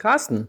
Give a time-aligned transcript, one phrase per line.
[0.00, 0.48] Carsten,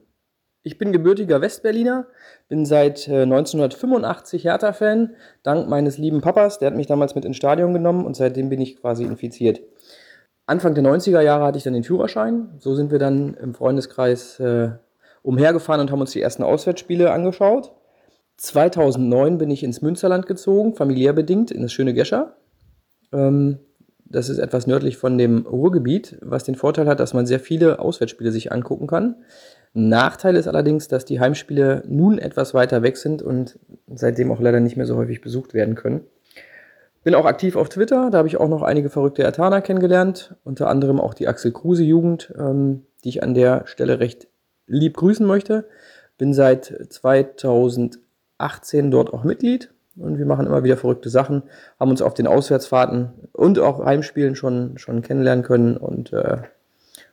[0.64, 2.08] ich bin gebürtiger Westberliner,
[2.48, 7.36] bin seit äh, 1985 Hertha-Fan, dank meines lieben Papas, der hat mich damals mit ins
[7.36, 9.62] Stadion genommen und seitdem bin ich quasi infiziert.
[10.46, 14.40] Anfang der 90er Jahre hatte ich dann den Führerschein, so sind wir dann im Freundeskreis
[14.40, 14.70] äh,
[15.22, 17.74] umhergefahren und haben uns die ersten Auswärtsspiele angeschaut.
[18.38, 22.38] 2009 bin ich ins Münsterland gezogen, familiär bedingt, in das schöne Gescher.
[23.12, 23.60] Ähm,
[24.12, 27.80] das ist etwas nördlich von dem Ruhrgebiet, was den Vorteil hat, dass man sehr viele
[27.80, 29.16] Auswärtsspiele sich angucken kann.
[29.74, 34.60] Nachteil ist allerdings, dass die Heimspiele nun etwas weiter weg sind und seitdem auch leider
[34.60, 36.02] nicht mehr so häufig besucht werden können.
[37.04, 40.70] Bin auch aktiv auf Twitter, da habe ich auch noch einige verrückte Ertaner kennengelernt, unter
[40.70, 44.28] anderem auch die Axel Kruse Jugend, ähm, die ich an der Stelle recht
[44.68, 45.68] lieb grüßen möchte.
[46.18, 49.72] Bin seit 2018 dort auch Mitglied
[50.04, 51.44] und wir machen immer wieder verrückte Sachen,
[51.80, 56.38] haben uns auf den Auswärtsfahrten und auch Heimspielen schon, schon kennenlernen können und äh,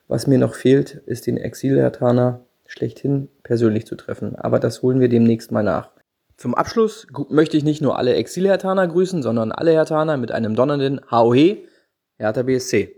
[0.07, 4.35] was mir noch fehlt, ist den Exil-Hertaner schlechthin persönlich zu treffen.
[4.35, 5.91] Aber das holen wir demnächst mal nach.
[6.35, 11.01] Zum Abschluss möchte ich nicht nur alle Exil-Hertaner grüßen, sondern alle Hertaner mit einem donnernden
[11.11, 11.57] HOE,
[12.17, 12.95] Hertha BSC.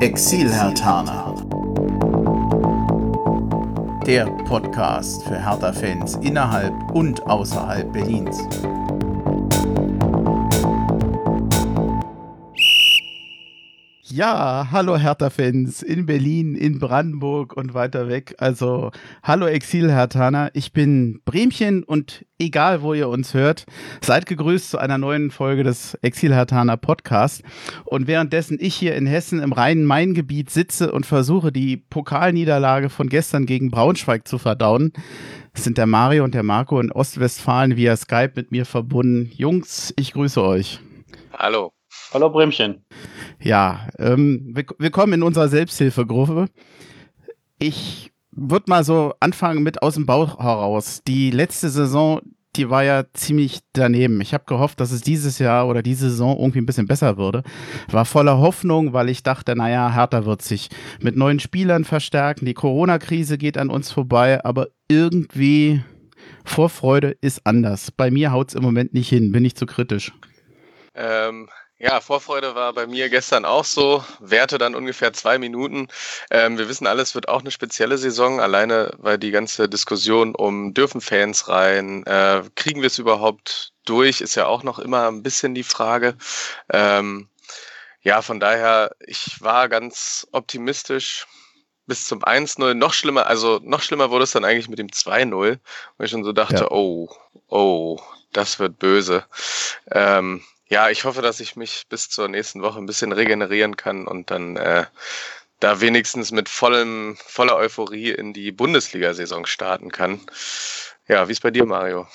[0.00, 1.25] Exil-Hertaner.
[4.06, 8.38] Der Podcast für Hertha-Fans innerhalb und außerhalb Berlins.
[14.16, 18.34] Ja, hallo Hertha-Fans in Berlin, in Brandenburg und weiter weg.
[18.38, 18.90] Also,
[19.22, 20.52] hallo Exil-Hertaner.
[20.54, 23.66] Ich bin Bremchen und egal, wo ihr uns hört,
[24.00, 27.42] seid gegrüßt zu einer neuen Folge des Exil-Hertaner Podcast.
[27.84, 33.44] Und währenddessen ich hier in Hessen im Rhein-Main-Gebiet sitze und versuche, die Pokalniederlage von gestern
[33.44, 34.94] gegen Braunschweig zu verdauen,
[35.52, 39.30] sind der Mario und der Marco in Ostwestfalen via Skype mit mir verbunden.
[39.34, 40.80] Jungs, ich grüße euch.
[41.38, 41.75] Hallo.
[42.12, 42.84] Hallo Bremchen.
[43.40, 46.46] Ja, ähm, willkommen in unserer Selbsthilfegruppe.
[47.58, 51.02] Ich würde mal so anfangen mit aus dem Bauch heraus.
[51.06, 52.20] Die letzte Saison,
[52.56, 54.20] die war ja ziemlich daneben.
[54.20, 57.42] Ich habe gehofft, dass es dieses Jahr oder diese Saison irgendwie ein bisschen besser würde.
[57.90, 60.68] War voller Hoffnung, weil ich dachte, naja, Hertha wird sich
[61.00, 62.46] mit neuen Spielern verstärken.
[62.46, 65.82] Die Corona-Krise geht an uns vorbei, aber irgendwie
[66.44, 67.90] Vorfreude ist anders.
[67.90, 69.32] Bei mir haut es im Moment nicht hin.
[69.32, 70.12] Bin ich zu kritisch?
[70.94, 71.48] Ähm,
[71.78, 74.04] ja, Vorfreude war bei mir gestern auch so.
[74.18, 75.88] Werte dann ungefähr zwei Minuten.
[76.30, 80.72] Ähm, wir wissen alles, wird auch eine spezielle Saison, alleine weil die ganze Diskussion um
[80.72, 85.22] dürfen Fans rein, äh, kriegen wir es überhaupt durch, ist ja auch noch immer ein
[85.22, 86.16] bisschen die Frage.
[86.72, 87.28] Ähm,
[88.00, 91.26] ja, von daher, ich war ganz optimistisch
[91.86, 92.74] bis zum 1-0.
[92.74, 95.58] Noch schlimmer, also noch schlimmer wurde es dann eigentlich mit dem 2-0,
[95.98, 96.70] wo ich schon so dachte, ja.
[96.70, 97.10] oh,
[97.48, 98.00] oh,
[98.32, 99.24] das wird böse.
[99.90, 104.06] Ähm, ja, ich hoffe, dass ich mich bis zur nächsten Woche ein bisschen regenerieren kann
[104.06, 104.84] und dann äh,
[105.60, 110.20] da wenigstens mit vollem, voller Euphorie in die Bundesliga-Saison starten kann.
[111.08, 112.06] Ja, wie ist bei dir, Mario?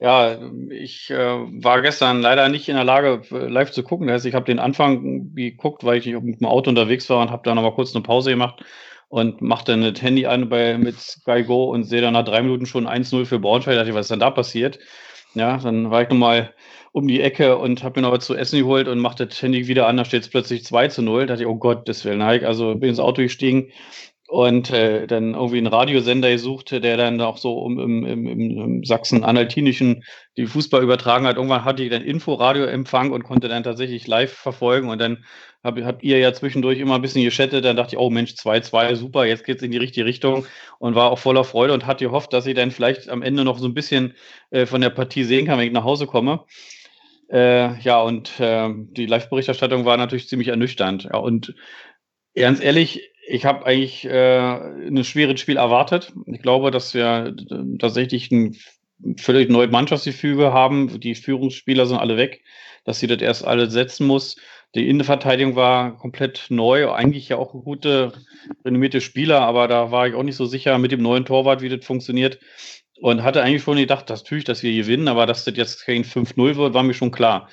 [0.00, 0.38] Ja,
[0.70, 4.06] ich äh, war gestern leider nicht in der Lage, live zu gucken.
[4.06, 7.20] Das heißt, ich habe den Anfang geguckt, weil ich nicht mit dem Auto unterwegs war
[7.20, 8.64] und habe da nochmal kurz eine Pause gemacht
[9.08, 12.40] und machte dann das Handy an bei, mit Sky Go und sehe dann nach drei
[12.42, 13.74] Minuten schon 1-0 für Braunschweig.
[13.74, 14.78] Da dachte ich, was ist denn da passiert?
[15.34, 16.54] Ja, dann war ich nochmal
[16.92, 19.68] um die Ecke und habe mir noch was zu essen geholt und machte das Handy
[19.68, 21.22] wieder an, da steht es plötzlich 2 zu 0.
[21.22, 22.44] Da dachte ich, oh Gott, das will Nike.
[22.44, 23.70] Also bin ins Auto gestiegen
[24.30, 28.84] und äh, dann irgendwie einen Radiosender gesucht, der dann auch so um, im, im, im
[28.84, 30.04] Sachsen-Anhaltinischen
[30.36, 31.36] die Fußball übertragen hat.
[31.36, 35.24] Irgendwann hatte ich dann Info-Radio-Empfang und konnte dann tatsächlich live verfolgen und dann
[35.64, 38.94] hab, habt ihr ja zwischendurch immer ein bisschen geschattet, dann dachte ich, oh Mensch, 2-2,
[38.94, 40.46] super, jetzt geht's in die richtige Richtung
[40.78, 43.58] und war auch voller Freude und hatte gehofft, dass ich dann vielleicht am Ende noch
[43.58, 44.14] so ein bisschen
[44.50, 46.44] äh, von der Partie sehen kann, wenn ich nach Hause komme.
[47.30, 51.04] Äh, ja, und äh, die Live-Berichterstattung war natürlich ziemlich ernüchternd.
[51.04, 51.54] Ja, und
[52.34, 56.12] ganz ehrlich, ich habe eigentlich äh, ein schweres Spiel erwartet.
[56.26, 57.36] Ich glaube, dass wir
[57.78, 58.56] tatsächlich ein
[59.16, 61.00] völlig neues Mannschaftsgefüge haben.
[61.00, 62.42] Die Führungsspieler sind alle weg,
[62.84, 64.36] dass sie das erst alle setzen muss.
[64.74, 68.12] Die Innenverteidigung war komplett neu, eigentlich ja auch gute,
[68.64, 71.68] renommierte Spieler, aber da war ich auch nicht so sicher mit dem neuen Torwart, wie
[71.68, 72.38] das funktioniert.
[73.00, 76.04] Und hatte eigentlich schon gedacht, das natürlich, dass wir gewinnen, aber dass das jetzt kein
[76.04, 77.48] 5-0 wird, war mir schon klar.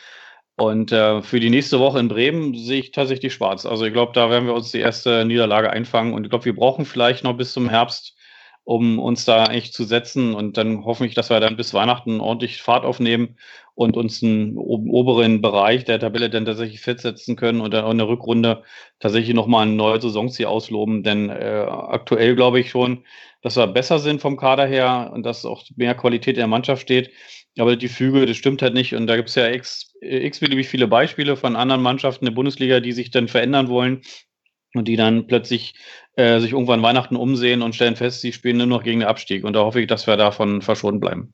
[0.57, 3.65] Und äh, für die nächste Woche in Bremen sehe ich tatsächlich schwarz.
[3.65, 6.13] Also ich glaube, da werden wir uns die erste Niederlage einfangen.
[6.13, 8.17] Und ich glaube, wir brauchen vielleicht noch bis zum Herbst,
[8.63, 10.33] um uns da eigentlich zu setzen.
[10.33, 13.37] Und dann hoffe ich, dass wir dann bis Weihnachten ordentlich Fahrt aufnehmen
[13.75, 17.99] und uns einen oberen Bereich der Tabelle dann tatsächlich festsetzen können und dann auch in
[17.99, 18.63] der Rückrunde
[18.99, 21.03] tatsächlich nochmal ein neues Saisonziel ausloben.
[21.03, 23.05] Denn äh, aktuell glaube ich schon,
[23.41, 26.81] dass wir besser sind vom Kader her und dass auch mehr Qualität in der Mannschaft
[26.81, 27.11] steht.
[27.57, 28.93] aber die Füge, das stimmt halt nicht.
[28.95, 32.91] Und da gibt es ja x, x-beliebig viele Beispiele von anderen Mannschaften der Bundesliga, die
[32.91, 34.01] sich dann verändern wollen
[34.73, 35.75] und die dann plötzlich
[36.15, 39.43] äh, sich irgendwann Weihnachten umsehen und stellen fest, sie spielen nur noch gegen den Abstieg.
[39.43, 41.33] Und da hoffe ich, dass wir davon verschont bleiben.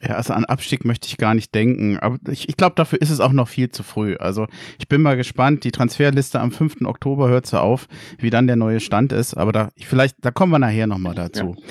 [0.00, 1.98] Ja, also an Abstieg möchte ich gar nicht denken.
[1.98, 4.16] Aber ich, ich glaube, dafür ist es auch noch viel zu früh.
[4.16, 4.46] Also
[4.78, 5.64] ich bin mal gespannt.
[5.64, 6.82] Die Transferliste am 5.
[6.84, 7.86] Oktober hört so auf,
[8.18, 9.34] wie dann der neue Stand ist.
[9.34, 11.56] Aber da vielleicht, da kommen wir nachher nochmal dazu.
[11.58, 11.64] Ja.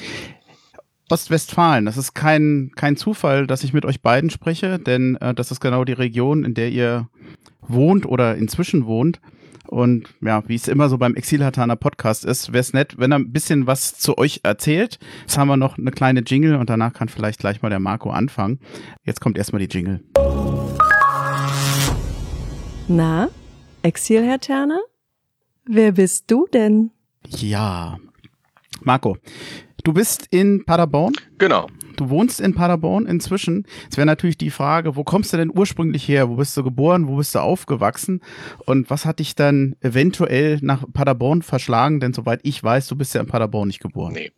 [1.12, 5.52] Ostwestfalen, das ist kein, kein Zufall, dass ich mit euch beiden spreche, denn äh, das
[5.52, 7.10] ist genau die Region, in der ihr
[7.62, 9.20] wohnt oder inzwischen wohnt.
[9.72, 13.20] Und ja, wie es immer so beim Exilhataner Podcast ist, wäre es nett, wenn er
[13.20, 15.00] ein bisschen was zu euch erzählt.
[15.22, 18.10] Jetzt haben wir noch eine kleine Jingle und danach kann vielleicht gleich mal der Marco
[18.10, 18.60] anfangen.
[19.06, 20.02] Jetzt kommt erstmal die Jingle.
[22.90, 23.30] Na,
[23.82, 24.82] Exilherr Terner?
[25.66, 26.92] Wer bist du denn?
[27.30, 27.98] Ja,
[28.82, 29.16] Marco,
[29.86, 31.14] du bist in Paderborn?
[31.38, 31.68] Genau.
[31.98, 33.66] Du wohnst in Paderborn inzwischen.
[33.90, 36.30] Es wäre natürlich die Frage, wo kommst du denn ursprünglich her?
[36.30, 37.08] Wo bist du geboren?
[37.08, 38.22] Wo bist du aufgewachsen?
[38.66, 42.00] Und was hat dich dann eventuell nach Paderborn verschlagen?
[42.00, 44.14] Denn soweit ich weiß, du bist ja in Paderborn nicht geboren.
[44.14, 44.32] Nee.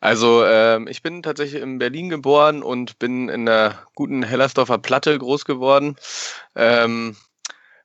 [0.00, 5.18] Also ähm, ich bin tatsächlich in Berlin geboren und bin in der guten Hellersdorfer Platte
[5.18, 5.96] groß geworden.
[6.54, 7.16] Ähm,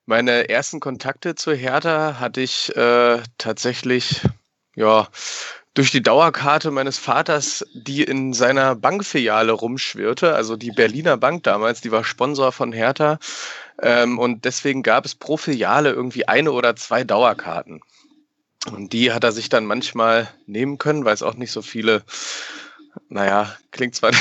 [0.06, 4.22] meine ersten Kontakte zur Hertha hatte ich äh, tatsächlich
[4.76, 5.08] ja
[5.74, 11.82] durch die Dauerkarte meines Vaters, die in seiner Bankfiliale rumschwirrte, also die Berliner Bank damals,
[11.82, 13.18] die war Sponsor von Hertha.
[13.82, 17.82] Ähm, und deswegen gab es pro Filiale irgendwie eine oder zwei Dauerkarten.
[18.72, 22.04] Und die hat er sich dann manchmal nehmen können, weil es auch nicht so viele
[23.10, 24.12] naja, klingt zwar.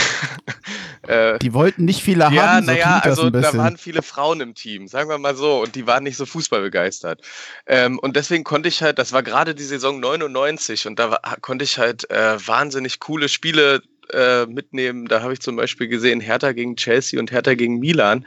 [1.08, 2.34] äh, die wollten nicht viele haben.
[2.34, 5.74] Ja, naja, so also da waren viele Frauen im Team, sagen wir mal so, und
[5.74, 7.20] die waren nicht so fußballbegeistert.
[7.66, 11.20] Ähm, und deswegen konnte ich halt, das war gerade die Saison 99 und da war,
[11.40, 13.82] konnte ich halt äh, wahnsinnig coole Spiele
[14.12, 15.06] äh, mitnehmen.
[15.06, 18.26] Da habe ich zum Beispiel gesehen Hertha gegen Chelsea und Hertha gegen Milan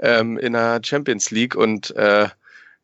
[0.00, 2.28] ähm, in der Champions League und äh,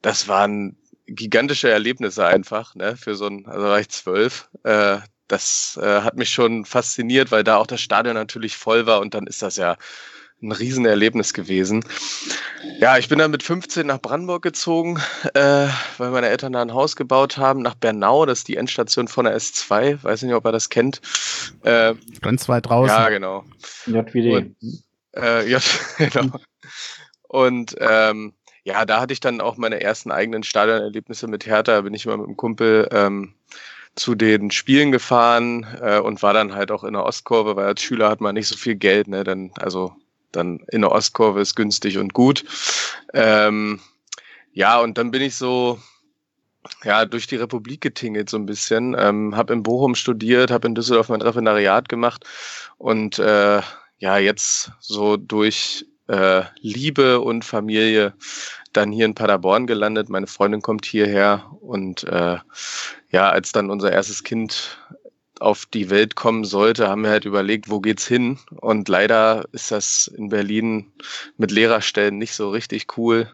[0.02, 4.98] das waren gigantische Erlebnisse einfach, ne, für so ein, also war ich zwölf, äh,
[5.30, 9.14] das äh, hat mich schon fasziniert, weil da auch das Stadion natürlich voll war und
[9.14, 9.76] dann ist das ja
[10.42, 11.84] ein Riesenerlebnis gewesen.
[12.78, 14.98] Ja, ich bin dann mit 15 nach Brandenburg gezogen,
[15.34, 15.68] äh,
[15.98, 19.26] weil meine Eltern da ein Haus gebaut haben, nach Bernau, das ist die Endstation von
[19.26, 21.00] der S2, weiß nicht, ob er das kennt.
[21.62, 22.96] Äh, Ganz weit draußen.
[22.96, 23.44] Ja, genau.
[23.86, 24.34] JWD.
[24.34, 24.56] Und,
[25.16, 25.62] äh, J,
[25.98, 26.38] genau.
[27.28, 28.32] Und ähm,
[28.64, 32.06] ja, da hatte ich dann auch meine ersten eigenen Stadionerlebnisse mit Hertha, da bin ich
[32.06, 33.34] immer mit einem Kumpel ähm,
[33.96, 37.82] zu den Spielen gefahren äh, und war dann halt auch in der Ostkurve, weil als
[37.82, 39.24] Schüler hat man nicht so viel Geld, ne?
[39.24, 39.92] Dann, also
[40.32, 42.44] dann in der Ostkurve ist günstig und gut.
[43.12, 43.80] Ähm,
[44.52, 45.78] ja, und dann bin ich so
[46.84, 50.74] ja durch die Republik getingelt so ein bisschen, ähm, habe in Bochum studiert, habe in
[50.74, 52.24] Düsseldorf mein Referendariat gemacht
[52.78, 53.60] und äh,
[53.98, 58.14] ja jetzt so durch äh, Liebe und Familie
[58.72, 60.08] dann hier in Paderborn gelandet.
[60.08, 62.38] Meine Freundin kommt hierher und äh,
[63.10, 64.78] ja, als dann unser erstes Kind
[65.40, 68.38] auf die Welt kommen sollte, haben wir halt überlegt, wo geht's hin?
[68.60, 70.92] Und leider ist das in Berlin
[71.38, 73.32] mit Lehrerstellen nicht so richtig cool.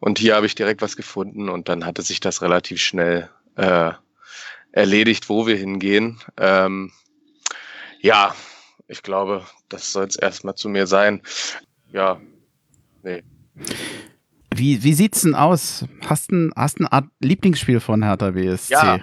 [0.00, 3.92] Und hier habe ich direkt was gefunden und dann hatte sich das relativ schnell äh,
[4.72, 6.18] erledigt, wo wir hingehen.
[6.38, 6.92] Ähm,
[8.00, 8.34] ja,
[8.88, 11.22] ich glaube, das soll es erstmal zu mir sein.
[11.94, 12.20] Ja,
[13.04, 13.22] nee.
[14.52, 15.84] Wie, wie sieht's denn aus?
[16.04, 18.72] Hast du hast eine Art Lieblingsspiel von Hertha BSC?
[18.72, 18.96] Ja.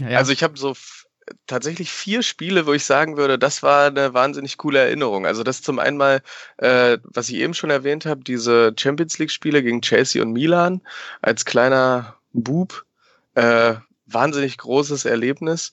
[0.00, 0.18] ja, ja.
[0.18, 0.74] Also ich habe so
[1.46, 5.26] tatsächlich vier Spiele, wo ich sagen würde, das war eine wahnsinnig coole Erinnerung.
[5.26, 6.20] Also das zum einen mal,
[6.56, 10.80] äh, was ich eben schon erwähnt habe, diese Champions League-Spiele gegen Chelsea und Milan
[11.22, 12.84] als kleiner Bub.
[13.36, 13.74] Äh,
[14.06, 15.72] wahnsinnig großes Erlebnis.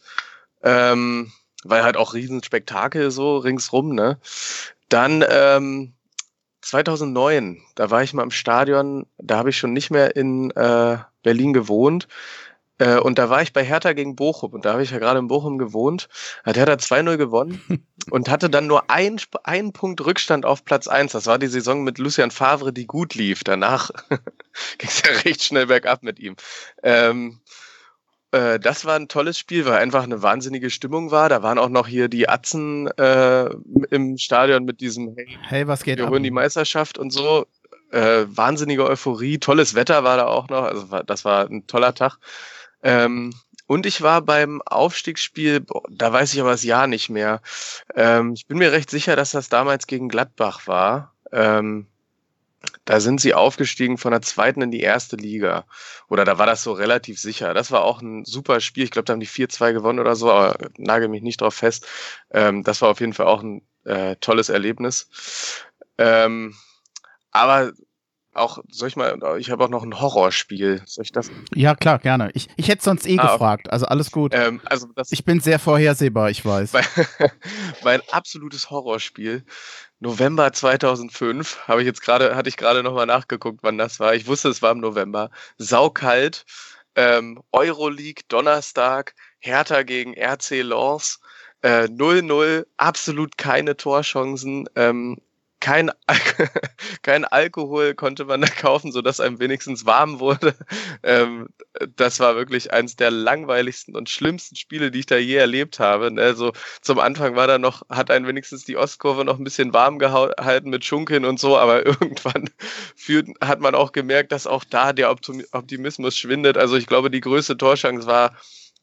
[0.62, 1.32] Ähm,
[1.64, 4.20] weil halt auch Riesenspektakel so ringsrum, ne?
[4.90, 5.95] Dann ähm,
[6.66, 10.98] 2009, da war ich mal im Stadion, da habe ich schon nicht mehr in äh,
[11.22, 12.08] Berlin gewohnt.
[12.78, 15.20] Äh, und da war ich bei Hertha gegen Bochum und da habe ich ja gerade
[15.20, 16.10] in Bochum gewohnt.
[16.44, 17.62] Hat Hertha 2-0 gewonnen
[18.10, 21.12] und hatte dann nur ein, einen Punkt Rückstand auf Platz 1.
[21.12, 23.44] Das war die Saison mit Lucian Favre, die gut lief.
[23.44, 26.36] Danach ging es ja recht schnell bergab mit ihm.
[26.84, 27.40] Ähm,
[28.36, 31.30] äh, das war ein tolles Spiel, weil einfach eine wahnsinnige Stimmung war.
[31.30, 33.50] Da waren auch noch hier die Atzen äh,
[33.92, 37.48] im Stadion mit diesem Hey, hey was geht wir holen die Meisterschaft und so.
[37.92, 40.63] Äh, wahnsinnige Euphorie, tolles Wetter war da auch noch.
[40.63, 42.18] Also das war ein toller Tag.
[42.84, 43.34] Ähm,
[43.68, 47.42] und ich war beim Aufstiegsspiel, boah, da weiß ich aber das Jahr nicht mehr.
[47.96, 51.13] Ähm, ich bin mir recht sicher, dass das damals gegen Gladbach war.
[51.32, 51.88] Ähm,
[52.86, 55.65] da sind sie aufgestiegen von der zweiten in die erste Liga.
[56.08, 57.54] Oder da war das so relativ sicher.
[57.54, 58.84] Das war auch ein super Spiel.
[58.84, 61.88] Ich glaube, da haben die 4-2 gewonnen oder so, aber nagel mich nicht drauf fest.
[62.32, 65.10] Ähm, das war auf jeden Fall auch ein äh, tolles Erlebnis.
[65.98, 66.56] Ähm,
[67.32, 67.74] aber
[68.36, 70.82] auch, soll ich mal, ich habe auch noch ein Horrorspiel.
[70.86, 71.32] Soll ich das?
[71.54, 72.32] Ja, klar, gerne.
[72.34, 74.34] Ich, ich hätte sonst eh ah, gefragt, also alles gut.
[74.36, 76.74] Ähm, also das, ich bin sehr vorhersehbar, ich weiß.
[76.74, 76.86] Mein,
[77.84, 79.46] mein absolutes Horrorspiel.
[80.00, 84.13] November 2005 habe ich jetzt gerade, hatte ich gerade nochmal nachgeguckt, wann das war.
[84.13, 85.32] Ich wusste, es war im November.
[85.58, 86.46] Saukalt.
[86.98, 91.20] Ähm, Euroleague Donnerstag, Hertha gegen RC Lens.
[91.63, 94.70] 0-0, äh, absolut keine Torchancen.
[94.75, 95.18] Ähm,
[95.60, 96.18] kein, Al
[97.02, 100.56] kein Alkohol konnte man da kaufen, sodass einem wenigstens warm wurde.
[101.04, 101.48] Ähm,
[101.96, 106.14] das war wirklich eines der langweiligsten und schlimmsten Spiele, die ich da je erlebt habe.
[106.18, 110.00] Also zum Anfang war da noch, hat einen wenigstens die Ostkurve noch ein bisschen warm
[110.00, 112.50] gehalten mit Schunkeln und so, aber irgendwann
[112.96, 116.58] führt, hat man auch gemerkt, dass auch da der Optimismus schwindet.
[116.58, 118.36] Also ich glaube, die größte Torschance war,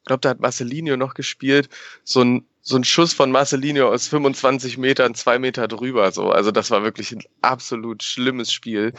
[0.02, 1.68] ich glaube, da hat Marcelinho noch gespielt,
[2.02, 6.12] so ein so ein Schuss von Marcelinho aus 25 Metern, zwei Meter drüber.
[6.12, 6.30] So.
[6.30, 8.92] Also das war wirklich ein absolut schlimmes Spiel.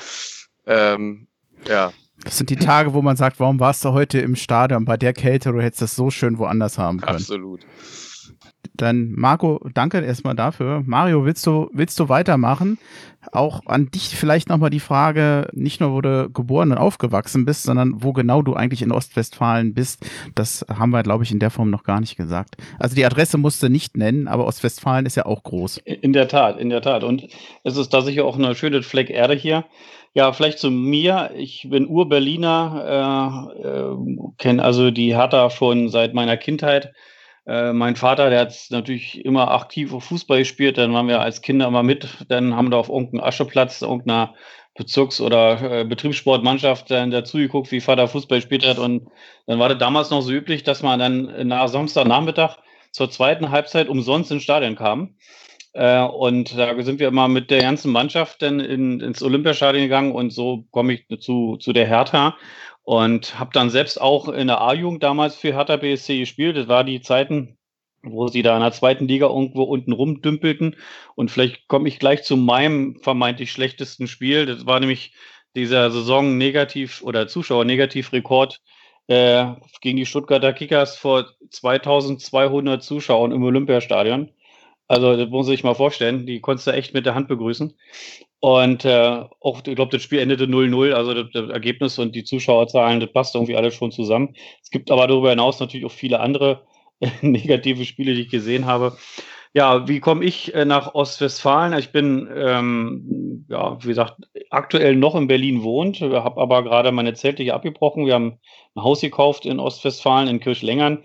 [0.68, 1.28] Ähm,
[1.68, 1.94] ja.
[2.24, 5.14] Das sind die Tage, wo man sagt, warum warst du heute im Stadion bei der
[5.14, 7.16] Kälte, du hättest das so schön woanders haben können.
[7.16, 7.62] Absolut.
[8.76, 10.84] Dann Marco, danke erstmal dafür.
[10.86, 12.80] Mario, willst du, willst du weitermachen?
[13.32, 17.64] Auch an dich vielleicht nochmal die Frage, nicht nur wo du geboren und aufgewachsen bist,
[17.64, 20.06] sondern wo genau du eigentlich in Ostwestfalen bist.
[20.36, 22.58] Das haben wir, glaube ich, in der Form noch gar nicht gesagt.
[22.80, 25.78] Also die Adresse musst du nicht nennen, aber Ostwestfalen ist ja auch groß.
[25.78, 27.04] In der Tat, in der Tat.
[27.04, 27.28] Und
[27.64, 29.66] es ist da sicher auch eine schöne Fleck Erde hier.
[30.16, 31.32] Ja, vielleicht zu mir.
[31.36, 33.98] Ich bin Ur-Berliner, äh, äh,
[34.38, 36.94] kenne also die Hertha schon seit meiner Kindheit
[37.46, 41.68] äh, mein Vater, der hat natürlich immer aktiv Fußball gespielt, dann waren wir als Kinder
[41.68, 44.34] immer mit, dann haben wir auf irgendeinem Ascheplatz, irgendeiner
[44.76, 48.80] Bezirks- oder äh, Betriebssportmannschaft dann dazu geguckt, wie Vater Fußball gespielt hat.
[48.80, 49.08] Und
[49.46, 52.58] dann war das damals noch so üblich, dass man dann nach Samstagnachmittag
[52.92, 55.16] zur zweiten Halbzeit umsonst ins Stadion kam.
[55.74, 60.12] Äh, und da sind wir immer mit der ganzen Mannschaft dann in, ins Olympiastadion gegangen
[60.12, 62.36] und so komme ich zu, zu der Hertha
[62.84, 66.58] und habe dann selbst auch in der A-Jugend damals für Hertha BSC gespielt.
[66.58, 67.58] Das war die Zeiten,
[68.04, 70.76] wo sie da in der zweiten Liga irgendwo unten rumdümpelten.
[71.16, 74.46] Und vielleicht komme ich gleich zu meinem vermeintlich schlechtesten Spiel.
[74.46, 75.14] Das war nämlich
[75.56, 78.62] dieser Saison negativ oder Zuschauer negativ Rekord
[79.08, 79.46] äh,
[79.82, 84.32] gegen die Stuttgarter Kickers vor 2200 Zuschauern im Olympiastadion.
[84.88, 86.26] Also, das muss sich mal vorstellen.
[86.26, 87.74] Die konntest du echt mit der Hand begrüßen.
[88.40, 92.26] Und äh, auch, ich glaube, das Spiel endete 0-0, also das, das, Ergebnis und die
[92.26, 94.36] Zuschauerzahlen, das passt irgendwie alles schon zusammen.
[94.62, 96.64] Es gibt aber darüber hinaus natürlich auch viele andere
[97.00, 98.98] äh, negative Spiele, die ich gesehen habe.
[99.54, 101.78] Ja, wie komme ich äh, nach Ostwestfalen?
[101.78, 104.16] Ich bin, ähm, ja, wie gesagt,
[104.50, 108.06] aktuell noch in Berlin wohnt, habe aber gerade meine Zelte hier abgebrochen.
[108.08, 108.40] Wir haben
[108.76, 111.04] ein Haus gekauft in Ostwestfalen, in Kirchlengern,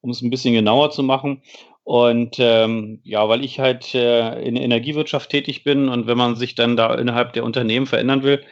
[0.00, 1.42] um es ein bisschen genauer zu machen.
[1.84, 6.36] Und ähm, ja, weil ich halt äh, in der Energiewirtschaft tätig bin und wenn man
[6.36, 8.44] sich dann da innerhalb der Unternehmen verändern will,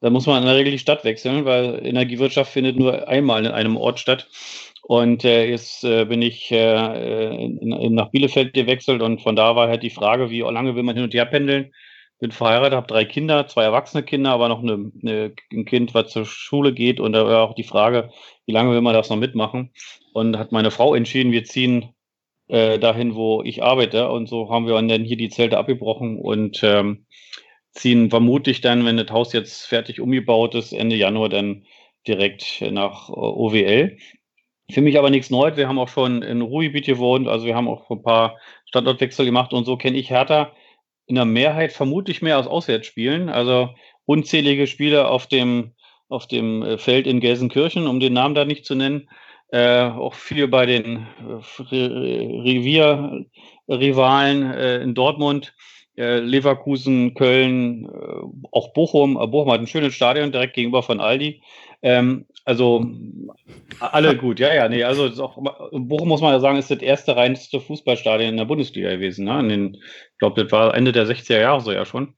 [0.00, 3.52] dann muss man in der Regel die Stadt wechseln, weil Energiewirtschaft findet nur einmal in
[3.52, 4.28] einem Ort statt.
[4.82, 9.56] Und äh, jetzt äh, bin ich äh, in, in, nach Bielefeld gewechselt und von da
[9.56, 11.72] war halt die Frage, wie lange will man hin und her pendeln.
[12.20, 16.12] Bin verheiratet, habe drei Kinder, zwei erwachsene Kinder, aber noch eine, eine, ein Kind, was
[16.12, 17.00] zur Schule geht.
[17.00, 18.10] Und da war auch die Frage,
[18.46, 19.72] wie lange will man das noch mitmachen?
[20.12, 21.95] Und hat meine Frau entschieden, wir ziehen
[22.48, 24.08] äh, dahin, wo ich arbeite.
[24.08, 27.06] Und so haben wir dann hier die Zelte abgebrochen und ähm,
[27.72, 31.64] ziehen vermutlich dann, wenn das Haus jetzt fertig umgebaut ist, Ende Januar dann
[32.06, 33.98] direkt nach äh, OWL.
[34.70, 35.56] Für mich aber nichts Neues.
[35.56, 39.52] Wir haben auch schon in Ruhrgebiet gewohnt, also wir haben auch ein paar Standortwechsel gemacht
[39.52, 40.52] und so kenne ich Hertha
[41.06, 43.28] in der Mehrheit vermutlich mehr aus Auswärtsspielen.
[43.28, 43.70] Also
[44.06, 45.74] unzählige Spiele auf dem,
[46.08, 49.08] auf dem äh, Feld in Gelsenkirchen, um den Namen da nicht zu nennen
[49.52, 51.40] äh, auch viel bei den äh,
[53.68, 55.54] Revierrivalen äh, in Dortmund,
[55.96, 57.88] äh, Leverkusen, Köln, äh,
[58.52, 59.16] auch Bochum.
[59.20, 61.40] Äh, Bochum hat ein schönes Stadion direkt gegenüber von Aldi.
[61.82, 62.86] Ähm, also
[63.80, 65.36] alle gut, ja, ja, nee, also auch,
[65.72, 69.24] Bochum muss man ja sagen, ist das erste reinste Fußballstadion in der Bundesliga gewesen.
[69.24, 69.40] Ne?
[69.40, 72.14] In den, ich glaube, das war Ende der 60er Jahre so ja schon.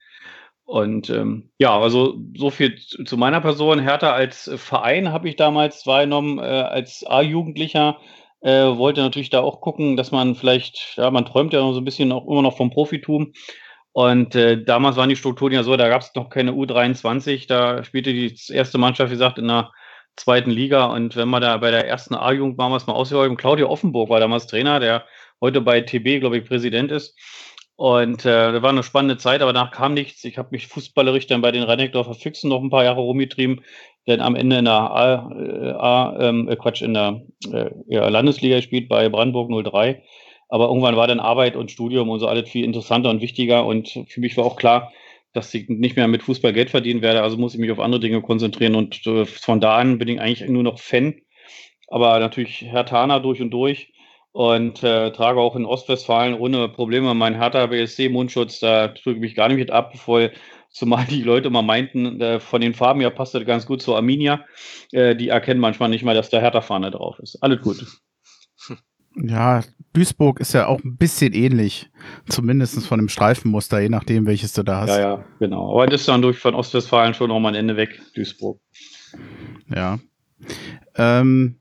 [0.68, 3.80] Und ähm, ja, also so viel zu meiner Person.
[3.80, 7.96] Hertha als Verein habe ich damals wahrgenommen, äh, als A-Jugendlicher.
[8.42, 11.80] Äh, wollte natürlich da auch gucken, dass man vielleicht, ja, man träumt ja noch so
[11.80, 13.32] ein bisschen auch immer noch vom Profitum.
[13.92, 17.82] Und äh, damals waren die Strukturen ja so, da gab es noch keine U23, da
[17.82, 19.72] spielte die erste Mannschaft, wie gesagt, in der
[20.16, 20.84] zweiten Liga.
[20.84, 24.46] Und wenn man da bei der ersten A-Jugend damals mal ausgeholt, Claudio Offenburg war damals
[24.46, 25.06] Trainer, der
[25.40, 27.18] heute bei TB, glaube ich, Präsident ist.
[27.78, 30.24] Und äh, das war eine spannende Zeit, aber danach kam nichts.
[30.24, 33.60] Ich habe mich fußballerisch dann bei den Rhein-Neckdorfer Füchsen noch ein paar Jahre rumgetrieben,
[34.08, 38.08] denn am Ende in der A, äh, A ähm, äh, Quatsch, in der äh, ja,
[38.08, 40.02] Landesliga gespielt bei Brandenburg 03.
[40.48, 43.64] Aber irgendwann war dann Arbeit und Studium und so alles viel interessanter und wichtiger.
[43.64, 44.90] Und für mich war auch klar,
[45.32, 47.22] dass ich nicht mehr mit Fußball Geld verdienen werde.
[47.22, 48.74] Also muss ich mich auf andere Dinge konzentrieren.
[48.74, 51.14] Und äh, von da an bin ich eigentlich nur noch Fan.
[51.86, 53.92] Aber natürlich Herr Tana durch und durch
[54.38, 58.60] und äh, trage auch in Ostwestfalen ohne Probleme meinen Hertha BSC Mundschutz.
[58.60, 60.30] Da drücke ich mich gar nicht mit ab, voll,
[60.70, 63.96] zumal die Leute immer meinten, äh, von den Farben ja passt das ganz gut zu
[63.96, 64.44] Arminia.
[64.92, 67.42] Äh, die erkennen manchmal nicht mal, dass der Hertha-Fahne drauf ist.
[67.42, 67.84] Alles gut.
[69.20, 69.62] Ja,
[69.94, 71.90] Duisburg ist ja auch ein bisschen ähnlich.
[72.28, 74.90] Zumindest von dem Streifenmuster, je nachdem, welches du da hast.
[74.90, 75.72] Ja, ja, genau.
[75.72, 78.60] Aber das ist dann durch von Ostwestfalen schon noch mal ein Ende weg, Duisburg.
[79.74, 79.98] Ja.
[80.94, 81.57] Ähm,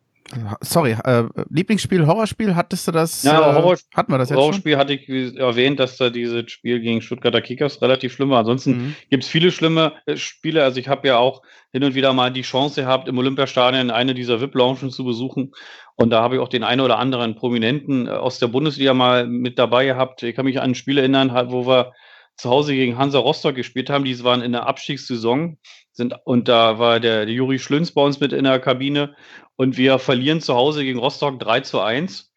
[0.62, 3.24] Sorry, äh, Lieblingsspiel, Horrorspiel, hattest du das?
[3.24, 4.80] Ja, äh, Horror, hatten wir das jetzt Horrorspiel schon?
[4.80, 8.40] hatte ich erwähnt, dass da dieses Spiel gegen Stuttgarter Kickers relativ schlimm war.
[8.40, 8.96] Ansonsten mhm.
[9.10, 10.64] gibt es viele schlimme äh, Spiele.
[10.64, 11.42] Also ich habe ja auch
[11.72, 15.54] hin und wieder mal die Chance gehabt, im Olympiastadion eine dieser VIP-Loungen zu besuchen.
[15.96, 19.28] Und da habe ich auch den einen oder anderen Prominenten äh, aus der Bundesliga mal
[19.28, 20.24] mit dabei gehabt.
[20.24, 21.94] Ich kann mich an ein Spiel erinnern, wo wir
[22.36, 24.04] zu Hause gegen Hansa Rostock gespielt haben.
[24.04, 25.58] Die waren in der Abstiegssaison.
[25.98, 29.16] Sind, und da war der, der Juri Schlünz bei uns mit in der Kabine
[29.56, 32.32] und wir verlieren zu Hause gegen Rostock 3 zu 1.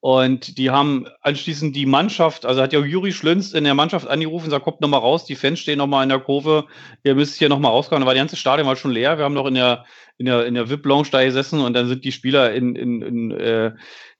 [0.00, 4.48] Und die haben anschließend die Mannschaft, also hat ja Juri Schlünz in der Mannschaft angerufen,
[4.48, 6.66] sagt, kommt nochmal raus, die Fans stehen nochmal in der Kurve,
[7.04, 8.00] ihr müsst hier nochmal rauskommen.
[8.00, 9.18] Da war die ganze Stadion war schon leer.
[9.18, 9.84] Wir haben noch in der,
[10.16, 13.30] in der, in der VIP-Lounge da gesessen und dann sind die Spieler in, in, in,
[13.30, 13.72] äh,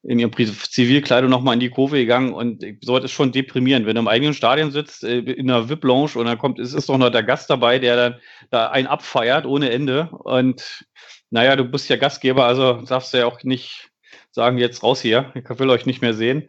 [0.04, 4.00] in ihrem Zivilkleidung nochmal in die Kurve gegangen und so ist schon deprimierend, wenn du
[4.00, 7.10] im eigenen Stadion sitzt, äh, in einer VIP-Lounge und dann kommt, es ist doch noch
[7.10, 10.84] der Gast dabei, der dann da einen abfeiert ohne Ende und
[11.30, 13.90] naja, du bist ja Gastgeber, also darfst du ja auch nicht
[14.32, 16.48] sagen, jetzt raus hier, ich will euch nicht mehr sehen.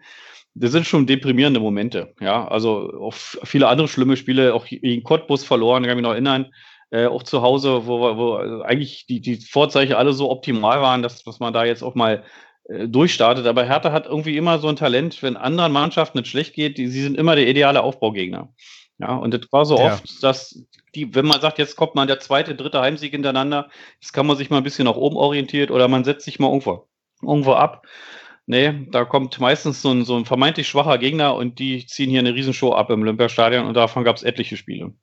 [0.55, 2.47] Das sind schon deprimierende Momente, ja.
[2.47, 6.51] Also auch viele andere schlimme Spiele, auch gegen Cottbus verloren, kann ich mich noch erinnern,
[6.91, 11.23] äh, auch zu Hause, wo, wo eigentlich die, die Vorzeichen alle so optimal waren, dass,
[11.23, 12.23] dass man da jetzt auch mal
[12.67, 13.45] durchstartet.
[13.45, 16.87] Aber Hertha hat irgendwie immer so ein Talent, wenn anderen Mannschaften nicht schlecht geht, die,
[16.87, 18.53] sie sind immer der ideale Aufbaugegner.
[18.99, 19.93] Ja, und das war so ja.
[19.93, 20.63] oft, dass
[20.95, 24.37] die, wenn man sagt, jetzt kommt mal der zweite, dritte Heimsieg hintereinander, jetzt kann man
[24.37, 26.87] sich mal ein bisschen nach oben orientiert oder man setzt sich mal irgendwo,
[27.21, 27.85] irgendwo ab.
[28.45, 32.19] Nee, da kommt meistens so ein, so ein vermeintlich schwacher Gegner und die ziehen hier
[32.19, 34.93] eine Riesenshow ab im Olympiastadion und davon gab es etliche Spiele.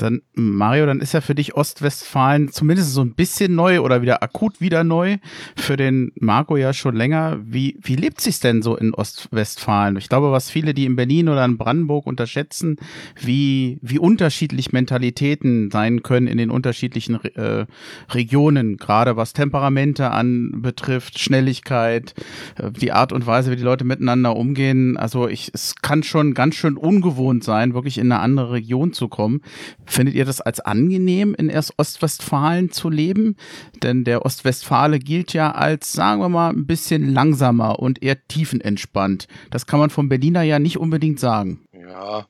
[0.00, 4.22] Dann, Mario, dann ist ja für dich Ostwestfalen zumindest so ein bisschen neu oder wieder
[4.22, 5.18] akut wieder neu.
[5.56, 7.38] Für den Marco ja schon länger.
[7.42, 9.96] Wie, wie lebt sich denn so in Ostwestfalen?
[9.96, 12.76] Ich glaube, was viele, die in Berlin oder in Brandenburg unterschätzen,
[13.20, 17.66] wie, wie unterschiedlich Mentalitäten sein können in den unterschiedlichen äh,
[18.10, 22.14] Regionen, gerade was Temperamente anbetrifft, Schnelligkeit,
[22.56, 24.96] äh, die Art und Weise, wie die Leute miteinander umgehen.
[24.96, 29.08] Also ich, es kann schon ganz schön ungewohnt sein, wirklich in eine andere Region zu
[29.08, 29.42] kommen.
[29.90, 33.36] Findet ihr das als angenehm, in erst Ostwestfalen zu leben?
[33.82, 39.26] Denn der Ostwestfale gilt ja als, sagen wir mal, ein bisschen langsamer und eher tiefenentspannt.
[39.50, 41.66] Das kann man vom Berliner ja nicht unbedingt sagen.
[41.72, 42.28] Ja,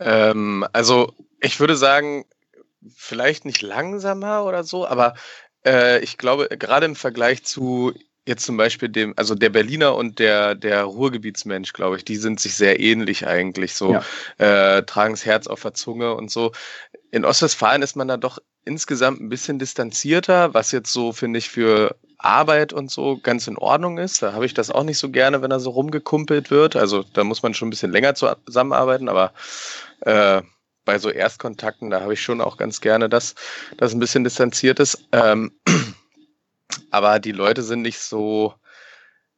[0.00, 2.24] ähm, also ich würde sagen,
[2.96, 5.14] vielleicht nicht langsamer oder so, aber
[5.64, 7.92] äh, ich glaube, gerade im Vergleich zu
[8.30, 12.40] jetzt zum Beispiel dem, also der Berliner und der, der Ruhrgebietsmensch, glaube ich, die sind
[12.40, 14.76] sich sehr ähnlich eigentlich, so ja.
[14.76, 16.52] äh, tragen das Herz auf der Zunge und so.
[17.10, 21.50] In Ostwestfalen ist man da doch insgesamt ein bisschen distanzierter, was jetzt so, finde ich,
[21.50, 24.22] für Arbeit und so ganz in Ordnung ist.
[24.22, 26.76] Da habe ich das auch nicht so gerne, wenn er so rumgekumpelt wird.
[26.76, 29.32] Also da muss man schon ein bisschen länger zusammenarbeiten, aber
[30.00, 30.42] äh,
[30.84, 33.34] bei so Erstkontakten, da habe ich schon auch ganz gerne, dass
[33.76, 35.08] das ein bisschen distanziert ist.
[35.12, 35.52] Ähm,
[36.90, 38.54] aber die Leute sind nicht so,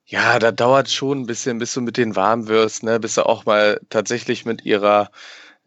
[0.06, 3.26] ja, da dauert schon ein bisschen, bis du mit denen warm wirst, ne, bis du
[3.26, 5.10] auch mal tatsächlich mit ihrer,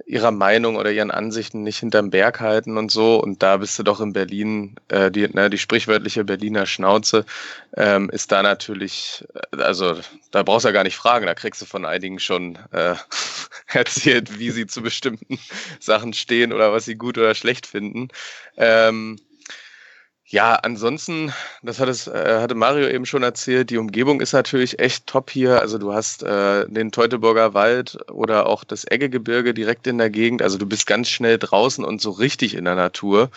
[0.05, 3.21] ihrer Meinung oder ihren Ansichten nicht hinterm Berg halten und so.
[3.21, 7.25] Und da bist du doch in Berlin, äh, die, ne, die sprichwörtliche Berliner Schnauze
[7.77, 9.97] ähm, ist da natürlich, also
[10.31, 12.95] da brauchst du ja gar nicht fragen, da kriegst du von einigen schon äh,
[13.73, 15.39] erzählt, wie sie zu bestimmten
[15.79, 18.09] Sachen stehen oder was sie gut oder schlecht finden.
[18.57, 19.17] Ähm,
[20.35, 21.31] ja, ansonsten,
[21.63, 25.29] das hat es, äh, hatte Mario eben schon erzählt, die Umgebung ist natürlich echt top
[25.29, 25.61] hier.
[25.61, 30.41] Also du hast äh, den Teutoburger Wald oder auch das Eggegebirge direkt in der Gegend.
[30.41, 33.29] Also du bist ganz schnell draußen und so richtig in der Natur.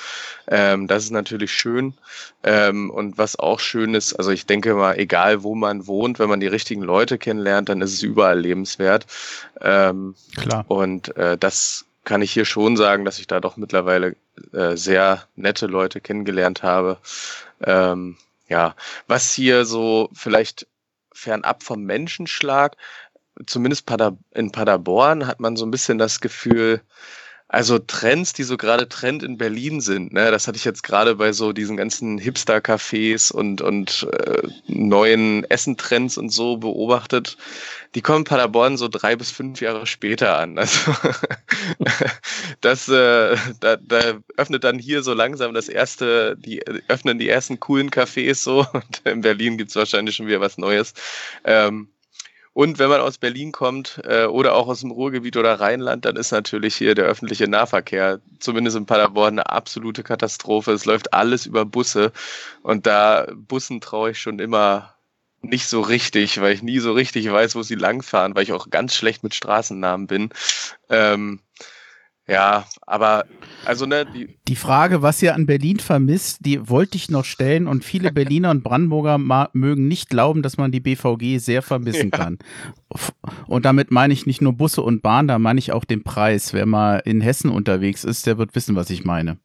[0.48, 1.94] Ähm, das ist natürlich schön.
[2.42, 6.28] Ähm, und was auch schön ist, also ich denke mal, egal wo man wohnt, wenn
[6.28, 9.06] man die richtigen Leute kennenlernt, dann ist es überall lebenswert.
[9.61, 10.64] Ähm, Klar.
[10.66, 14.16] Und äh, das kann ich hier schon sagen, dass ich da doch mittlerweile
[14.55, 16.97] äh, sehr nette Leute kennengelernt habe.
[17.61, 18.16] Ähm,
[18.49, 18.75] ja,
[19.09, 20.66] was hier so vielleicht
[21.12, 22.77] fernab vom Menschenschlag
[23.44, 23.87] zumindest
[24.33, 26.81] in Paderborn hat man so ein bisschen das Gefühl,
[27.48, 31.14] also Trends, die so gerade Trend in Berlin sind, ne, das hatte ich jetzt gerade
[31.14, 37.38] bei so diesen ganzen Hipster-Cafés und, und äh, neuen Essentrends und so beobachtet.
[37.94, 40.58] Die kommen Paderborn so drei bis fünf Jahre später an.
[40.58, 40.92] Also
[42.61, 47.58] das, äh, da, da öffnet dann hier so langsam das erste, die öffnen die ersten
[47.61, 48.66] coolen Cafés so.
[48.72, 50.92] Und in Berlin gibt's wahrscheinlich schon wieder was Neues.
[51.44, 51.88] Ähm,
[52.59, 56.16] und wenn man aus Berlin kommt äh, oder auch aus dem Ruhrgebiet oder Rheinland, dann
[56.16, 60.73] ist natürlich hier der öffentliche Nahverkehr, zumindest in Paderborn, eine absolute Katastrophe.
[60.73, 62.11] Es läuft alles über Busse
[62.64, 64.92] und da Bussen traue ich schon immer
[65.40, 68.71] nicht so richtig, weil ich nie so richtig weiß, wo sie langfahren, weil ich auch
[68.71, 70.31] ganz schlecht mit Straßennamen bin.
[70.88, 71.38] Ähm,
[72.28, 73.24] ja, aber
[73.64, 77.66] also ne, die, die Frage, was ihr an Berlin vermisst, die wollte ich noch stellen
[77.66, 79.18] und viele Berliner und Brandenburger
[79.52, 82.18] mögen nicht glauben, dass man die BVG sehr vermissen ja.
[82.18, 82.38] kann.
[83.46, 86.52] Und damit meine ich nicht nur Busse und Bahn, da meine ich auch den Preis.
[86.52, 89.38] Wer mal in Hessen unterwegs ist, der wird wissen, was ich meine.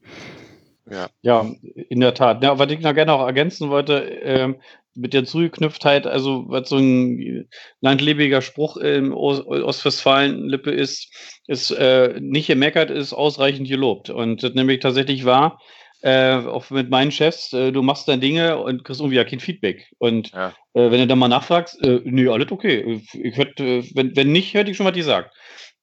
[0.90, 1.46] Ja, ja
[1.90, 2.44] in der Tat.
[2.44, 4.56] Ja, was ich noch gerne auch ergänzen wollte, ähm,
[4.96, 7.48] mit der Zugeknüpftheit, also was so ein
[7.82, 11.14] landlebiger Spruch im Ostwestfalen-Lippe ist,
[11.48, 14.10] ist äh, nicht gemeckert, ist ausreichend gelobt.
[14.10, 15.60] Und das nämlich tatsächlich war,
[16.04, 19.40] äh, auch mit meinen Chefs, äh, du machst deine Dinge und kriegst irgendwie ja kein
[19.40, 19.90] Feedback.
[20.00, 20.50] Und ja.
[20.74, 23.02] äh, wenn du dann mal nachfragst, äh, nee, alles okay.
[23.14, 25.34] Ich äh, wenn, wenn nicht, hätte ich schon was gesagt.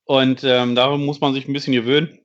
[0.04, 2.19] Und ähm, darum muss man sich ein bisschen gewöhnen.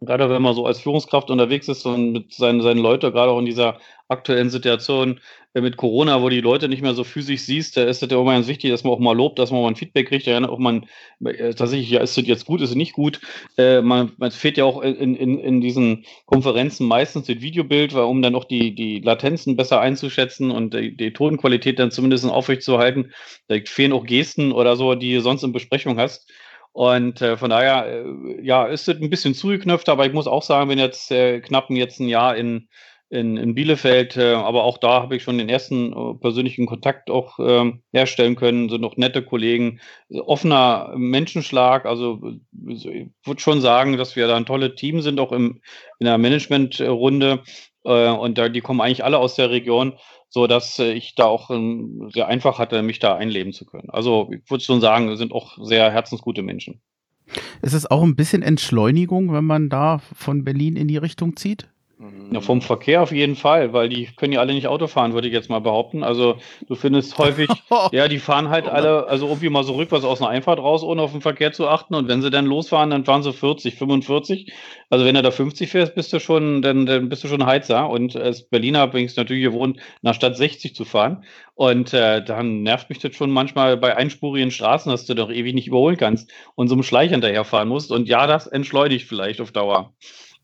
[0.00, 3.38] Gerade wenn man so als Führungskraft unterwegs ist und mit seinen, seinen Leuten, gerade auch
[3.38, 5.20] in dieser aktuellen Situation
[5.54, 8.22] äh, mit Corona, wo die Leute nicht mehr so physisch siehst, da ist es ja
[8.22, 10.42] mal ganz wichtig, dass man auch mal lobt, dass man mal ein Feedback kriegt, ja,
[10.48, 10.86] auch man
[11.24, 13.20] äh, tatsächlich, ja, ist das jetzt gut, ist es nicht gut.
[13.56, 18.04] Äh, man, man fehlt ja auch in, in, in diesen Konferenzen meistens das Videobild, weil,
[18.04, 23.12] um dann auch die, die Latenzen besser einzuschätzen und die, die Tonqualität dann zumindest aufrechtzuerhalten.
[23.48, 26.30] Da fehlen auch Gesten oder so, die du sonst in Besprechung hast.
[26.72, 30.42] Und äh, von daher, äh, ja, ist es ein bisschen zugeknöpft, aber ich muss auch
[30.42, 32.68] sagen, wenn jetzt äh, knapp jetzt ein Jahr in,
[33.10, 37.10] in, in Bielefeld, äh, aber auch da habe ich schon den ersten äh, persönlichen Kontakt
[37.10, 42.20] auch äh, herstellen können, sind noch nette Kollegen, offener Menschenschlag, also
[42.68, 42.86] ich
[43.24, 45.62] würde schon sagen, dass wir da ein tolles Team sind, auch im,
[45.98, 47.42] in der Managementrunde
[47.84, 49.94] äh, und da, die kommen eigentlich alle aus der Region
[50.28, 53.90] so dass äh, ich da auch ähm, sehr einfach hatte, mich da einleben zu können.
[53.90, 56.80] Also ich würde schon sagen, sind auch sehr herzensgute Menschen.
[57.62, 61.68] Ist es auch ein bisschen Entschleunigung, wenn man da von Berlin in die Richtung zieht?
[62.30, 65.26] Ja, vom Verkehr auf jeden Fall, weil die können ja alle nicht Auto fahren, würde
[65.26, 66.04] ich jetzt mal behaupten.
[66.04, 66.36] Also
[66.68, 67.48] du findest häufig,
[67.90, 71.02] ja, die fahren halt alle, also irgendwie mal so rückwärts aus einer Einfahrt raus, ohne
[71.02, 71.96] auf den Verkehr zu achten.
[71.96, 74.52] Und wenn sie dann losfahren, dann fahren sie 40, 45.
[74.90, 77.90] Also wenn du da 50 fährst, bist du schon, dann, dann bist du schon Heizer.
[77.90, 81.24] Und als Berliner bin ich natürlich gewohnt, nach Stadt 60 zu fahren.
[81.54, 85.54] Und äh, dann nervt mich das schon manchmal bei einspurigen Straßen, dass du doch ewig
[85.54, 87.90] nicht überholen kannst und so einem Schleich hinterherfahren musst.
[87.90, 89.94] Und ja, das entschleunigt vielleicht auf Dauer.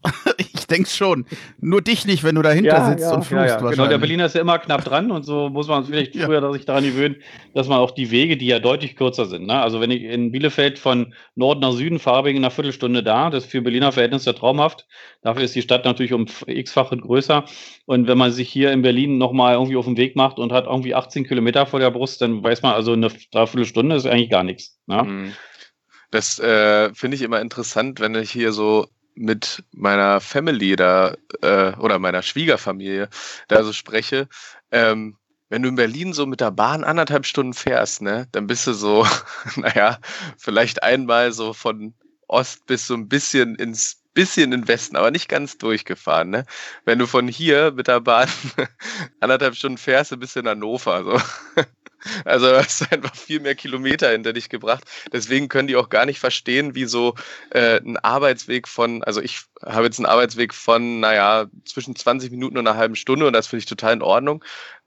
[0.38, 1.26] ich denke schon.
[1.60, 3.60] Nur dich nicht, wenn du dahinter ja, sitzt ja, und fluchst.
[3.60, 6.52] Ja, genau, der Berliner ist ja immer knapp dran und so muss man vielleicht früher
[6.52, 7.16] sich daran gewöhnen,
[7.54, 9.46] dass man auch die Wege, die ja deutlich kürzer sind.
[9.46, 9.60] Ne?
[9.60, 13.02] Also wenn ich in Bielefeld von Norden nach Süden fahre, bin ich in einer Viertelstunde
[13.02, 13.30] da.
[13.30, 14.86] Das ist für Berliner Verhältnisse traumhaft.
[15.22, 17.44] Dafür ist die Stadt natürlich um x-fache größer.
[17.86, 20.66] Und wenn man sich hier in Berlin nochmal irgendwie auf den Weg macht und hat
[20.66, 24.44] irgendwie 18 Kilometer vor der Brust, dann weiß man also eine Dreiviertelstunde ist eigentlich gar
[24.44, 24.78] nichts.
[24.86, 25.02] Ne?
[25.02, 25.32] Mhm.
[26.10, 31.72] Das äh, finde ich immer interessant, wenn ich hier so mit meiner Family da äh,
[31.76, 33.08] oder meiner Schwiegerfamilie
[33.48, 34.28] da so spreche,
[34.70, 35.16] ähm,
[35.48, 38.72] wenn du in Berlin so mit der Bahn anderthalb Stunden fährst, ne, dann bist du
[38.72, 39.06] so,
[39.56, 39.98] naja,
[40.36, 41.94] vielleicht einmal so von
[42.26, 46.30] Ost bis so ein bisschen ins bisschen in Westen, aber nicht ganz durchgefahren.
[46.30, 46.46] Ne?
[46.84, 48.28] Wenn du von hier mit der Bahn
[49.20, 51.04] anderthalb Stunden fährst, dann bist du in Hannover.
[51.04, 51.62] So.
[52.24, 54.84] Also du hast einfach viel mehr Kilometer hinter dich gebracht.
[55.12, 57.14] Deswegen können die auch gar nicht verstehen, wie so
[57.50, 62.58] äh, ein Arbeitsweg von, also ich habe jetzt einen Arbeitsweg von, naja, zwischen 20 Minuten
[62.58, 64.44] und einer halben Stunde und das finde ich total in Ordnung.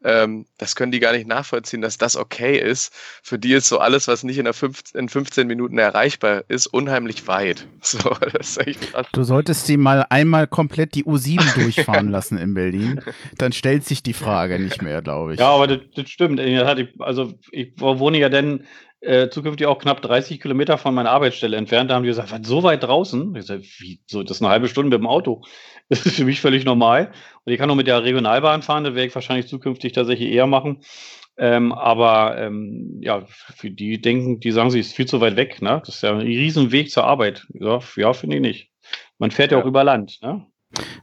[0.07, 2.93] Ähm, das können die gar nicht nachvollziehen, dass das okay ist.
[3.21, 6.67] Für die ist so alles, was nicht in, der 15, in 15 Minuten erreichbar ist,
[6.67, 7.67] unheimlich weit.
[7.87, 9.07] So, das ist echt krass.
[9.13, 13.01] Du solltest sie mal einmal komplett die U7 durchfahren lassen in Berlin.
[13.37, 15.39] Dann stellt sich die Frage nicht mehr, glaube ich.
[15.39, 16.41] Ja, aber das, das stimmt.
[16.99, 18.65] Also ich wohne ja dann
[19.01, 21.91] äh, zukünftig auch knapp 30 Kilometer von meiner Arbeitsstelle entfernt.
[21.91, 23.35] Da haben die gesagt, was, so weit draußen?
[23.35, 25.41] Ich sag, wie, so, das ist eine halbe Stunde mit dem Auto.
[25.89, 27.13] Das ist für mich völlig normal.
[27.45, 30.45] Und ich kann auch mit der Regionalbahn fahren, das werde ich wahrscheinlich zukünftig tatsächlich eher
[30.45, 30.81] machen.
[31.37, 35.61] Ähm, aber ähm, ja, für die denken, die sagen, sie ist viel zu weit weg.
[35.61, 35.81] Ne?
[35.85, 37.47] Das ist ja ein Riesenweg zur Arbeit.
[37.53, 38.71] Ja, ja finde ich nicht.
[39.17, 40.19] Man fährt ja, ja auch über Land.
[40.21, 40.45] Ne?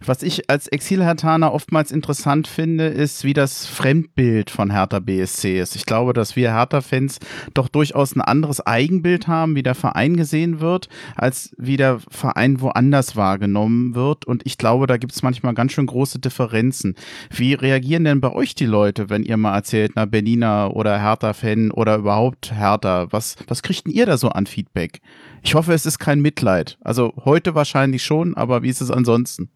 [0.04, 5.76] Was ich als Exil-Hertaner oftmals interessant finde, ist, wie das Fremdbild von Hertha BSC ist.
[5.76, 7.18] Ich glaube, dass wir Hertha-Fans
[7.54, 12.60] doch durchaus ein anderes Eigenbild haben, wie der Verein gesehen wird, als wie der Verein
[12.60, 14.24] woanders wahrgenommen wird.
[14.24, 16.94] Und ich glaube, da gibt es manchmal ganz schön große Differenzen.
[17.30, 21.70] Wie reagieren denn bei euch die Leute, wenn ihr mal erzählt, na, Berliner oder Hertha-Fan
[21.70, 23.08] oder überhaupt Hertha?
[23.10, 25.00] Was, was kriegt denn ihr da so an Feedback?
[25.42, 26.78] Ich hoffe, es ist kein Mitleid.
[26.80, 29.50] Also heute wahrscheinlich schon, aber wie ist es ansonsten?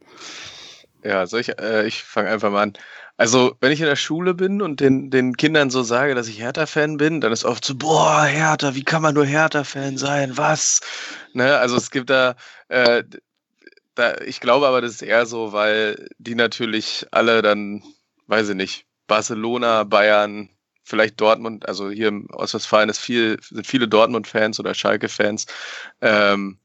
[1.04, 2.72] Ja, soll ich, äh, ich fange einfach mal an.
[3.16, 6.40] Also, wenn ich in der Schule bin und den, den Kindern so sage, dass ich
[6.40, 10.36] Hertha-Fan bin, dann ist oft so, boah, Hertha, wie kann man nur Hertha-Fan sein?
[10.36, 10.80] Was?
[11.32, 11.56] Ne?
[11.58, 12.36] Also es gibt da,
[12.68, 13.02] äh,
[13.96, 17.82] da, ich glaube aber, das ist eher so, weil die natürlich alle dann,
[18.28, 20.50] weiß ich nicht, Barcelona, Bayern,
[20.84, 25.46] vielleicht Dortmund, also hier im Ostwestfalen ist viel, sind viele Dortmund-Fans oder Schalke-Fans.
[26.00, 26.60] Ähm,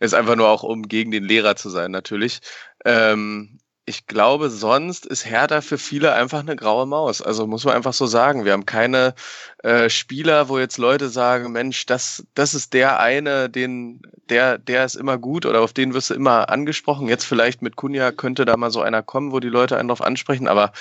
[0.00, 2.40] ist einfach nur auch, um gegen den Lehrer zu sein, natürlich.
[2.84, 7.22] Ähm, ich glaube, sonst ist Hertha für viele einfach eine graue Maus.
[7.22, 8.44] Also muss man einfach so sagen.
[8.44, 9.14] Wir haben keine
[9.62, 14.84] äh, Spieler, wo jetzt Leute sagen, Mensch, das, das ist der eine, den, der, der
[14.84, 17.08] ist immer gut oder auf den wirst du immer angesprochen.
[17.08, 20.02] Jetzt vielleicht mit Kunja könnte da mal so einer kommen, wo die Leute einen drauf
[20.02, 20.72] ansprechen, aber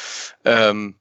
[0.43, 0.95] ähm,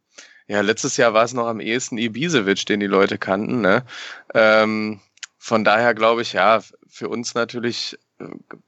[0.47, 3.63] ja, letztes Jahr war es noch am ehesten Ibisevic, den die Leute kannten.
[3.63, 3.85] Ne?
[4.33, 5.01] Ähm,
[5.39, 7.99] von daher glaube ich, ja, für uns natürlich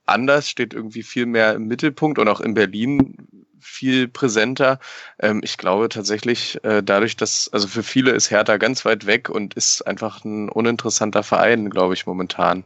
[0.07, 3.17] anders, steht irgendwie viel mehr im Mittelpunkt und auch in Berlin
[3.61, 4.79] viel präsenter.
[5.19, 9.29] Ähm, ich glaube tatsächlich, äh, dadurch, dass, also für viele ist Hertha ganz weit weg
[9.29, 12.65] und ist einfach ein uninteressanter Verein, glaube ich, momentan.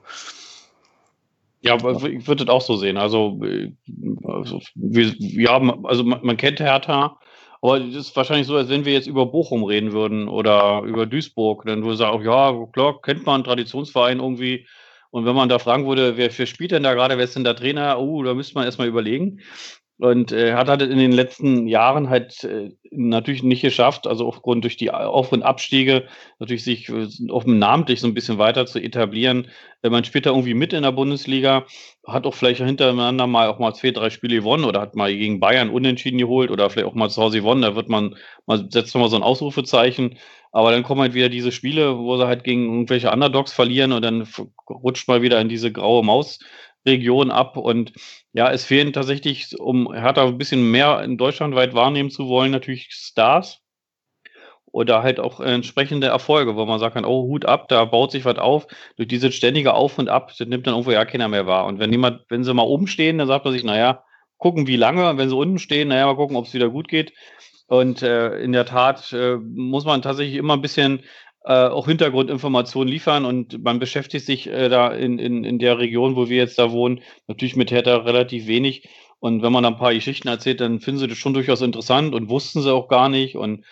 [1.61, 2.97] Ja, ich würde das auch so sehen.
[2.97, 3.73] Also, äh,
[4.25, 7.19] also wir, wir haben, also man, man kennt Hertha,
[7.61, 11.07] aber das ist wahrscheinlich so, als wenn wir jetzt über Bochum reden würden oder über
[11.07, 11.65] Duisburg.
[11.65, 14.67] Dann würde sagen, ja, klar, kennt man Traditionsverein irgendwie.
[15.13, 17.45] Und wenn man da fragen würde, wer für spielt denn da gerade, wer ist denn
[17.45, 18.01] der Trainer?
[18.01, 19.41] Oh, da müsste man erstmal überlegen.
[19.99, 24.65] Und äh, hat halt in den letzten Jahren halt äh, natürlich nicht geschafft, also aufgrund
[24.65, 28.81] durch die Auf- und Abstiege, natürlich sich äh, offen namentlich so ein bisschen weiter zu
[28.81, 29.49] etablieren.
[29.83, 31.67] Äh, man spielt da irgendwie mit in der Bundesliga,
[32.07, 35.41] hat auch vielleicht hintereinander mal auch mal zwei, drei Spiele gewonnen oder hat mal gegen
[35.41, 37.63] Bayern unentschieden geholt oder vielleicht auch mal zu Hause gewonnen.
[37.63, 40.17] Da wird man, man setzt nochmal so ein Ausrufezeichen.
[40.53, 44.03] Aber dann kommen halt wieder diese Spiele, wo sie halt gegen irgendwelche Underdogs verlieren und
[44.03, 44.29] dann
[44.69, 46.39] rutscht mal wieder in diese graue Maus.
[46.87, 47.57] Region ab.
[47.57, 47.93] Und
[48.33, 52.51] ja, es fehlen tatsächlich, um Hertha ein bisschen mehr in Deutschland weit wahrnehmen zu wollen,
[52.51, 53.61] natürlich Stars
[54.73, 58.25] oder halt auch entsprechende Erfolge, wo man sagen kann, oh, Hut ab, da baut sich
[58.25, 58.67] was auf.
[58.97, 61.67] Durch dieses ständige Auf und Ab, das nimmt dann irgendwo ja keiner mehr wahr.
[61.67, 64.03] Und wenn jemand, wenn sie mal oben stehen, dann sagt man sich, naja,
[64.39, 65.09] gucken wie lange.
[65.11, 67.13] Und wenn sie unten stehen, naja, mal gucken, ob es wieder gut geht.
[67.73, 71.05] Und äh, in der Tat äh, muss man tatsächlich immer ein bisschen
[71.47, 76.15] äh, auch Hintergrundinformationen liefern und man beschäftigt sich äh, da in, in, in der Region,
[76.15, 78.91] wo wir jetzt da wohnen, natürlich mit Hertha relativ wenig.
[79.21, 82.15] Und wenn man da ein paar Geschichten erzählt, dann finden sie das schon durchaus interessant
[82.15, 83.37] und wussten sie auch gar nicht.
[83.37, 83.65] Und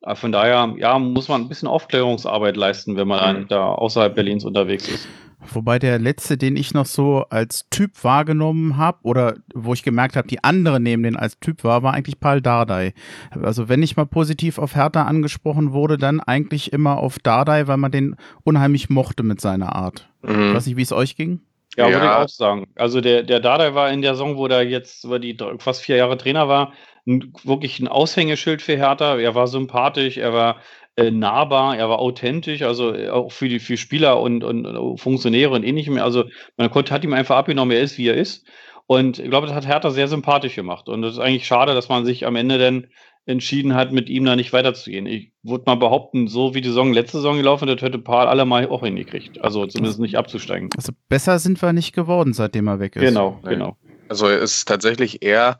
[0.00, 3.48] äh, von daher, ja, muss man ein bisschen Aufklärungsarbeit leisten, wenn man mhm.
[3.48, 5.06] da außerhalb Berlins unterwegs ist.
[5.50, 10.16] Wobei der letzte, den ich noch so als Typ wahrgenommen habe oder wo ich gemerkt
[10.16, 12.94] habe, die anderen nehmen den als Typ wahr, war eigentlich Paul Dardai.
[13.30, 17.76] Also wenn ich mal positiv auf Hertha angesprochen wurde, dann eigentlich immer auf Dardai, weil
[17.76, 20.08] man den unheimlich mochte mit seiner Art.
[20.22, 20.48] Mhm.
[20.48, 21.40] Ich weiß nicht, wie es euch ging.
[21.76, 22.66] Ja, ja, würde ich auch sagen.
[22.76, 25.96] Also der, der Dardai war in der Saison, wo er jetzt über die fast vier
[25.96, 26.72] Jahre Trainer war,
[27.06, 29.16] ein, wirklich ein Aushängeschild für Hertha.
[29.16, 30.56] Er war sympathisch, er war
[30.96, 34.98] äh, nahbar, er war authentisch, also äh, auch für die für Spieler und, und, und
[34.98, 35.98] Funktionäre und ähnlichem.
[35.98, 36.24] Also
[36.56, 38.46] man konnte, hat ihm einfach abgenommen, er ist, wie er ist.
[38.86, 40.88] Und ich glaube, das hat Hertha sehr sympathisch gemacht.
[40.88, 42.88] Und es ist eigentlich schade, dass man sich am Ende dann
[43.24, 45.06] entschieden hat, mit ihm da nicht weiterzugehen.
[45.06, 48.44] Ich würde mal behaupten, so wie die Saison letzte Saison gelaufen ist, hätte Paul alle
[48.44, 49.42] mal auch hingekriegt.
[49.42, 50.70] Also zumindest nicht abzusteigen.
[50.76, 53.02] Also besser sind wir nicht geworden, seitdem er weg ist.
[53.02, 53.76] Genau, genau.
[54.08, 55.58] Also es ist tatsächlich eher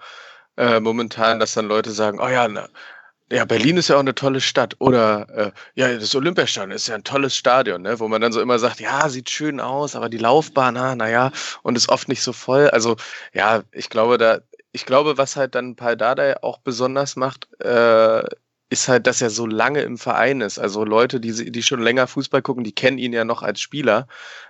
[0.56, 2.68] äh, momentan, dass dann Leute sagen, oh ja, na,
[3.32, 4.76] ja, Berlin ist ja auch eine tolle Stadt.
[4.78, 7.98] Oder äh, ja, das Olympiastadion ist ja ein tolles Stadion, ne?
[7.98, 11.32] wo man dann so immer sagt, ja, sieht schön aus, aber die Laufbahn, ah, naja,
[11.62, 12.68] und ist oft nicht so voll.
[12.68, 12.96] Also
[13.32, 14.40] ja, ich glaube, da,
[14.72, 18.22] ich glaube, was halt dann Paul Dardai auch besonders macht, äh,
[18.68, 20.58] ist halt, dass er so lange im Verein ist.
[20.58, 24.08] Also Leute, die, die schon länger Fußball gucken, die kennen ihn ja noch als Spieler.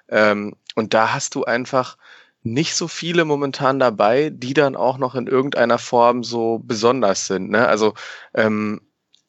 [0.08, 1.96] Ähm, und da hast du einfach
[2.42, 7.50] nicht so viele momentan dabei, die dann auch noch in irgendeiner Form so besonders sind.
[7.50, 7.66] Ne?
[7.66, 7.94] Also,
[8.34, 8.80] ähm,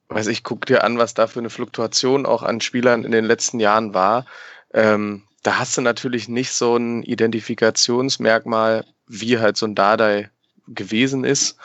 [0.10, 3.26] weiß ich, guck dir an, was da für eine Fluktuation auch an Spielern in den
[3.26, 4.26] letzten Jahren war.
[4.74, 10.30] Ähm, da hast du natürlich nicht so ein Identifikationsmerkmal, wie halt so ein Dardai
[10.68, 11.58] gewesen ist,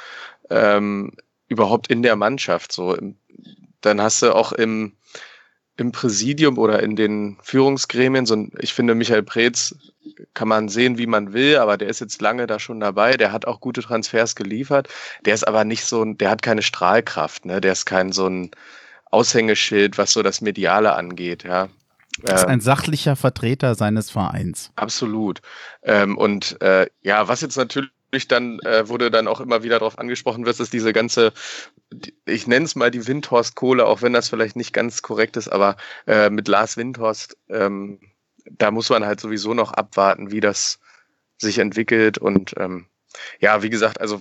[0.51, 1.13] ähm,
[1.49, 2.73] überhaupt in der Mannschaft.
[2.73, 2.97] So,
[3.81, 4.95] dann hast du auch im
[5.79, 8.27] im Präsidium oder in den Führungsgremien.
[8.27, 9.75] So, ich finde, Michael Preetz
[10.35, 13.17] kann man sehen, wie man will, aber der ist jetzt lange da schon dabei.
[13.17, 14.89] Der hat auch gute Transfers geliefert.
[15.25, 17.61] Der ist aber nicht so ein, der hat keine Strahlkraft, ne?
[17.61, 18.51] Der ist kein so ein
[19.11, 21.69] Aushängeschild, was so das Mediale angeht, ja.
[22.23, 24.73] Das ist ein sachlicher Vertreter seines Vereins.
[24.75, 25.41] Absolut.
[25.83, 27.91] Ähm, und äh, ja, was jetzt natürlich
[28.29, 31.33] dann äh, wurde dann auch immer wieder darauf angesprochen dass diese ganze,
[32.25, 35.77] ich nenne es mal die Windhorst-Kohle, auch wenn das vielleicht nicht ganz korrekt ist, aber
[36.07, 38.01] äh, mit Lars Windhorst, ähm,
[38.51, 40.79] da muss man halt sowieso noch abwarten, wie das
[41.37, 42.19] sich entwickelt.
[42.19, 42.87] Und ähm,
[43.41, 44.21] ja, wie gesagt, also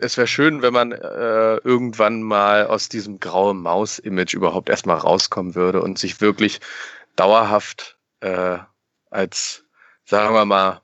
[0.00, 5.54] es wäre schön, wenn man äh, irgendwann mal aus diesem grauen Maus-Image überhaupt erstmal rauskommen
[5.54, 6.60] würde und sich wirklich
[7.16, 8.58] dauerhaft äh,
[9.10, 9.64] als,
[10.04, 10.80] sagen wir mal,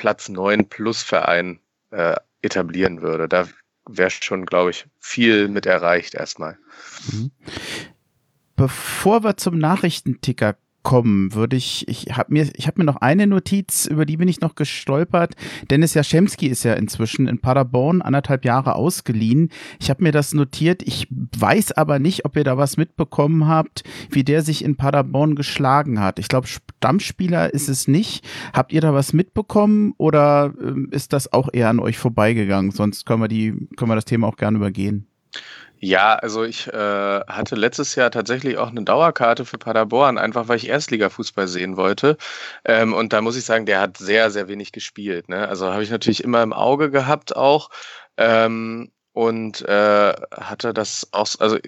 [0.00, 1.60] Platz 9 plus Verein
[1.90, 3.28] äh, etablieren würde.
[3.28, 3.46] Da
[3.86, 6.56] wäre schon, glaube ich, viel mit erreicht erstmal.
[7.12, 7.30] Mhm.
[8.56, 13.86] Bevor wir zum Nachrichtenticker kommen, würde ich, ich habe mir, ich mir noch eine Notiz,
[13.86, 15.34] über die bin ich noch gestolpert.
[15.70, 19.50] Dennis Jaschemski ist ja inzwischen in Paderborn anderthalb Jahre ausgeliehen.
[19.78, 20.82] Ich habe mir das notiert.
[20.82, 25.34] Ich weiß aber nicht, ob ihr da was mitbekommen habt, wie der sich in Paderborn
[25.34, 26.18] geschlagen hat.
[26.18, 28.26] Ich glaube, Stammspieler ist es nicht.
[28.52, 32.70] Habt ihr da was mitbekommen oder äh, ist das auch eher an euch vorbeigegangen?
[32.70, 35.06] Sonst können wir die, können wir das Thema auch gerne übergehen.
[35.82, 36.72] Ja, also ich äh,
[37.26, 42.18] hatte letztes Jahr tatsächlich auch eine Dauerkarte für Paderborn, einfach weil ich Erstligafußball sehen wollte.
[42.66, 45.30] Ähm, und da muss ich sagen, der hat sehr, sehr wenig gespielt.
[45.30, 45.48] Ne?
[45.48, 47.70] Also habe ich natürlich immer im Auge gehabt auch.
[48.18, 51.58] Ähm, und äh, hatte das auch, also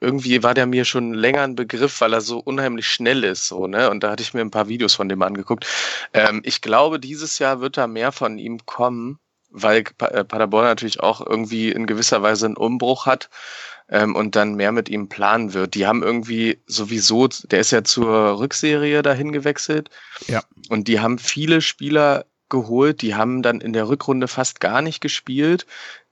[0.00, 3.66] irgendwie war der mir schon länger ein Begriff, weil er so unheimlich schnell ist, so,
[3.66, 3.90] ne?
[3.90, 5.66] Und da hatte ich mir ein paar Videos von dem angeguckt.
[6.12, 9.18] Ähm, ich glaube, dieses Jahr wird da mehr von ihm kommen
[9.56, 13.30] weil äh, Paderborn natürlich auch irgendwie in gewisser Weise einen Umbruch hat
[13.88, 15.74] ähm, und dann mehr mit ihm planen wird.
[15.74, 19.90] Die haben irgendwie sowieso, der ist ja zur Rückserie dahin gewechselt.
[20.28, 20.42] Ja.
[20.68, 25.00] Und die haben viele Spieler geholt, die haben dann in der Rückrunde fast gar nicht
[25.00, 25.66] gespielt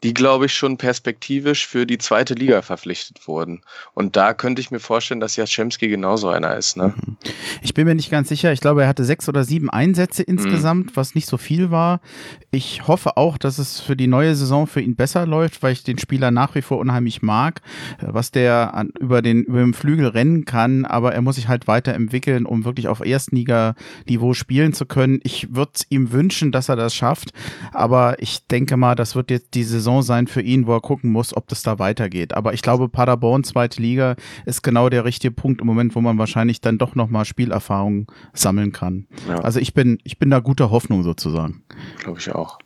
[0.04, 3.62] die, glaube ich, schon perspektivisch für die zweite Liga verpflichtet wurden.
[3.94, 6.76] Und da könnte ich mir vorstellen, dass Jaschemski genauso einer ist.
[6.76, 6.92] Ne?
[6.94, 7.16] Mhm.
[7.62, 8.52] Ich bin mir nicht ganz sicher.
[8.52, 10.34] Ich glaube, er hatte sechs oder sieben Einsätze mhm.
[10.34, 10.90] insgesamt, mhm.
[10.96, 12.02] was nicht so viel war.
[12.50, 15.84] Ich hoffe auch, dass es für die neue Saison für ihn besser läuft, weil ich
[15.84, 17.62] den Spieler nach wie vor unheimlich mag,
[18.02, 20.84] was der an, über, den, über den Flügel rennen kann.
[20.84, 25.20] Aber er muss sich halt weiterentwickeln, um wirklich auf Erstliga-Niveau spielen zu können.
[25.22, 27.32] Ich würde ihm wünschen, dass er das schafft.
[27.72, 30.80] Aber ich denke mal, das wird jetzt die Saison Saison sein für ihn, wo er
[30.80, 32.34] gucken muss, ob das da weitergeht.
[32.34, 36.18] Aber ich glaube, Paderborn, zweite Liga, ist genau der richtige Punkt im Moment, wo man
[36.18, 39.06] wahrscheinlich dann doch nochmal Spielerfahrung sammeln kann.
[39.28, 39.40] Ja.
[39.40, 41.62] Also ich bin, ich bin da guter Hoffnung sozusagen.
[41.98, 42.58] Glaube ich auch.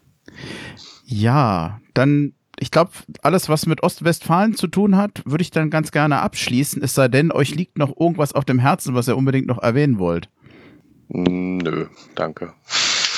[1.05, 2.91] Ja, dann ich glaube,
[3.23, 7.07] alles, was mit Ostwestfalen zu tun hat, würde ich dann ganz gerne abschließen, es sei
[7.07, 10.29] denn, euch liegt noch irgendwas auf dem Herzen, was ihr unbedingt noch erwähnen wollt.
[11.09, 11.87] Nö,
[12.17, 12.55] danke.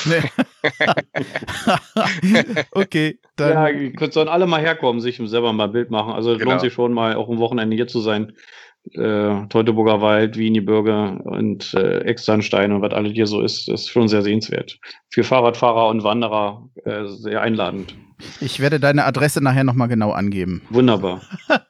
[0.04, 0.22] Nee.
[2.72, 3.92] okay, dann.
[3.98, 6.12] Ja, sollen alle mal herkommen, sich selber mal ein Bild machen.
[6.12, 6.50] Also genau.
[6.50, 8.32] lohnt sich schon mal auch ein Wochenende hier zu sein.
[8.92, 14.08] Äh, Teutoburger Wald, Wienieburger und äh, Externstein und was alles hier so ist, ist schon
[14.08, 14.78] sehr sehenswert.
[15.10, 17.94] Für Fahrradfahrer und Wanderer äh, sehr einladend.
[18.40, 20.62] Ich werde deine Adresse nachher nochmal genau angeben.
[20.70, 21.22] Wunderbar.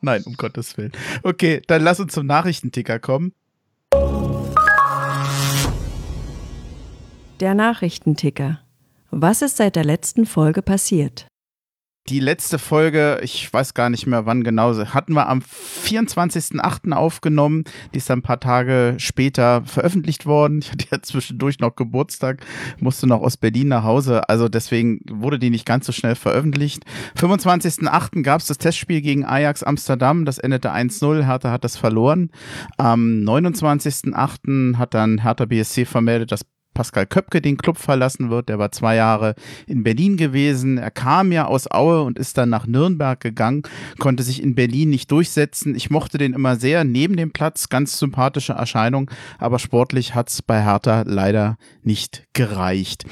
[0.00, 0.92] Nein, um Gottes Willen.
[1.22, 3.32] Okay, dann lass uns zum Nachrichtenticker kommen.
[7.40, 8.58] Der Nachrichtenticker.
[9.12, 11.28] Was ist seit der letzten Folge passiert?
[12.08, 16.92] Die letzte Folge, ich weiß gar nicht mehr wann genau, hatten wir am 24.08.
[16.92, 17.62] aufgenommen.
[17.92, 20.60] Die ist dann ein paar Tage später veröffentlicht worden.
[20.60, 22.44] Ich hatte ja zwischendurch noch Geburtstag,
[22.80, 24.28] musste noch aus Berlin nach Hause.
[24.28, 26.82] Also deswegen wurde die nicht ganz so schnell veröffentlicht.
[27.16, 28.22] 25.08.
[28.22, 30.24] gab es das Testspiel gegen Ajax Amsterdam.
[30.24, 31.24] Das endete 1-0.
[31.24, 32.30] Hertha hat das verloren.
[32.78, 34.76] Am 29.08.
[34.76, 36.44] hat dann Hertha BSC vermeldet, dass
[36.78, 38.48] Pascal Köpke den Club verlassen wird.
[38.48, 39.34] Der war zwei Jahre
[39.66, 40.78] in Berlin gewesen.
[40.78, 43.64] Er kam ja aus Aue und ist dann nach Nürnberg gegangen,
[43.98, 45.74] konnte sich in Berlin nicht durchsetzen.
[45.74, 49.10] Ich mochte den immer sehr neben dem Platz, ganz sympathische Erscheinung,
[49.40, 53.04] aber sportlich hat es bei Hertha leider nicht gereicht.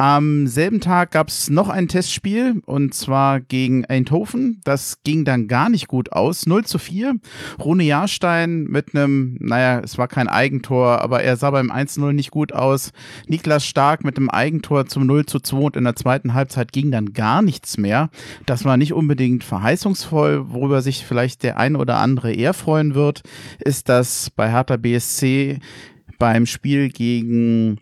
[0.00, 4.62] Am selben Tag gab es noch ein Testspiel und zwar gegen Eindhoven.
[4.64, 6.46] Das ging dann gar nicht gut aus.
[6.46, 7.16] 0 zu 4.
[7.58, 12.30] Rune Jahrstein mit einem, naja, es war kein Eigentor, aber er sah beim 1-0 nicht
[12.30, 12.92] gut aus.
[13.26, 16.90] Niklas Stark mit einem Eigentor zum 0 zu 2 und in der zweiten Halbzeit ging
[16.90, 18.08] dann gar nichts mehr.
[18.46, 23.20] Das war nicht unbedingt verheißungsvoll, worüber sich vielleicht der ein oder andere eher freuen wird,
[23.58, 25.58] ist, dass bei Hertha BSC
[26.18, 27.80] beim Spiel gegen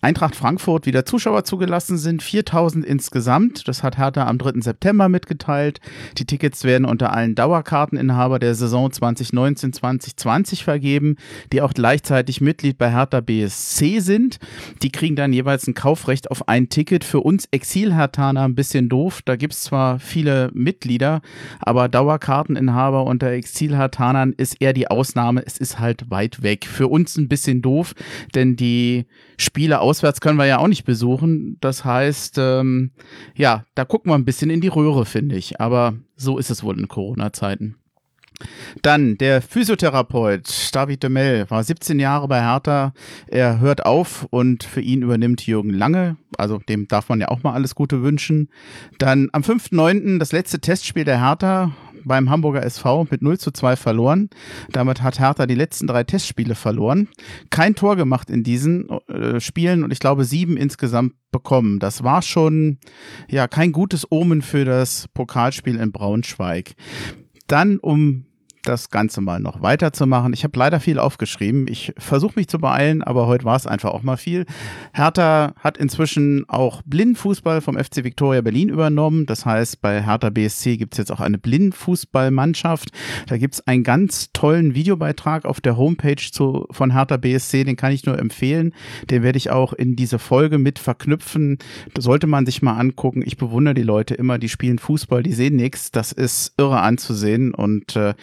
[0.00, 3.66] Eintracht Frankfurt wieder Zuschauer zugelassen sind, 4000 insgesamt.
[3.66, 4.60] Das hat Hertha am 3.
[4.60, 5.80] September mitgeteilt.
[6.18, 11.16] Die Tickets werden unter allen Dauerkarteninhaber der Saison 2019-2020 vergeben,
[11.52, 14.38] die auch gleichzeitig Mitglied bei Hertha BSC sind.
[14.82, 17.02] Die kriegen dann jeweils ein Kaufrecht auf ein Ticket.
[17.02, 19.22] Für uns Exil-Hertaner ein bisschen doof.
[19.24, 21.22] Da gibt es zwar viele Mitglieder,
[21.58, 25.42] aber Dauerkarteninhaber unter Exil-Hertanern ist eher die Ausnahme.
[25.44, 26.66] Es ist halt weit weg.
[26.66, 27.94] Für uns ein bisschen doof,
[28.36, 29.06] denn die
[29.40, 31.56] Spiele auswärts können wir ja auch nicht besuchen.
[31.60, 32.92] Das heißt, ähm,
[33.34, 35.60] ja, da gucken wir ein bisschen in die Röhre, finde ich.
[35.60, 37.74] Aber so ist es wohl in Corona-Zeiten.
[38.82, 42.92] Dann der Physiotherapeut David de Mel war 17 Jahre bei Hertha.
[43.26, 46.16] Er hört auf und für ihn übernimmt Jürgen Lange.
[46.36, 48.50] Also dem darf man ja auch mal alles Gute wünschen.
[48.98, 50.20] Dann am 5.9.
[50.20, 51.72] das letzte Testspiel der Hertha
[52.04, 54.30] beim Hamburger SV mit 0 zu 2 verloren.
[54.72, 57.08] Damit hat Hertha die letzten drei Testspiele verloren.
[57.50, 61.78] Kein Tor gemacht in diesen äh, Spielen und ich glaube sieben insgesamt bekommen.
[61.78, 62.78] Das war schon
[63.28, 66.74] ja kein gutes Omen für das Pokalspiel in Braunschweig.
[67.46, 68.27] Dann um
[68.68, 70.32] das Ganze mal noch weiterzumachen.
[70.32, 71.66] Ich habe leider viel aufgeschrieben.
[71.68, 74.44] Ich versuche mich zu beeilen, aber heute war es einfach auch mal viel.
[74.92, 79.26] Hertha hat inzwischen auch Blindfußball vom FC Victoria Berlin übernommen.
[79.26, 82.90] Das heißt, bei Hertha BSC gibt es jetzt auch eine Blindfußballmannschaft.
[83.26, 87.64] Da gibt es einen ganz tollen Videobeitrag auf der Homepage zu, von Hertha BSC.
[87.64, 88.74] Den kann ich nur empfehlen.
[89.10, 91.58] Den werde ich auch in diese Folge mit verknüpfen.
[91.94, 93.22] Da sollte man sich mal angucken.
[93.24, 95.90] Ich bewundere die Leute immer, die spielen Fußball, die sehen nichts.
[95.90, 98.14] Das ist irre anzusehen und äh,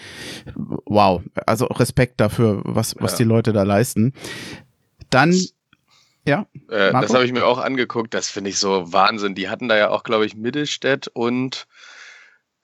[0.56, 3.18] wow, also Respekt dafür, was, was ja.
[3.20, 4.14] die Leute da leisten.
[5.10, 5.34] Dann
[6.28, 6.48] ja.
[6.70, 8.14] Äh, das habe ich mir auch angeguckt.
[8.14, 9.36] Das finde ich so Wahnsinn.
[9.36, 11.68] Die hatten da ja auch, glaube ich, Mittelstädt und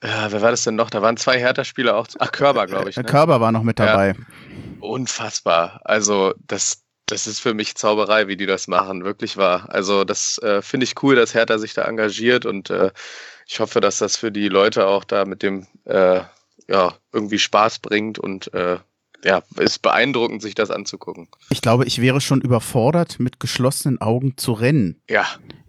[0.01, 0.89] äh, wer war das denn noch?
[0.89, 2.07] Da waren zwei Hertha-Spieler auch.
[2.17, 2.97] Ach, Körber, glaube ich.
[2.97, 3.03] Ne?
[3.03, 4.09] Körber war noch mit dabei.
[4.09, 4.15] Ja.
[4.79, 5.79] Unfassbar.
[5.83, 9.03] Also, das, das ist für mich Zauberei, wie die das machen.
[9.03, 9.67] Wirklich wahr.
[9.69, 12.89] Also, das äh, finde ich cool, dass Hertha sich da engagiert und äh,
[13.47, 16.21] ich hoffe, dass das für die Leute auch da mit dem äh,
[16.71, 18.77] ja, irgendwie Spaß bringt und äh,
[19.23, 21.27] ja, ist beeindruckend, sich das anzugucken.
[21.49, 24.99] Ich glaube, ich wäre schon überfordert, mit geschlossenen Augen zu rennen.
[25.09, 25.25] Ja.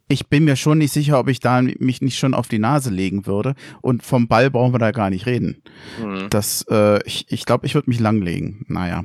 [0.09, 2.91] Ich bin mir schon nicht sicher, ob ich da mich nicht schon auf die Nase
[2.91, 3.55] legen würde.
[3.81, 5.63] Und vom Ball brauchen wir da gar nicht reden.
[6.03, 6.29] Mhm.
[6.31, 8.65] Das, äh, ich, ich glaube, ich würde mich langlegen.
[8.69, 9.05] Naja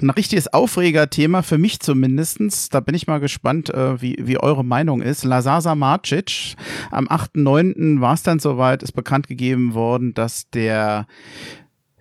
[0.00, 2.68] ein richtiges Aufregerthema für mich zumindestens.
[2.68, 5.24] Da bin ich mal gespannt, äh, wie, wie eure Meinung ist.
[5.24, 6.56] Lazasa Marcic,
[6.90, 8.00] am 8.9.
[8.00, 11.06] war es dann soweit, ist bekannt gegeben worden, dass der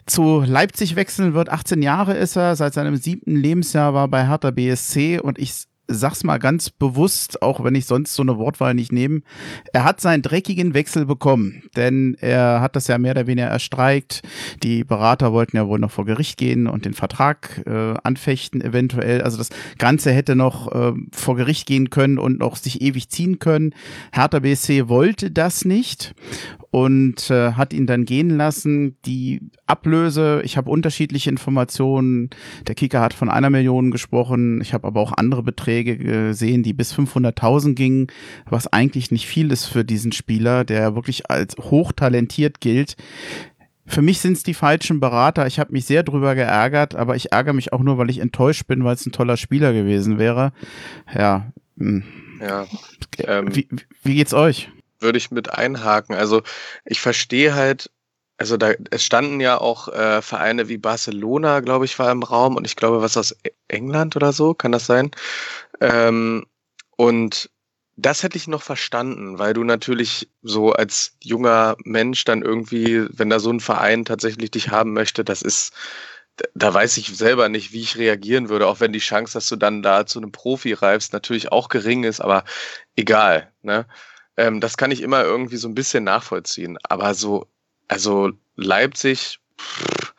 [0.06, 1.50] zu Leipzig wechseln wird.
[1.50, 6.24] 18 Jahre ist er, seit seinem siebten Lebensjahr war bei Hertha BSC und ich sag's
[6.24, 9.22] mal ganz bewusst, auch wenn ich sonst so eine Wortwahl nicht nehme,
[9.74, 14.22] er hat seinen dreckigen Wechsel bekommen, denn er hat das ja mehr oder weniger erstreikt.
[14.64, 19.22] Die Berater wollten ja wohl noch vor Gericht gehen und den Vertrag äh, anfechten eventuell.
[19.22, 23.40] Also das Ganze hätte noch äh, vor Gericht gehen können und noch sich ewig ziehen
[23.40, 23.74] können.
[24.12, 26.14] Hertha BSC wollte das nicht
[26.76, 28.98] und äh, hat ihn dann gehen lassen.
[29.06, 32.32] Die Ablöse, ich habe unterschiedliche Informationen.
[32.68, 34.60] Der Kicker hat von einer Million gesprochen.
[34.60, 38.08] Ich habe aber auch andere Beträge gesehen, die bis 500.000 gingen,
[38.50, 42.98] was eigentlich nicht viel ist für diesen Spieler, der wirklich als hochtalentiert gilt.
[43.86, 45.48] Für mich sind es die falschen Berater.
[45.48, 48.68] Ich habe mich sehr drüber geärgert, aber ich ärgere mich auch nur, weil ich enttäuscht
[48.68, 50.52] bin, weil es ein toller Spieler gewesen wäre.
[51.18, 51.54] Ja.
[51.78, 52.04] Hm.
[52.42, 52.66] Ja.
[53.20, 53.70] Ähm, wie,
[54.04, 54.70] wie geht's euch?
[55.06, 56.16] Würde ich mit einhaken.
[56.16, 56.44] Also
[56.84, 57.90] ich verstehe halt,
[58.38, 62.58] also da es standen ja auch äh, Vereine wie Barcelona, glaube ich, war im Raum
[62.58, 65.12] und ich glaube, was aus e-, England oder so, kann das sein?
[65.82, 66.46] Ähm,
[66.98, 67.50] und
[67.98, 73.30] das hätte ich noch verstanden, weil du natürlich so als junger Mensch dann irgendwie, wenn
[73.30, 75.74] da so ein Verein tatsächlich dich haben möchte, das ist,
[76.54, 79.56] da weiß ich selber nicht, wie ich reagieren würde, auch wenn die Chance, dass du
[79.56, 82.44] dann da zu einem Profi reifst, natürlich auch gering ist, aber
[82.98, 83.54] egal.
[83.62, 83.86] Ne?
[84.38, 86.78] Ähm, das kann ich immer irgendwie so ein bisschen nachvollziehen.
[86.84, 87.48] Aber so,
[87.88, 90.14] also Leipzig, pff,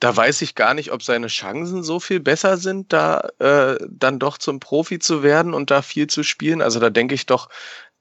[0.00, 4.18] da weiß ich gar nicht, ob seine Chancen so viel besser sind, da äh, dann
[4.18, 6.62] doch zum Profi zu werden und da viel zu spielen.
[6.62, 7.48] Also da denke ich doch,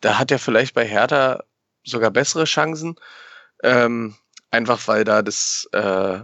[0.01, 1.43] da hat er vielleicht bei Hertha
[1.83, 2.95] sogar bessere Chancen.
[3.63, 4.15] Ähm,
[4.51, 6.19] einfach weil da das, äh,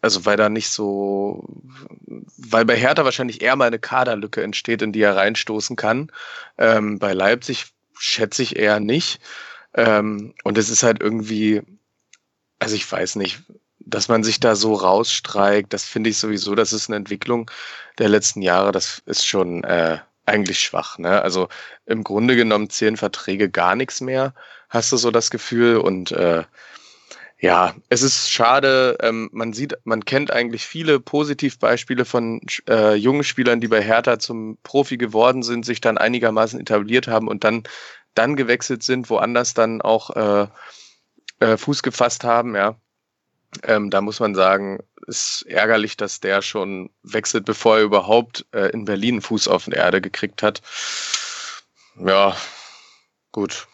[0.00, 1.44] also weil da nicht so,
[2.38, 6.10] weil bei Hertha wahrscheinlich eher mal eine Kaderlücke entsteht, in die er reinstoßen kann.
[6.56, 7.66] Ähm, bei Leipzig
[8.00, 9.20] schätze ich eher nicht.
[9.74, 11.62] Ähm, und es ist halt irgendwie,
[12.58, 13.42] also ich weiß nicht,
[13.78, 17.50] dass man sich da so rausstreikt, das finde ich sowieso, das ist eine Entwicklung
[17.98, 20.98] der letzten Jahre, das ist schon äh, eigentlich schwach.
[20.98, 21.22] Ne?
[21.22, 21.48] Also
[21.86, 24.34] im Grunde genommen zählen Verträge gar nichts mehr,
[24.68, 25.76] hast du so das Gefühl.
[25.76, 26.44] Und äh,
[27.40, 28.98] Ja, es ist schade.
[29.00, 34.18] Ähm, man sieht, man kennt eigentlich viele Positivbeispiele von äh, jungen Spielern, die bei Hertha
[34.18, 37.62] zum Profi geworden sind, sich dann einigermaßen etabliert haben und dann
[38.14, 40.48] dann gewechselt sind, woanders dann auch äh,
[41.38, 42.54] äh, Fuß gefasst haben.
[42.54, 42.76] Ja,
[43.62, 48.70] ähm, da muss man sagen, ist ärgerlich, dass der schon wechselt, bevor er überhaupt äh,
[48.72, 50.60] in Berlin Fuß auf die Erde gekriegt hat.
[51.96, 52.36] Ja,
[53.32, 53.66] gut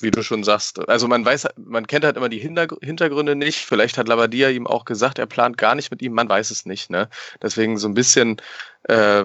[0.00, 0.88] wie du schon sagst.
[0.88, 3.58] Also man weiß, man kennt halt immer die Hintergründe nicht.
[3.58, 6.12] Vielleicht hat Labadia ihm auch gesagt, er plant gar nicht mit ihm.
[6.12, 6.90] Man weiß es nicht.
[6.90, 7.08] Ne?
[7.42, 8.36] Deswegen so ein bisschen,
[8.84, 9.24] äh,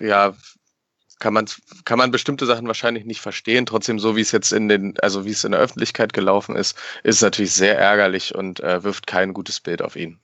[0.00, 0.34] ja,
[1.18, 1.46] kann man
[1.84, 3.66] kann man bestimmte Sachen wahrscheinlich nicht verstehen.
[3.66, 6.78] Trotzdem, so wie es jetzt in den, also wie es in der Öffentlichkeit gelaufen ist,
[7.04, 10.18] ist natürlich sehr ärgerlich und äh, wirft kein gutes Bild auf ihn.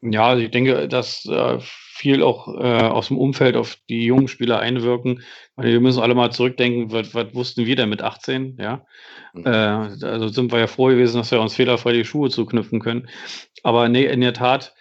[0.00, 1.58] Ja, ich denke, dass äh,
[1.94, 5.22] viel auch äh, aus dem Umfeld auf die jungen Spieler einwirken.
[5.56, 8.56] Wir müssen alle mal zurückdenken, was, was wussten wir denn mit 18?
[8.58, 8.84] Ja,
[9.34, 9.44] mhm.
[9.44, 13.08] äh, also sind wir ja froh gewesen, dass wir uns fehlerfrei die Schuhe zuknüpfen können.
[13.62, 14.74] Aber nee, in der Tat,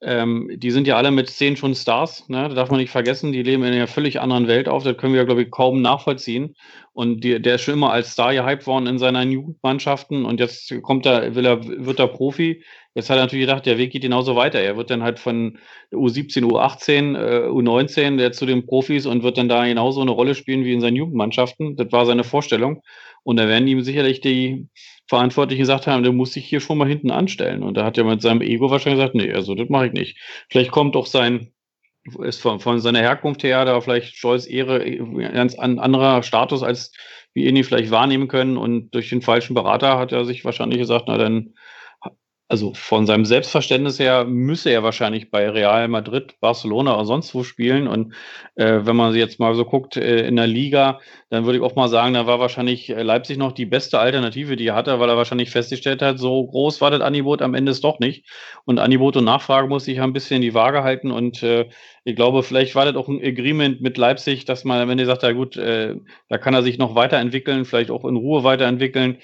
[0.00, 2.44] ähm, die sind ja alle mit zehn schon Stars, ne?
[2.44, 5.14] Das darf man nicht vergessen, die leben in einer völlig anderen Welt auf, das können
[5.14, 6.54] wir, glaube ich, kaum nachvollziehen.
[6.92, 10.72] Und die, der ist schon immer als Star gehypt worden in seinen Jugendmannschaften und jetzt
[10.82, 12.62] kommt er, will er, wird er Profi.
[12.94, 14.60] Jetzt hat er natürlich gedacht, der Weg geht genauso weiter.
[14.60, 15.58] Er wird dann halt von
[15.92, 20.34] U17, U18, äh, U19 der zu den Profis und wird dann da genauso eine Rolle
[20.34, 21.76] spielen wie in seinen Jugendmannschaften.
[21.76, 22.82] Das war seine Vorstellung.
[23.22, 24.68] Und da werden ihm sicherlich die
[25.08, 27.62] Verantwortlichen gesagt haben, der muss sich hier schon mal hinten anstellen.
[27.62, 30.18] Und da hat er mit seinem Ego wahrscheinlich gesagt, nee, also das mache ich nicht.
[30.50, 31.52] Vielleicht kommt auch sein,
[32.22, 34.84] ist von, von seiner Herkunft her da vielleicht Scholz Ehre
[35.32, 36.92] ganz an anderer Status, als
[37.32, 38.58] wir ihn vielleicht wahrnehmen können.
[38.58, 41.54] Und durch den falschen Berater hat er sich wahrscheinlich gesagt, na dann
[42.48, 47.44] also von seinem Selbstverständnis her müsse er wahrscheinlich bei Real Madrid, Barcelona oder sonst wo
[47.44, 47.86] spielen.
[47.86, 48.14] Und
[48.54, 51.76] äh, wenn man jetzt mal so guckt äh, in der Liga, dann würde ich auch
[51.76, 55.10] mal sagen, da war wahrscheinlich äh, Leipzig noch die beste Alternative, die er hatte, weil
[55.10, 58.24] er wahrscheinlich festgestellt hat, so groß war das Angebot am Ende ist doch nicht.
[58.64, 61.10] Und Angebot und Nachfrage muss sich ein bisschen in die Waage halten.
[61.10, 61.68] Und äh,
[62.04, 65.22] ich glaube, vielleicht war das auch ein Agreement mit Leipzig, dass man, wenn ihr sagt,
[65.22, 65.96] ja gut, äh,
[66.30, 69.18] da kann er sich noch weiterentwickeln, vielleicht auch in Ruhe weiterentwickeln.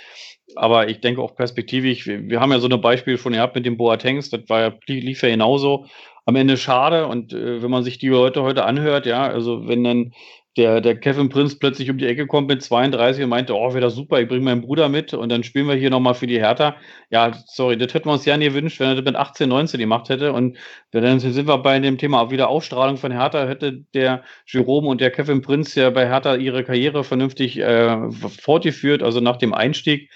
[0.56, 3.76] Aber ich denke auch perspektivisch, wir, haben ja so eine Beispiel schon gehabt mit dem
[3.76, 5.86] Boatengs, das war ja, lief ja genauso.
[6.26, 9.84] Am Ende schade und äh, wenn man sich die Leute heute anhört, ja, also wenn
[9.84, 10.12] dann
[10.56, 13.80] der, der Kevin Prinz plötzlich um die Ecke kommt mit 32 und meinte, oh, wäre
[13.80, 16.38] das super, ich bringe meinen Bruder mit und dann spielen wir hier nochmal für die
[16.38, 16.76] Hertha.
[17.10, 19.80] Ja, sorry, das hätten wir uns ja nie gewünscht, wenn er das mit 18, 19
[19.80, 20.32] gemacht hätte.
[20.32, 20.56] Und
[20.92, 25.00] dann sind wir bei dem Thema auch wieder Ausstrahlung von Hertha, hätte der Jerome und
[25.00, 30.10] der Kevin Prinz ja bei Hertha ihre Karriere vernünftig äh, fortgeführt, also nach dem Einstieg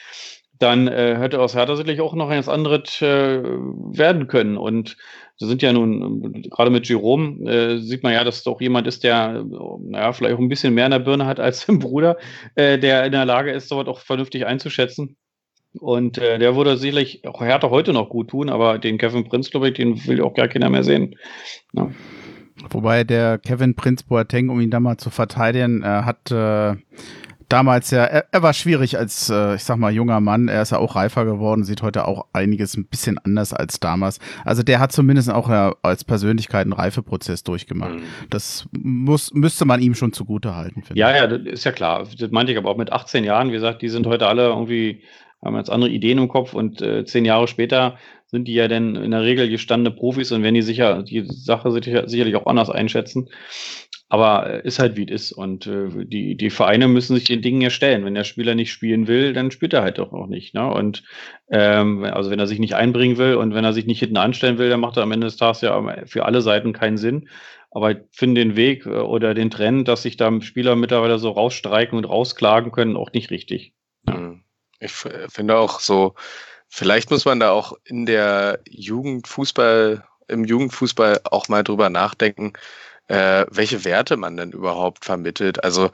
[0.59, 4.57] dann äh, hätte aus Hertha sicherlich auch noch eines anderes äh, werden können.
[4.57, 4.97] Und
[5.41, 8.87] da sind ja nun, gerade mit Jerome, äh, sieht man ja, dass es doch jemand
[8.87, 9.45] ist, der,
[9.81, 12.17] naja, vielleicht auch ein bisschen mehr in der Birne hat als sein Bruder,
[12.55, 15.17] äh, der in der Lage ist, sowas auch vernünftig einzuschätzen.
[15.79, 19.51] Und äh, der würde sicherlich auch Hertha heute noch gut tun, aber den Kevin Prinz,
[19.51, 21.15] glaube ich, den will auch gar keiner mehr sehen.
[21.73, 21.91] Ja.
[22.71, 26.75] Wobei der Kevin Prinz Boateng, um ihn da mal zu verteidigen, äh, hat äh,
[27.49, 30.49] damals ja, er, er war schwierig als, äh, ich sag mal, junger Mann.
[30.49, 34.19] Er ist ja auch reifer geworden, sieht heute auch einiges ein bisschen anders als damals.
[34.45, 37.97] Also der hat zumindest auch ja, als Persönlichkeit einen Reifeprozess durchgemacht.
[37.97, 38.05] Mhm.
[38.31, 41.17] Das muss, müsste man ihm schon zugute halten, finde ja, ich.
[41.17, 42.07] Ja, ja, das ist ja klar.
[42.19, 43.49] Das meinte ich aber auch mit 18 Jahren.
[43.49, 45.03] Wie gesagt, die sind heute alle irgendwie,
[45.45, 47.97] haben jetzt andere Ideen im Kopf und äh, zehn Jahre später
[48.31, 51.71] sind die ja dann in der Regel gestandene Profis und werden die sicher die Sache
[51.73, 53.31] sicher, sicherlich auch anders einschätzen.
[54.09, 55.33] Aber äh, ist halt wie es ist.
[55.33, 58.05] Und äh, die, die Vereine müssen sich den Dingen ja stellen.
[58.05, 60.55] Wenn der Spieler nicht spielen will, dann spielt er halt doch auch nicht.
[60.55, 60.67] Ne?
[60.67, 61.05] Und
[61.51, 64.59] ähm, also wenn er sich nicht einbringen will und wenn er sich nicht hinten anstellen
[64.59, 67.29] will, dann macht er am Ende des Tages ja für alle Seiten keinen Sinn.
[67.71, 71.31] Aber ich finde den Weg äh, oder den Trend, dass sich da Spieler mittlerweile so
[71.31, 73.75] rausstreiken und rausklagen können, auch nicht richtig.
[74.07, 74.15] Ja.
[74.15, 74.43] Hm.
[74.81, 76.15] Ich finde auch so,
[76.69, 82.53] vielleicht muss man da auch in der Jugendfußball, im Jugendfußball auch mal drüber nachdenken,
[83.09, 85.65] äh, welche Werte man denn überhaupt vermittelt.
[85.65, 85.91] Also,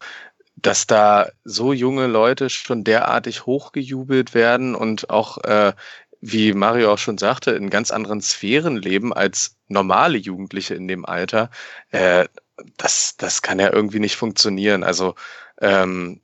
[0.57, 5.73] dass da so junge Leute schon derartig hochgejubelt werden und auch, äh,
[6.21, 11.05] wie Mario auch schon sagte, in ganz anderen Sphären leben als normale Jugendliche in dem
[11.05, 11.51] Alter,
[11.91, 12.27] äh,
[12.77, 14.85] das, das kann ja irgendwie nicht funktionieren.
[14.85, 15.15] Also
[15.61, 16.21] ähm,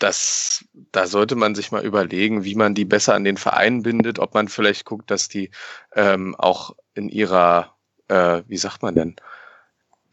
[0.00, 4.18] das, da sollte man sich mal überlegen, wie man die besser an den Verein bindet,
[4.18, 5.50] ob man vielleicht guckt, dass die
[5.94, 7.74] ähm, auch in ihrer,
[8.08, 9.16] äh, wie sagt man denn,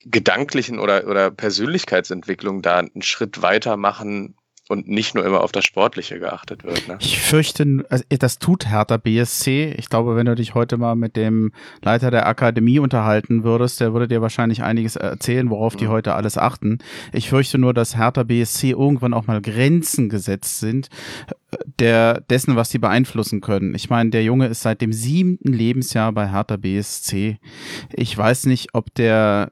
[0.06, 4.36] gedanklichen oder, oder Persönlichkeitsentwicklung da einen Schritt weiter machen
[4.70, 6.88] und nicht nur immer auf das Sportliche geachtet wird.
[6.88, 6.98] Ne?
[7.02, 9.76] Ich fürchte, also, das tut Hertha BSC.
[9.78, 11.52] Ich glaube, wenn du dich heute mal mit dem
[11.82, 15.80] Leiter der Akademie unterhalten würdest, der würde dir wahrscheinlich einiges erzählen, worauf mhm.
[15.80, 16.80] die heute alles achten.
[17.12, 20.88] Ich fürchte nur, dass Hertha BSC irgendwann auch mal Grenzen gesetzt sind,
[21.80, 23.76] der, dessen, was sie beeinflussen können.
[23.76, 27.38] Ich meine, der Junge ist seit dem siebten Lebensjahr bei Hertha BSC.
[27.92, 29.52] Ich weiß nicht, ob der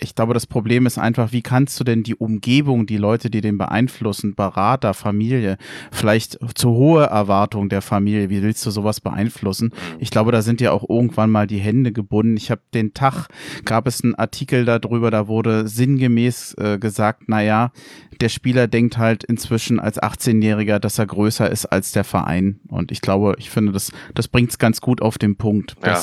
[0.00, 3.40] ich glaube, das Problem ist einfach, wie kannst du denn die Umgebung, die Leute, die
[3.40, 5.58] den beeinflussen, Berater, Familie,
[5.90, 9.66] vielleicht zu hohe Erwartungen der Familie, wie willst du sowas beeinflussen?
[9.66, 9.96] Mhm.
[9.98, 12.36] Ich glaube, da sind ja auch irgendwann mal die Hände gebunden.
[12.36, 13.26] Ich habe den Tag,
[13.64, 17.72] gab es einen Artikel darüber, da wurde sinngemäß äh, gesagt, na ja,
[18.20, 22.60] der Spieler denkt halt inzwischen als 18-Jähriger, dass er größer ist als der Verein.
[22.68, 25.76] Und ich glaube, ich finde, das, das bringt es ganz gut auf den Punkt.
[25.84, 26.00] Ja.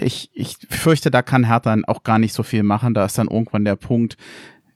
[0.00, 2.94] Ich, ich fürchte, da kann Hertha auch gar nicht so viel machen.
[2.94, 4.16] Da ist dann irgendwann der Punkt,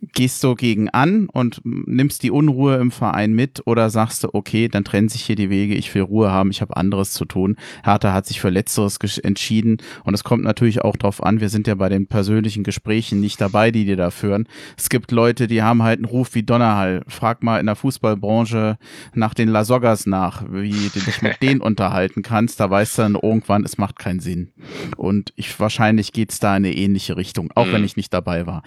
[0.01, 4.69] gehst du gegen an und nimmst die Unruhe im Verein mit oder sagst du, okay,
[4.69, 7.57] dann trennen sich hier die Wege, ich will Ruhe haben, ich habe anderes zu tun.
[7.85, 11.67] Hertha hat sich für Letzteres entschieden und es kommt natürlich auch darauf an, wir sind
[11.67, 14.49] ja bei den persönlichen Gesprächen nicht dabei, die dir da führen.
[14.77, 17.03] Es gibt Leute, die haben halt einen Ruf wie Donnerhall.
[17.09, 18.79] Frag mal in der Fußballbranche
[19.15, 22.61] nach den Lasoggas nach, wie du dich mit denen unterhalten kannst.
[22.61, 24.53] Da weißt du dann irgendwann, es macht keinen Sinn.
[24.97, 27.73] Und ich, wahrscheinlich geht's da in eine ähnliche Richtung, auch mhm.
[27.73, 28.63] wenn ich nicht dabei war.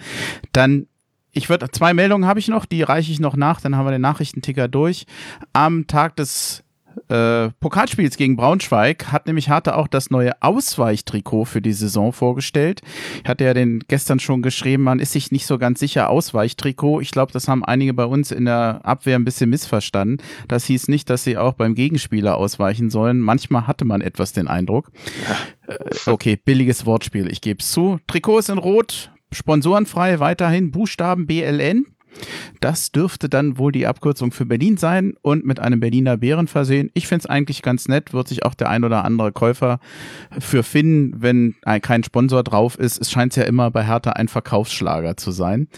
[0.52, 0.86] Dann
[1.32, 3.92] ich würde zwei Meldungen habe ich noch, die reiche ich noch nach, dann haben wir
[3.92, 5.06] den Nachrichtenticker durch.
[5.52, 6.64] Am Tag des
[7.08, 12.82] äh, Pokalspiels gegen Braunschweig hat nämlich Harte auch das neue Ausweichtrikot für die Saison vorgestellt.
[13.22, 17.00] Ich hatte ja den gestern schon geschrieben, man ist sich nicht so ganz sicher, Ausweichtrikot.
[17.00, 20.18] Ich glaube, das haben einige bei uns in der Abwehr ein bisschen missverstanden.
[20.48, 23.18] Das hieß nicht, dass sie auch beim Gegenspieler ausweichen sollen.
[23.18, 24.90] Manchmal hatte man etwas den Eindruck.
[25.66, 25.76] Äh,
[26.06, 27.98] okay, billiges Wortspiel, ich gebe es zu.
[28.06, 31.86] Trikot ist in Rot, sponsorenfrei weiterhin Buchstaben BLN.
[32.60, 36.90] Das dürfte dann wohl die Abkürzung für Berlin sein und mit einem Berliner Bären versehen.
[36.92, 39.78] Ich finde es eigentlich ganz nett, wird sich auch der ein oder andere Käufer
[40.38, 43.00] für finden, wenn kein Sponsor drauf ist.
[43.00, 45.68] Es scheint ja immer bei Hertha ein Verkaufsschlager zu sein.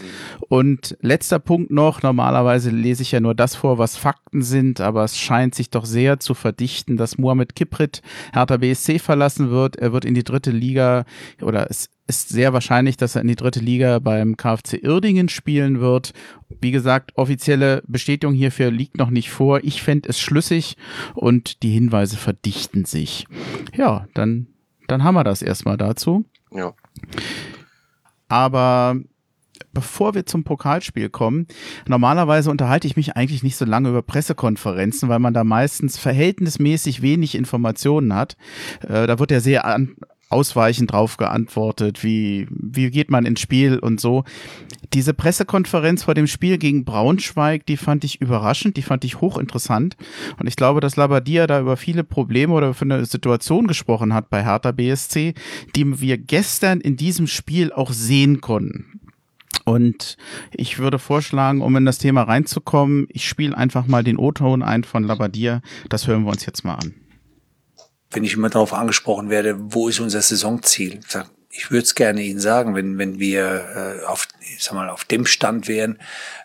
[0.49, 3.95] Und letzter Punkt noch, normalerweise lese ich ja nur das vor, was
[4.33, 8.01] Fakten sind, aber es scheint sich doch sehr zu verdichten, dass Mohamed Kiprit
[8.33, 9.75] Hertha BSC verlassen wird.
[9.75, 11.05] Er wird in die dritte Liga
[11.41, 15.79] oder es ist sehr wahrscheinlich, dass er in die dritte Liga beim KfC Irdingen spielen
[15.79, 16.13] wird.
[16.49, 19.63] Wie gesagt, offizielle Bestätigung hierfür liegt noch nicht vor.
[19.63, 20.75] Ich fände es schlüssig
[21.13, 23.27] und die Hinweise verdichten sich.
[23.75, 24.47] Ja, dann,
[24.87, 26.25] dann haben wir das erstmal dazu.
[26.51, 26.73] Ja.
[28.27, 28.95] Aber
[29.73, 31.47] bevor wir zum Pokalspiel kommen,
[31.87, 37.01] normalerweise unterhalte ich mich eigentlich nicht so lange über Pressekonferenzen, weil man da meistens verhältnismäßig
[37.01, 38.37] wenig Informationen hat.
[38.81, 39.95] Äh, da wird ja sehr an,
[40.33, 44.23] ausweichend drauf geantwortet, wie, wie geht man ins Spiel und so.
[44.93, 49.95] Diese Pressekonferenz vor dem Spiel gegen Braunschweig, die fand ich überraschend, die fand ich hochinteressant.
[50.39, 54.29] Und ich glaube, dass Labadia da über viele Probleme oder für eine Situation gesprochen hat
[54.29, 55.35] bei Hertha BSC,
[55.75, 59.02] die wir gestern in diesem Spiel auch sehen konnten.
[59.65, 60.17] Und
[60.51, 64.83] ich würde vorschlagen, um in das Thema reinzukommen, ich spiele einfach mal den O-Ton ein
[64.83, 65.61] von Labadia.
[65.89, 66.93] Das hören wir uns jetzt mal an
[68.15, 70.99] wenn ich immer darauf angesprochen werde, wo ist unser Saisonziel?
[71.03, 74.73] Ich, sag, ich würde es gerne Ihnen sagen, wenn, wenn wir äh, auf, ich sag
[74.73, 75.99] mal, auf dem Stand wären,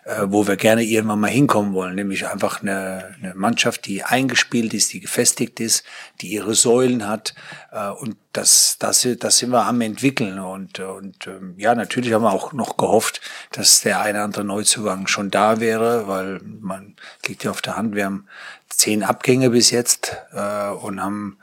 [0.05, 4.73] äh, wo wir gerne irgendwann mal hinkommen wollen, nämlich einfach eine, eine Mannschaft, die eingespielt
[4.75, 5.83] ist, die gefestigt ist,
[6.21, 7.33] die ihre Säulen hat
[7.71, 10.37] äh, und das, das, das sind wir am entwickeln.
[10.37, 13.19] Und, und ähm, ja, natürlich haben wir auch noch gehofft,
[13.51, 16.95] dass der eine oder andere Neuzugang schon da wäre, weil man
[17.25, 18.27] liegt ja auf der Hand, wir haben
[18.69, 21.39] zehn Abgänge bis jetzt äh, und haben,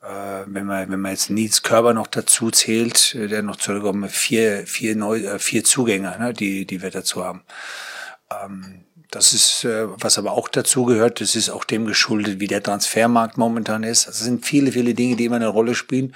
[0.00, 4.66] wenn man wenn man jetzt Nils Körber noch dazu zählt, äh, der noch zurückkommt, vier
[4.66, 7.42] vier neu äh, vier Zugänge, ne, die die wir dazu haben.
[8.30, 12.46] Ähm, das ist, äh, was aber auch dazu gehört, das ist auch dem geschuldet, wie
[12.46, 14.06] der Transfermarkt momentan ist.
[14.06, 16.14] Das sind viele, viele Dinge, die immer eine Rolle spielen,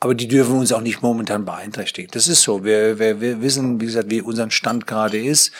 [0.00, 2.10] aber die dürfen uns auch nicht momentan beeinträchtigen.
[2.10, 2.64] Das ist so.
[2.64, 5.52] Wir, wir, wir wissen, wie gesagt, wie unser Stand gerade ist.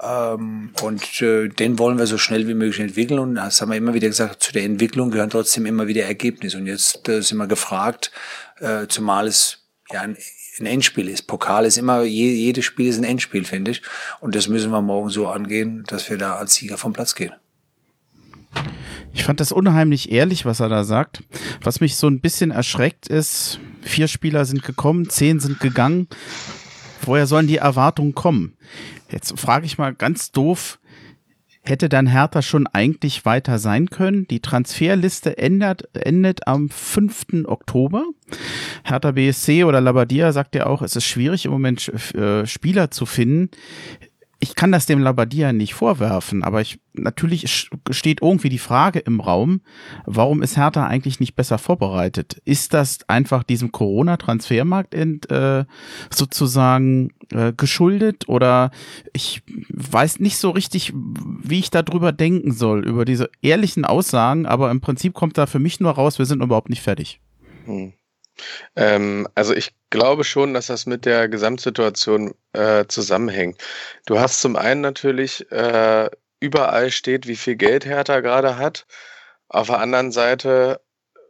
[0.00, 3.18] Ähm, und äh, den wollen wir so schnell wie möglich entwickeln.
[3.18, 6.58] Und das haben wir immer wieder gesagt, zu der Entwicklung gehören trotzdem immer wieder Ergebnisse.
[6.58, 8.12] Und jetzt äh, sind wir gefragt,
[8.60, 9.58] äh, zumal es
[9.90, 10.16] ja ein
[10.60, 11.22] ein Endspiel ist.
[11.26, 13.82] Pokal ist immer, je, jedes Spiel ist ein Endspiel, finde ich.
[14.20, 17.32] Und das müssen wir morgen so angehen, dass wir da als Sieger vom Platz gehen.
[19.12, 21.22] Ich fand das unheimlich ehrlich, was er da sagt.
[21.62, 26.08] Was mich so ein bisschen erschreckt ist, vier Spieler sind gekommen, zehn sind gegangen.
[27.02, 28.56] Woher sollen die Erwartungen kommen?
[29.10, 30.78] Jetzt frage ich mal ganz doof,
[31.62, 34.26] hätte dann Hertha schon eigentlich weiter sein können.
[34.28, 37.44] Die Transferliste ändert, endet am 5.
[37.46, 38.04] Oktober.
[38.84, 43.06] Hertha BSC oder Labadia sagt ja auch, es ist schwierig im Moment äh, Spieler zu
[43.06, 43.50] finden.
[44.40, 49.18] Ich kann das dem Labadia nicht vorwerfen, aber ich, natürlich steht irgendwie die Frage im
[49.18, 49.62] Raum,
[50.06, 52.40] warum ist Hertha eigentlich nicht besser vorbereitet?
[52.44, 55.64] Ist das einfach diesem Corona-Transfermarkt äh,
[56.10, 58.70] sozusagen äh, geschuldet oder
[59.12, 64.70] ich weiß nicht so richtig, wie ich darüber denken soll, über diese ehrlichen Aussagen, aber
[64.70, 67.20] im Prinzip kommt da für mich nur raus, wir sind überhaupt nicht fertig.
[67.64, 67.92] Hm.
[68.76, 73.60] Ähm, also ich glaube schon, dass das mit der Gesamtsituation äh, zusammenhängt.
[74.06, 76.10] Du hast zum einen natürlich äh,
[76.40, 78.86] überall steht, wie viel Geld Hertha gerade hat.
[79.48, 80.80] Auf der anderen Seite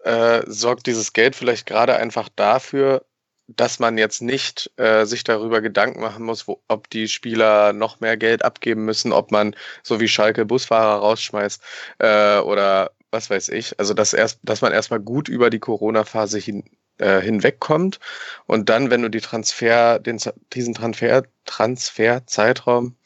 [0.04, 3.04] äh, sorgt dieses Geld vielleicht gerade einfach dafür,
[3.48, 8.00] dass man jetzt nicht äh, sich darüber Gedanken machen muss, wo, ob die Spieler noch
[8.00, 11.62] mehr Geld abgeben müssen, ob man so wie Schalke Busfahrer rausschmeißt
[11.98, 13.78] äh, oder was weiß ich.
[13.78, 16.64] Also dass erst, dass man erstmal gut über die Corona-Phase hin,
[16.98, 18.00] äh, hinwegkommt.
[18.46, 20.20] Und dann, wenn du die Transfer, den,
[20.52, 22.96] diesen Transfer, Transferzeitraum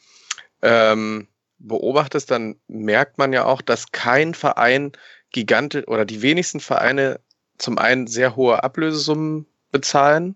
[0.61, 1.27] ähm,
[1.59, 4.91] beobachtest, dann merkt man ja auch, dass kein Verein
[5.31, 7.19] gigantisch oder die wenigsten Vereine
[7.57, 10.35] zum einen sehr hohe Ablösesummen bezahlen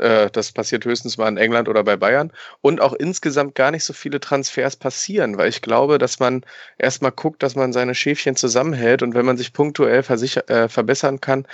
[0.00, 2.32] das passiert höchstens mal in England oder bei Bayern.
[2.60, 6.44] Und auch insgesamt gar nicht so viele Transfers passieren, weil ich glaube, dass man
[6.78, 11.46] erstmal guckt, dass man seine Schäfchen zusammenhält und wenn man sich punktuell äh, verbessern kann,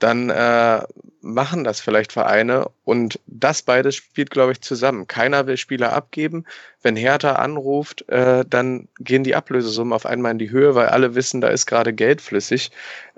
[0.00, 0.82] dann äh,
[1.20, 5.06] machen das vielleicht Vereine und das beides spielt, glaube ich, zusammen.
[5.06, 6.44] Keiner will Spieler abgeben.
[6.82, 11.14] Wenn Hertha anruft, äh, dann gehen die Ablösesummen auf einmal in die Höhe, weil alle
[11.14, 12.70] wissen, da ist gerade Geld flüssig.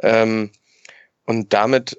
[0.02, 0.50] Ähm,
[1.24, 1.98] und damit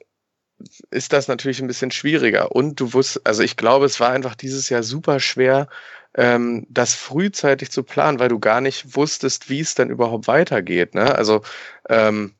[0.89, 2.51] ist das natürlich ein bisschen schwieriger.
[2.51, 5.67] Und du wusst, also ich glaube, es war einfach dieses Jahr super schwer,
[6.15, 10.95] ähm, das frühzeitig zu planen, weil du gar nicht wusstest, wie es dann überhaupt weitergeht.
[10.95, 11.13] Ne?
[11.15, 11.41] Also
[11.89, 12.33] ähm,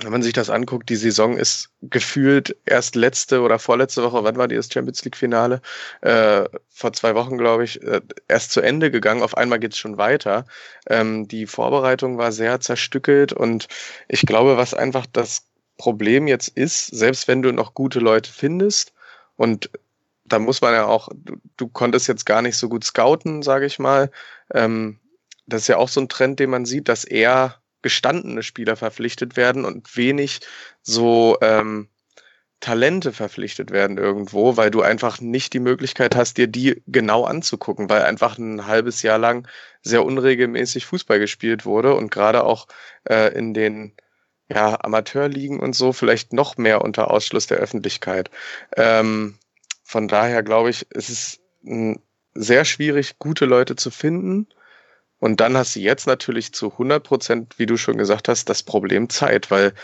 [0.00, 4.36] wenn man sich das anguckt, die Saison ist gefühlt erst letzte oder vorletzte Woche, wann
[4.36, 5.60] war die das Champions League Finale?
[6.02, 9.22] Äh, vor zwei Wochen, glaube ich, äh, erst zu Ende gegangen.
[9.22, 10.46] Auf einmal geht es schon weiter.
[10.88, 13.66] Ähm, die Vorbereitung war sehr zerstückelt und
[14.06, 15.47] ich glaube, was einfach das
[15.78, 18.92] Problem jetzt ist, selbst wenn du noch gute Leute findest
[19.36, 19.70] und
[20.24, 23.64] da muss man ja auch, du, du konntest jetzt gar nicht so gut scouten, sage
[23.64, 24.10] ich mal.
[24.52, 24.98] Ähm,
[25.46, 29.36] das ist ja auch so ein Trend, den man sieht, dass eher gestandene Spieler verpflichtet
[29.36, 30.40] werden und wenig
[30.82, 31.88] so ähm,
[32.60, 37.88] Talente verpflichtet werden irgendwo, weil du einfach nicht die Möglichkeit hast, dir die genau anzugucken,
[37.88, 39.46] weil einfach ein halbes Jahr lang
[39.82, 42.66] sehr unregelmäßig Fußball gespielt wurde und gerade auch
[43.08, 43.94] äh, in den
[44.48, 48.30] ja, Amateurligen und so vielleicht noch mehr unter Ausschluss der Öffentlichkeit.
[48.76, 49.38] Ähm,
[49.84, 51.40] von daher glaube ich, es ist
[52.34, 54.48] sehr schwierig, gute Leute zu finden.
[55.18, 58.62] Und dann hast du jetzt natürlich zu 100 Prozent, wie du schon gesagt hast, das
[58.62, 59.74] Problem Zeit, weil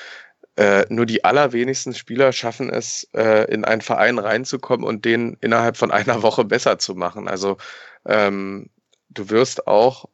[0.56, 5.76] äh, nur die allerwenigsten Spieler schaffen es, äh, in einen Verein reinzukommen und den innerhalb
[5.76, 7.28] von einer Woche besser zu machen.
[7.28, 7.56] Also
[8.06, 8.70] ähm,
[9.10, 10.06] du wirst auch,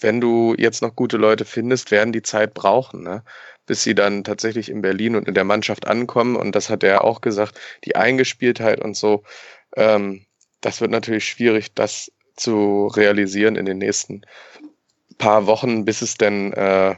[0.00, 3.02] wenn du jetzt noch gute Leute findest, werden die Zeit brauchen.
[3.02, 3.24] Ne?
[3.66, 6.36] Bis sie dann tatsächlich in Berlin und in der Mannschaft ankommen.
[6.36, 9.22] Und das hat er auch gesagt, die Eingespieltheit und so,
[9.76, 10.26] ähm,
[10.60, 14.22] das wird natürlich schwierig, das zu realisieren in den nächsten
[15.18, 16.96] paar Wochen, bis es denn, äh,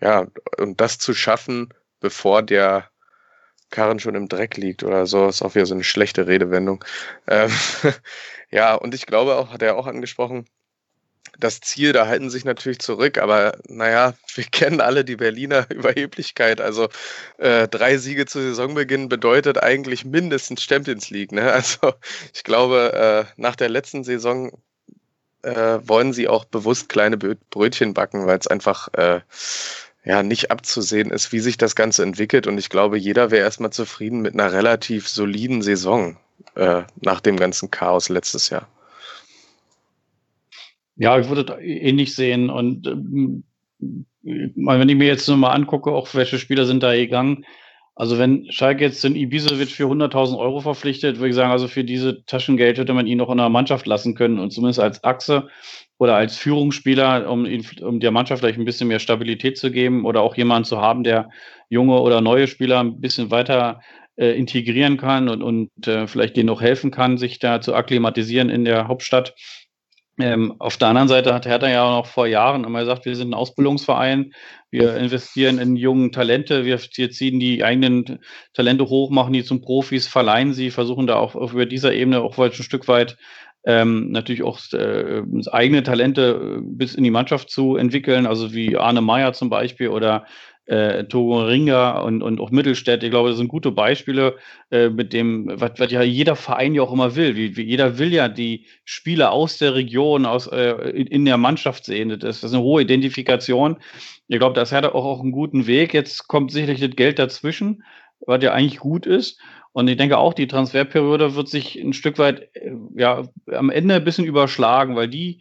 [0.00, 0.26] ja,
[0.58, 2.90] und das zu schaffen, bevor der
[3.70, 6.84] Karren schon im Dreck liegt oder so, ist auch wieder so eine schlechte Redewendung.
[7.26, 7.50] Ähm,
[8.50, 10.46] ja, und ich glaube auch, hat er auch angesprochen,
[11.38, 16.60] das Ziel, da halten sich natürlich zurück, aber naja, wir kennen alle die Berliner Überheblichkeit.
[16.60, 16.88] Also
[17.38, 21.32] äh, drei Siege zu Saisonbeginn bedeutet eigentlich mindestens Champions League.
[21.32, 21.52] Ne?
[21.62, 21.94] Also
[22.34, 24.52] ich glaube, äh, nach der letzten Saison
[25.42, 29.20] äh, wollen sie auch bewusst kleine Brötchen backen, weil es einfach äh,
[30.04, 32.46] ja nicht abzusehen ist, wie sich das Ganze entwickelt.
[32.46, 36.16] Und ich glaube, jeder wäre erstmal zufrieden mit einer relativ soliden Saison
[36.56, 38.68] äh, nach dem ganzen Chaos letztes Jahr.
[40.96, 42.50] Ja, ich würde ähnlich sehen.
[42.50, 43.44] Und ähm,
[44.22, 47.44] wenn ich mir jetzt nochmal angucke, auch welche Spieler sind da gegangen.
[47.94, 51.84] Also wenn Schalke jetzt den Ibisevic für 100.000 Euro verpflichtet, würde ich sagen, also für
[51.84, 55.48] diese Taschengeld hätte man ihn noch in der Mannschaft lassen können und zumindest als Achse
[55.98, 60.06] oder als Führungsspieler, um, ihn, um der Mannschaft vielleicht ein bisschen mehr Stabilität zu geben
[60.06, 61.28] oder auch jemanden zu haben, der
[61.68, 63.80] junge oder neue Spieler ein bisschen weiter
[64.16, 68.48] äh, integrieren kann und, und äh, vielleicht denen noch helfen kann, sich da zu akklimatisieren
[68.48, 69.34] in der Hauptstadt.
[70.18, 73.16] Ähm, auf der anderen Seite hat Hertha ja auch noch vor Jahren immer gesagt, wir
[73.16, 74.34] sind ein Ausbildungsverein,
[74.70, 78.18] wir investieren in jungen Talente, wir, ziehen die eigenen
[78.52, 82.38] Talente hoch, machen die zum Profis, verleihen sie, versuchen da auch über dieser Ebene auch
[82.38, 83.16] ein Stück weit
[83.64, 88.76] ähm, natürlich auch äh, eigene Talente äh, bis in die Mannschaft zu entwickeln, also wie
[88.76, 90.26] Arne Meyer zum Beispiel oder
[90.66, 93.02] äh, Togo Ringer und, und auch Mittelstädt.
[93.02, 94.36] Ich glaube, das sind gute Beispiele,
[94.70, 97.36] äh, mit dem, was, was ja jeder Verein ja auch immer will.
[97.36, 101.36] Wie, wie jeder will ja die Spieler aus der Region, aus, äh, in, in der
[101.36, 102.10] Mannschaft sehen.
[102.10, 103.78] Das, das ist eine hohe Identifikation.
[104.28, 105.94] Ich glaube, das hat auch, auch einen guten Weg.
[105.94, 107.82] Jetzt kommt sicherlich das Geld dazwischen,
[108.20, 109.40] was ja eigentlich gut ist.
[109.72, 113.96] Und ich denke auch, die Transferperiode wird sich ein Stück weit äh, ja, am Ende
[113.96, 115.40] ein bisschen überschlagen, weil die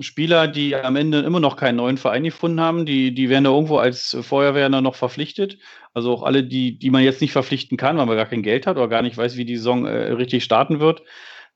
[0.00, 3.50] Spieler, die am Ende immer noch keinen neuen Verein gefunden haben, die, die werden da
[3.50, 5.58] irgendwo als Feuerwehrner noch verpflichtet.
[5.92, 8.66] Also auch alle, die, die man jetzt nicht verpflichten kann, weil man gar kein Geld
[8.66, 11.02] hat oder gar nicht weiß, wie die Saison äh, richtig starten wird.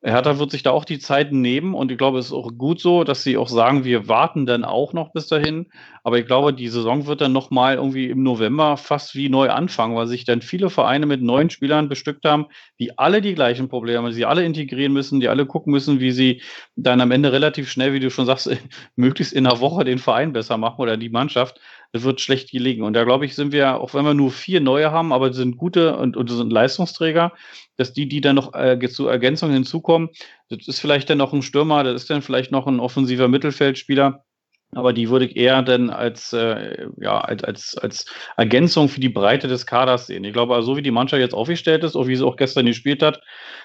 [0.01, 2.80] Hertha wird sich da auch die Zeit nehmen und ich glaube, es ist auch gut
[2.80, 5.66] so, dass sie auch sagen, wir warten dann auch noch bis dahin.
[6.05, 9.96] Aber ich glaube, die Saison wird dann nochmal irgendwie im November fast wie neu anfangen,
[9.96, 12.46] weil sich dann viele Vereine mit neuen Spielern bestückt haben,
[12.78, 16.12] die alle die gleichen Probleme, die sie alle integrieren müssen, die alle gucken müssen, wie
[16.12, 16.42] sie
[16.76, 18.49] dann am Ende relativ schnell, wie du schon sagst,
[18.96, 21.61] möglichst in einer Woche den Verein besser machen oder die Mannschaft
[21.93, 22.82] wird schlecht gelegen.
[22.82, 25.57] Und da glaube ich, sind wir, auch wenn wir nur vier neue haben, aber sind
[25.57, 27.32] gute und, und sind Leistungsträger,
[27.76, 30.11] dass die, die dann noch äh, zur Ergänzung hinzukommen,
[30.49, 34.24] das ist vielleicht dann noch ein Stürmer, das ist dann vielleicht noch ein offensiver Mittelfeldspieler.
[34.72, 38.05] Aber die würde ich eher dann als, äh, ja, als, als, als
[38.36, 40.24] Ergänzung für die Breite des Kaders sehen.
[40.24, 42.66] Ich glaube, also, so wie die Mannschaft jetzt aufgestellt ist, auch wie sie auch gestern
[42.66, 43.22] gespielt hat,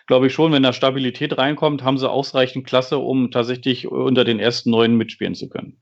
[0.08, 4.40] glaube ich schon, wenn da Stabilität reinkommt, haben sie ausreichend Klasse, um tatsächlich unter den
[4.40, 5.78] ersten neun mitspielen zu können.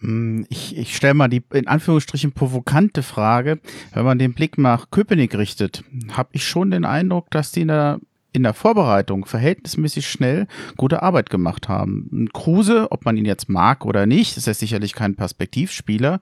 [0.00, 3.60] Hm, ich, ich stelle mal die in Anführungsstrichen provokante Frage.
[3.94, 7.68] Wenn man den Blick nach Köpenick richtet, habe ich schon den Eindruck, dass die in
[7.68, 8.00] der,
[8.32, 12.28] in der Vorbereitung verhältnismäßig schnell gute Arbeit gemacht haben.
[12.32, 16.20] Kruse, ob man ihn jetzt mag oder nicht, ist ja sicherlich kein Perspektivspieler,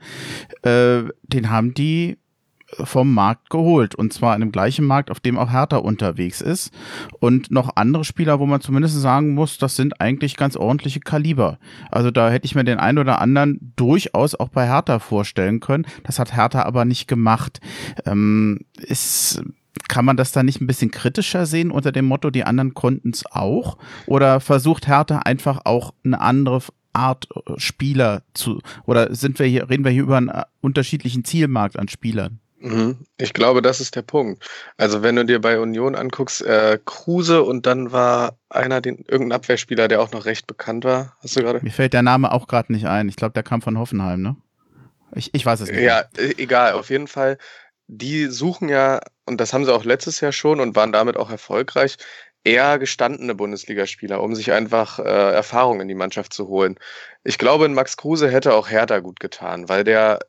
[0.62, 2.18] äh, den haben die
[2.78, 3.94] vom Markt geholt.
[3.94, 6.72] Und zwar in dem gleichen Markt, auf dem auch Hertha unterwegs ist.
[7.18, 11.58] Und noch andere Spieler, wo man zumindest sagen muss, das sind eigentlich ganz ordentliche Kaliber.
[11.90, 15.86] Also da hätte ich mir den einen oder anderen durchaus auch bei Hertha vorstellen können.
[16.04, 17.60] Das hat Hertha aber nicht gemacht.
[18.06, 19.42] Ähm, ist,
[19.88, 23.10] kann man das da nicht ein bisschen kritischer sehen unter dem Motto, die anderen konnten
[23.10, 23.78] es auch?
[24.06, 26.60] Oder versucht Hertha einfach auch eine andere
[26.92, 31.24] Art äh, Spieler zu, oder sind wir hier, reden wir hier über einen äh, unterschiedlichen
[31.24, 32.40] Zielmarkt an Spielern?
[32.60, 32.98] Mhm.
[33.16, 34.46] Ich glaube, das ist der Punkt.
[34.76, 39.36] Also wenn du dir bei Union anguckst, äh, Kruse und dann war einer, den, irgendein
[39.36, 41.16] Abwehrspieler, der auch noch recht bekannt war.
[41.22, 41.60] Hast du gerade?
[41.62, 43.08] Mir fällt der Name auch gerade nicht ein.
[43.08, 44.36] Ich glaube, der kam von Hoffenheim, ne?
[45.14, 45.80] Ich, ich weiß es nicht.
[45.80, 46.30] Ja, mehr.
[46.30, 46.74] E, egal.
[46.74, 47.38] Auf jeden Fall,
[47.86, 51.30] die suchen ja, und das haben sie auch letztes Jahr schon und waren damit auch
[51.30, 51.96] erfolgreich,
[52.44, 56.78] eher gestandene Bundesligaspieler, um sich einfach äh, Erfahrung in die Mannschaft zu holen.
[57.24, 60.20] Ich glaube, Max Kruse hätte auch Hertha gut getan, weil der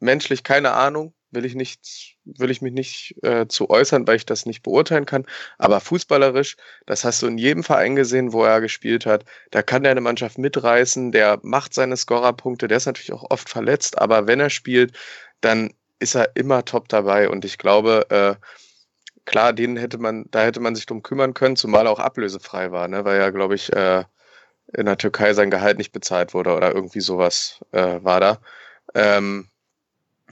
[0.00, 4.26] menschlich keine Ahnung, will ich nicht, will ich mich nicht äh, zu äußern, weil ich
[4.26, 5.24] das nicht beurteilen kann.
[5.58, 6.56] Aber fußballerisch,
[6.86, 9.24] das hast du in jedem Verein gesehen, wo er gespielt hat.
[9.52, 13.48] Da kann der eine Mannschaft mitreißen, der macht seine Scorerpunkte, der ist natürlich auch oft
[13.48, 14.96] verletzt, aber wenn er spielt,
[15.40, 17.28] dann ist er immer top dabei.
[17.28, 18.34] Und ich glaube, äh,
[19.24, 22.72] klar, den hätte man, da hätte man sich drum kümmern können, zumal er auch ablösefrei
[22.72, 23.04] war, ne?
[23.04, 24.04] weil ja, glaube ich, äh,
[24.72, 28.40] in der Türkei sein Gehalt nicht bezahlt wurde oder irgendwie sowas äh, war da.
[28.94, 29.48] Ähm,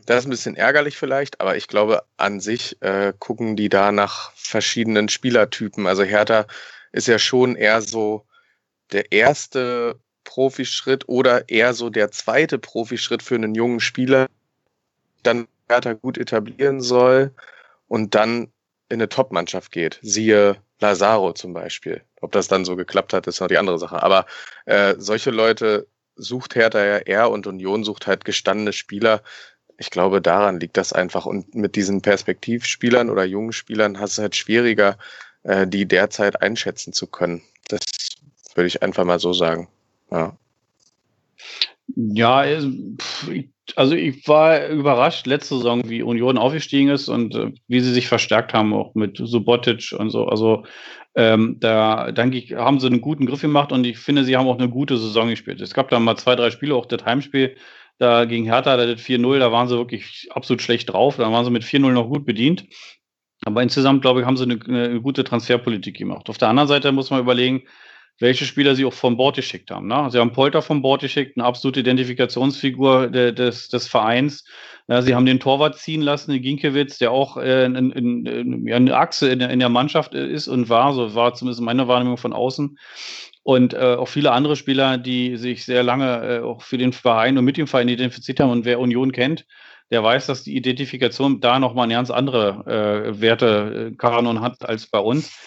[0.07, 3.93] das ist ein bisschen ärgerlich vielleicht, aber ich glaube, an sich äh, gucken die da
[3.93, 5.87] nach verschiedenen Spielertypen.
[5.87, 6.47] Also Hertha
[6.93, 8.27] ist ja schon eher so
[8.93, 14.29] der erste Profischritt oder eher so der zweite Profischritt für einen jungen Spieler,
[15.23, 17.33] dann Hertha gut etablieren soll
[17.89, 18.53] und dann
[18.89, 19.99] in eine Top-Mannschaft geht.
[20.03, 22.03] Siehe Lazaro zum Beispiel.
[22.21, 24.03] Ob das dann so geklappt hat, ist noch die andere Sache.
[24.03, 24.27] Aber
[24.67, 25.87] äh, solche Leute
[26.17, 29.23] sucht Hertha ja eher und Union sucht halt gestandene Spieler,
[29.79, 31.27] ich glaube, daran liegt das einfach.
[31.27, 34.99] Und mit diesen Perspektivspielern oder jungen Spielern hast du halt schwieriger,
[35.43, 37.43] äh, die derzeit einschätzen zu können.
[37.69, 37.81] Das
[38.55, 39.69] würde ich einfach mal so sagen.
[40.11, 40.37] Ja.
[41.97, 42.45] Ja,
[43.77, 48.09] also ich war überrascht letzte Saison, wie Union aufgestiegen ist und äh, wie sie sich
[48.09, 50.27] verstärkt haben, auch mit Subotic und so.
[50.27, 50.65] Also
[51.15, 54.49] ähm, da denke ich, haben sie einen guten Griff gemacht und ich finde, sie haben
[54.49, 55.61] auch eine gute Saison gespielt.
[55.61, 57.57] Es gab da mal zwei, drei Spiele, auch das Heimspiel,
[57.99, 61.17] da gegen Hertha, da das 4-0, da waren sie wirklich absolut schlecht drauf.
[61.17, 62.67] Da waren sie mit 4-0 noch gut bedient.
[63.45, 66.29] Aber insgesamt, glaube ich, haben sie eine, eine, gute Transferpolitik gemacht.
[66.29, 67.63] Auf der anderen Seite muss man überlegen,
[68.21, 69.89] welche Spieler sie auch von Bord geschickt haben.
[69.89, 70.09] Ne?
[70.11, 74.45] Sie haben Polter von Bord geschickt, eine absolute Identifikationsfigur de, des, des Vereins.
[74.87, 78.67] Ja, sie haben den Torwart ziehen lassen, den Ginkiewicz, der auch äh, in, in, in,
[78.67, 82.19] ja, eine Achse in, in der Mannschaft ist und war, so war zumindest meine Wahrnehmung
[82.19, 82.79] von außen
[83.45, 87.39] und äh, auch viele andere Spieler, die sich sehr lange äh, auch für den Verein
[87.39, 88.51] und mit dem Verein identifiziert haben.
[88.51, 89.47] Und wer Union kennt,
[89.91, 94.87] der weiß, dass die Identifikation da nochmal eine ganz andere äh, Werte äh, hat als
[94.87, 95.39] bei uns.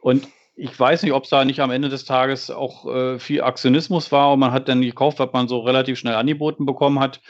[0.00, 3.40] Und ich weiß nicht, ob es da nicht am Ende des Tages auch äh, viel
[3.42, 7.22] Aktionismus war und man hat dann gekauft, was man so relativ schnell angeboten bekommen hat.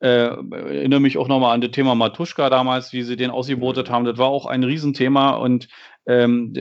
[0.00, 4.06] Äh, erinnere mich auch nochmal an das Thema Matuschka damals, wie sie den ausgebotet haben.
[4.06, 5.68] Das war auch ein Riesenthema und
[6.06, 6.52] ähm,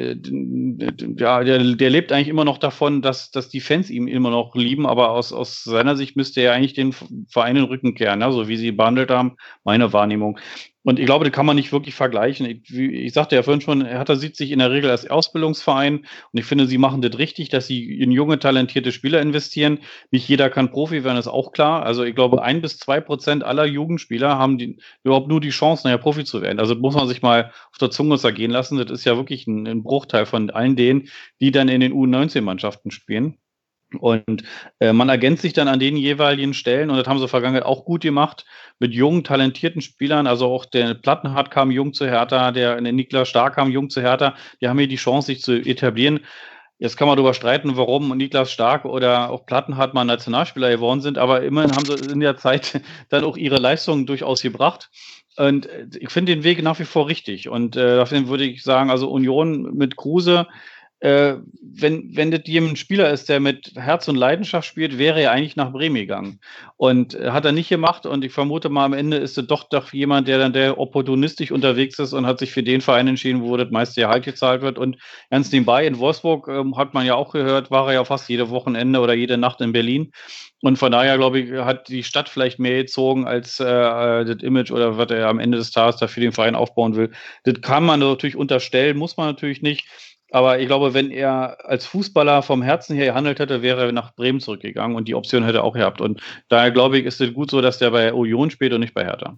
[1.17, 4.55] ja, der, der lebt eigentlich immer noch davon, dass, dass die Fans ihn immer noch
[4.55, 6.93] lieben, aber aus, aus seiner Sicht müsste er eigentlich den
[7.27, 8.31] Verein in den Rücken kehren, ne?
[8.31, 10.39] so wie sie behandelt haben, meine Wahrnehmung.
[10.83, 12.45] Und ich glaube, das kann man nicht wirklich vergleichen.
[12.45, 16.39] Ich, ich sagte ja vorhin schon, Hertha sieht sich in der Regel als Ausbildungsverein und
[16.39, 19.79] ich finde, sie machen das richtig, dass sie in junge, talentierte Spieler investieren.
[20.09, 21.83] Nicht jeder kann Profi werden, ist auch klar.
[21.83, 25.85] Also ich glaube, ein bis zwei Prozent aller Jugendspieler haben die, überhaupt nur die Chance,
[25.85, 26.59] nachher Profi zu werden.
[26.59, 28.77] Also das muss man sich mal auf der Zunge zergehen lassen.
[28.77, 31.09] Das ist ja wirklich ein, ein Bruchteil von allen denen,
[31.41, 33.37] die dann in den U19-Mannschaften spielen.
[33.97, 34.43] Und
[34.79, 37.85] äh, man ergänzt sich dann an den jeweiligen Stellen und das haben sie vergangen auch
[37.85, 38.45] gut gemacht
[38.77, 40.27] mit jungen, talentierten Spielern.
[40.27, 44.01] Also auch der Plattenhardt kam jung zu Hertha, der, der Niklas Stark kam jung zu
[44.01, 44.35] Hertha.
[44.61, 46.19] Die haben hier die Chance, sich zu etablieren.
[46.77, 51.17] Jetzt kann man darüber streiten, warum Niklas Stark oder auch Plattenhardt mal Nationalspieler geworden sind,
[51.17, 54.89] aber immerhin haben sie in der Zeit dann auch ihre Leistungen durchaus gebracht.
[55.35, 55.67] Und
[55.99, 57.49] ich finde den Weg nach wie vor richtig.
[57.49, 60.47] Und äh, dafür würde ich sagen, also Union mit Kruse,
[61.01, 65.31] äh, wenn, wenn das jemand Spieler ist, der mit Herz und Leidenschaft spielt, wäre er
[65.31, 66.39] eigentlich nach Bremen gegangen.
[66.75, 68.05] Und äh, hat er nicht gemacht.
[68.05, 71.51] Und ich vermute mal, am Ende ist es doch doch jemand, der dann der opportunistisch
[71.51, 74.77] unterwegs ist und hat sich für den Verein entschieden, wo das meiste Gehalt gezahlt wird.
[74.77, 74.97] Und
[75.29, 78.49] ganz nebenbei, in Wolfsburg ähm, hat man ja auch gehört, war er ja fast jede
[78.49, 80.11] Wochenende oder jede Nacht in Berlin.
[80.61, 84.71] Und von daher, glaube ich, hat die Stadt vielleicht mehr gezogen als äh, das Image
[84.71, 87.11] oder was er am Ende des Tages da für den Verein aufbauen will.
[87.45, 89.85] Das kann man natürlich unterstellen, muss man natürlich nicht.
[90.31, 94.13] Aber ich glaube, wenn er als Fußballer vom Herzen her gehandelt hätte, wäre er nach
[94.15, 96.01] Bremen zurückgegangen und die Option hätte er auch gehabt.
[96.01, 98.93] Und daher glaube ich, ist es gut so, dass der bei Union spielt und nicht
[98.93, 99.37] bei Hertha.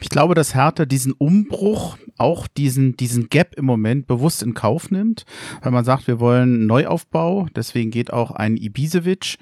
[0.00, 4.90] Ich glaube, dass Hertha diesen Umbruch, auch diesen, diesen Gap im Moment bewusst in Kauf
[4.90, 5.24] nimmt,
[5.62, 9.36] weil man sagt, wir wollen Neuaufbau, deswegen geht auch ein Ibisevic.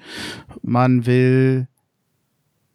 [0.61, 1.67] Man will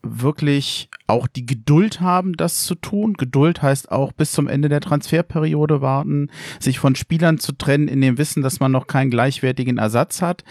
[0.03, 3.15] wirklich auch die Geduld haben, das zu tun.
[3.15, 8.01] Geduld heißt auch bis zum Ende der Transferperiode warten, sich von Spielern zu trennen, in
[8.01, 10.45] dem Wissen, dass man noch keinen gleichwertigen Ersatz hat.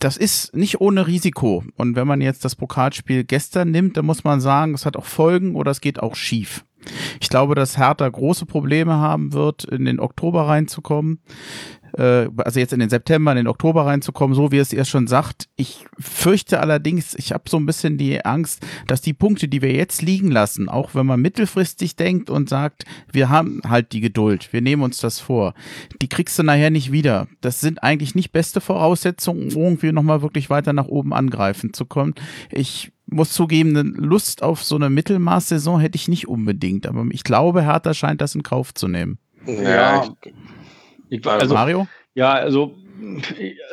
[0.00, 1.64] Das ist nicht ohne Risiko.
[1.76, 5.06] Und wenn man jetzt das Pokalspiel gestern nimmt, dann muss man sagen, es hat auch
[5.06, 6.64] Folgen oder es geht auch schief.
[7.20, 11.20] Ich glaube, dass Hertha große Probleme haben wird, in den Oktober reinzukommen
[11.98, 15.06] äh, also jetzt in den September, in den Oktober reinzukommen, so wie es ihr schon
[15.06, 15.48] sagt.
[15.56, 19.72] Ich fürchte allerdings, ich habe so ein bisschen die Angst, dass die Punkte, die wir
[19.72, 24.52] jetzt liegen lassen, auch wenn man mittelfristig denkt und sagt, wir haben halt die Geduld,
[24.52, 25.54] wir nehmen uns das vor,
[26.00, 27.26] die kriegst du nachher nicht wieder.
[27.40, 31.84] Das sind eigentlich nicht beste Voraussetzungen, um irgendwie nochmal wirklich weiter nach oben angreifen zu
[31.84, 32.14] kommen.
[32.50, 37.24] Ich muss zugeben, eine Lust auf so eine Mittelmaßsaison hätte ich nicht unbedingt, aber ich
[37.24, 39.18] glaube, Hertha scheint das in Kauf zu nehmen.
[39.46, 40.32] Ja, ich,
[41.24, 41.86] also, Mario?
[42.14, 42.74] Ja, also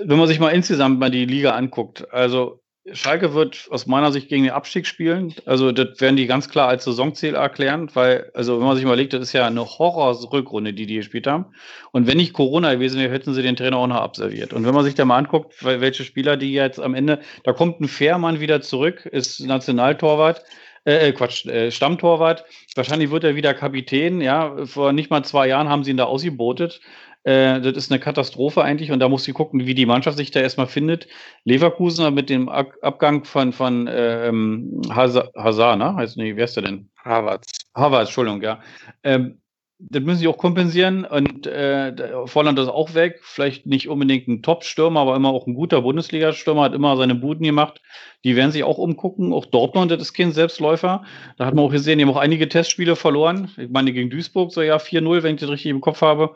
[0.04, 2.62] wenn man sich mal insgesamt mal die Liga anguckt, also
[2.92, 5.34] Schalke wird aus meiner Sicht gegen den Abstieg spielen.
[5.48, 9.14] Also das werden die ganz klar als Saisonziel erklären, weil, also wenn man sich überlegt,
[9.14, 11.48] das ist ja eine Horror-Rückrunde, die die gespielt haben.
[11.92, 14.54] Und wenn nicht Corona gewesen wäre, hätten sie den Trainer auch noch abserviert.
[14.54, 17.82] Und wenn man sich da mal anguckt, welche Spieler die jetzt am Ende, da kommt
[17.82, 20.44] ein Fährmann wieder zurück, ist Nationaltorwart.
[20.86, 22.46] Äh, äh, Quatsch, äh, Stammtorwart.
[22.76, 24.22] Wahrscheinlich wird er wieder Kapitän.
[24.22, 26.80] Ja, vor nicht mal zwei Jahren haben sie ihn da ausgebotet.
[27.26, 30.30] Äh, das ist eine Katastrophe eigentlich und da muss sie gucken, wie die Mannschaft sich
[30.30, 31.08] da erstmal findet.
[31.44, 35.96] Leverkusen mit dem Abgang von, von ähm, Hazard, ne?
[35.96, 36.90] Heißt, nee, wer ist der denn?
[37.04, 37.44] Harvard.
[37.74, 38.62] Harvard, Entschuldigung, ja.
[39.04, 39.40] Ähm,
[39.80, 41.94] das müssen sie auch kompensieren und äh,
[42.26, 43.20] Volland ist auch weg.
[43.24, 47.44] Vielleicht nicht unbedingt ein Top-Stürmer, aber immer auch ein guter Bundesliga-Stürmer, hat immer seine Buden
[47.44, 47.82] gemacht.
[48.24, 49.34] Die werden sich auch umgucken.
[49.34, 51.04] Auch Dortmund, das ist kein Selbstläufer.
[51.38, 53.52] Da hat man auch gesehen, die haben auch einige Testspiele verloren.
[53.58, 56.36] Ich meine, gegen Duisburg so ja 4-0, wenn ich das richtig im Kopf habe.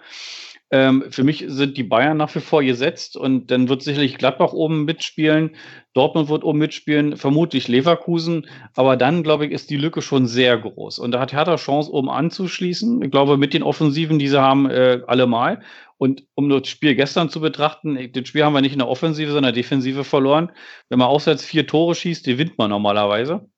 [0.71, 4.53] Ähm, für mich sind die Bayern nach wie vor gesetzt und dann wird sicherlich Gladbach
[4.53, 5.55] oben mitspielen,
[5.93, 10.57] Dortmund wird oben mitspielen, vermutlich Leverkusen, aber dann, glaube ich, ist die Lücke schon sehr
[10.59, 10.99] groß.
[10.99, 13.01] Und da hat Hertha Chance, oben anzuschließen.
[13.01, 15.61] Ich glaube, mit den Offensiven, die sie haben, äh, allemal.
[15.97, 19.31] Und um das Spiel gestern zu betrachten, das Spiel haben wir nicht in der Offensive,
[19.31, 20.51] sondern in der Defensive verloren.
[20.87, 23.49] Wenn man auswärts vier Tore schießt, gewinnt man normalerweise.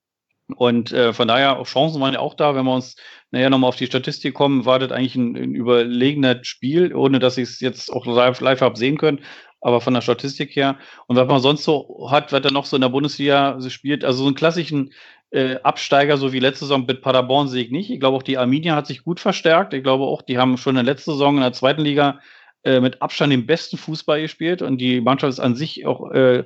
[0.56, 2.56] Und äh, von daher Chancen waren ja auch da.
[2.56, 2.96] Wenn wir uns
[3.32, 7.38] nachher nochmal auf die Statistik kommen, war das eigentlich ein, ein überlegenes Spiel, ohne dass
[7.38, 9.22] ich es jetzt auch live, live habe sehen können.
[9.64, 10.78] Aber von der Statistik her.
[11.06, 14.20] Und was man sonst so hat, was er noch so in der Bundesliga spielt, also
[14.20, 14.92] so einen klassischen
[15.30, 17.90] äh, Absteiger, so wie letzte Saison mit Paderborn sehe ich nicht.
[17.90, 19.74] Ich glaube auch die Arminia hat sich gut verstärkt.
[19.74, 22.20] Ich glaube auch, die haben schon in der letzten Saison in der zweiten Liga
[22.64, 26.44] äh, mit Abstand den besten Fußball gespielt und die Mannschaft ist an sich auch äh,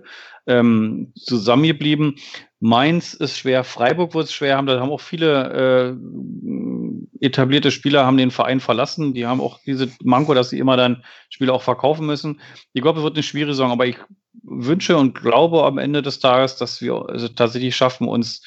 [0.47, 2.15] ähm, zusammengeblieben.
[2.65, 4.65] Mainz ist schwer, Freiburg wird es schwer haben.
[4.65, 5.93] Da haben auch viele
[7.21, 9.13] äh, etablierte Spieler haben den Verein verlassen.
[9.13, 12.41] Die haben auch diese Manko, dass sie immer dann Spiele auch verkaufen müssen.
[12.73, 13.97] Ich glaube, es wird eine schwierige Saison, aber ich
[14.41, 18.41] wünsche und glaube am Ende des Tages, dass wir also tatsächlich schaffen, uns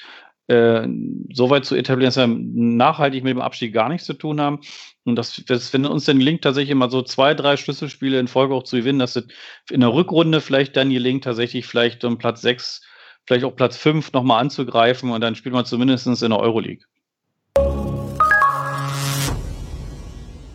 [0.49, 0.89] äh,
[1.33, 4.59] so weit zu etablieren, dass wir nachhaltig mit dem Abstieg gar nichts zu tun haben.
[5.05, 8.53] Und das, das, wenn uns dann gelingt, tatsächlich immer so zwei, drei Schlüsselspiele in Folge
[8.53, 9.29] auch zu gewinnen, dass es
[9.71, 12.83] in der Rückrunde vielleicht dann gelingt, tatsächlich vielleicht um Platz sechs,
[13.29, 16.85] vielleicht auch Platz fünf nochmal anzugreifen und dann spielt man zumindest in der Euroleague.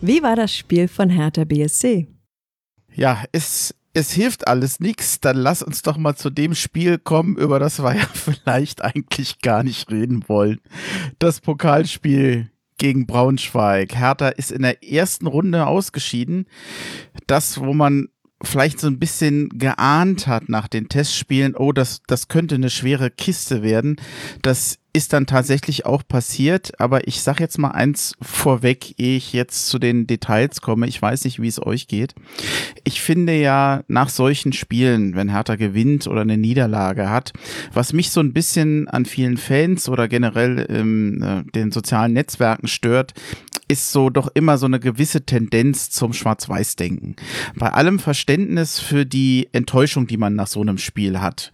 [0.00, 2.08] Wie war das Spiel von Hertha BSC?
[2.92, 5.20] Ja, es, es hilft alles nichts.
[5.20, 9.38] Dann lass uns doch mal zu dem Spiel kommen, über das wir ja vielleicht eigentlich
[9.38, 10.60] gar nicht reden wollen.
[11.20, 13.94] Das Pokalspiel gegen Braunschweig.
[13.94, 16.46] Hertha ist in der ersten Runde ausgeschieden.
[17.28, 18.08] Das, wo man
[18.44, 23.10] vielleicht so ein bisschen geahnt hat nach den Testspielen, oh, das, das könnte eine schwere
[23.10, 23.96] Kiste werden.
[24.42, 29.32] Das ist dann tatsächlich auch passiert, aber ich sag jetzt mal eins vorweg, ehe ich
[29.32, 30.86] jetzt zu den Details komme.
[30.86, 32.14] Ich weiß nicht, wie es euch geht.
[32.84, 37.32] Ich finde ja nach solchen Spielen, wenn Hertha gewinnt oder eine Niederlage hat,
[37.72, 42.68] was mich so ein bisschen an vielen Fans oder generell in äh, den sozialen Netzwerken
[42.68, 43.14] stört,
[43.68, 47.16] ist so doch immer so eine gewisse Tendenz zum Schwarz-Weiß-Denken.
[47.56, 51.50] Bei allem Verständnis für die Enttäuschung, die man nach so einem Spiel hat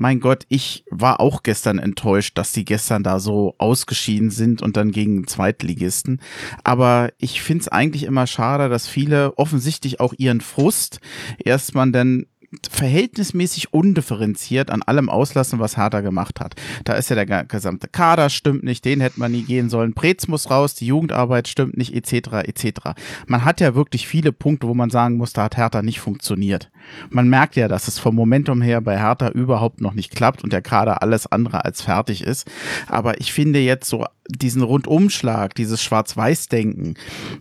[0.00, 4.76] mein Gott, ich war auch gestern enttäuscht, dass die gestern da so ausgeschieden sind und
[4.76, 6.20] dann gegen Zweitligisten.
[6.64, 11.00] Aber ich find's eigentlich immer schade, dass viele offensichtlich auch ihren Frust
[11.38, 12.26] erstmal dann
[12.70, 16.54] verhältnismäßig undifferenziert an allem auslassen, was Harder gemacht hat.
[16.84, 19.92] Da ist ja der gesamte Kader stimmt nicht, den hätte man nie gehen sollen.
[19.92, 22.80] Prez muss raus, die Jugendarbeit stimmt nicht, etc., etc.
[23.26, 26.70] Man hat ja wirklich viele Punkte, wo man sagen muss, da hat Hertha nicht funktioniert.
[27.10, 30.52] Man merkt ja, dass es vom Momentum her bei Hertha überhaupt noch nicht klappt und
[30.52, 32.50] der Kader alles andere als fertig ist.
[32.86, 36.94] Aber ich finde jetzt so diesen Rundumschlag, dieses Schwarz-Weiß-Denken,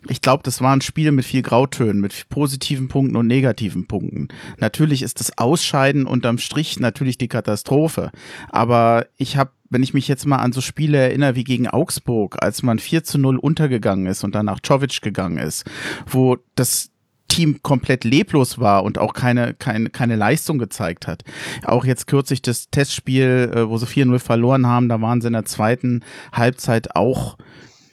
[0.07, 4.29] ich glaube, das war ein Spiel mit viel Grautönen, mit positiven Punkten und negativen Punkten.
[4.59, 8.11] Natürlich ist das Ausscheiden unterm Strich natürlich die Katastrophe.
[8.49, 12.37] Aber ich habe wenn ich mich jetzt mal an so Spiele erinnere wie gegen Augsburg,
[12.41, 15.65] als man 4 zu 0 untergegangen ist und dann nach Czovic gegangen ist,
[16.05, 16.89] wo das
[17.27, 21.23] Team komplett leblos war und auch keine, keine, keine Leistung gezeigt hat.
[21.63, 25.33] Auch jetzt kürzlich das Testspiel, äh, wo sie 4-0 verloren haben, da waren sie in
[25.33, 27.37] der zweiten Halbzeit auch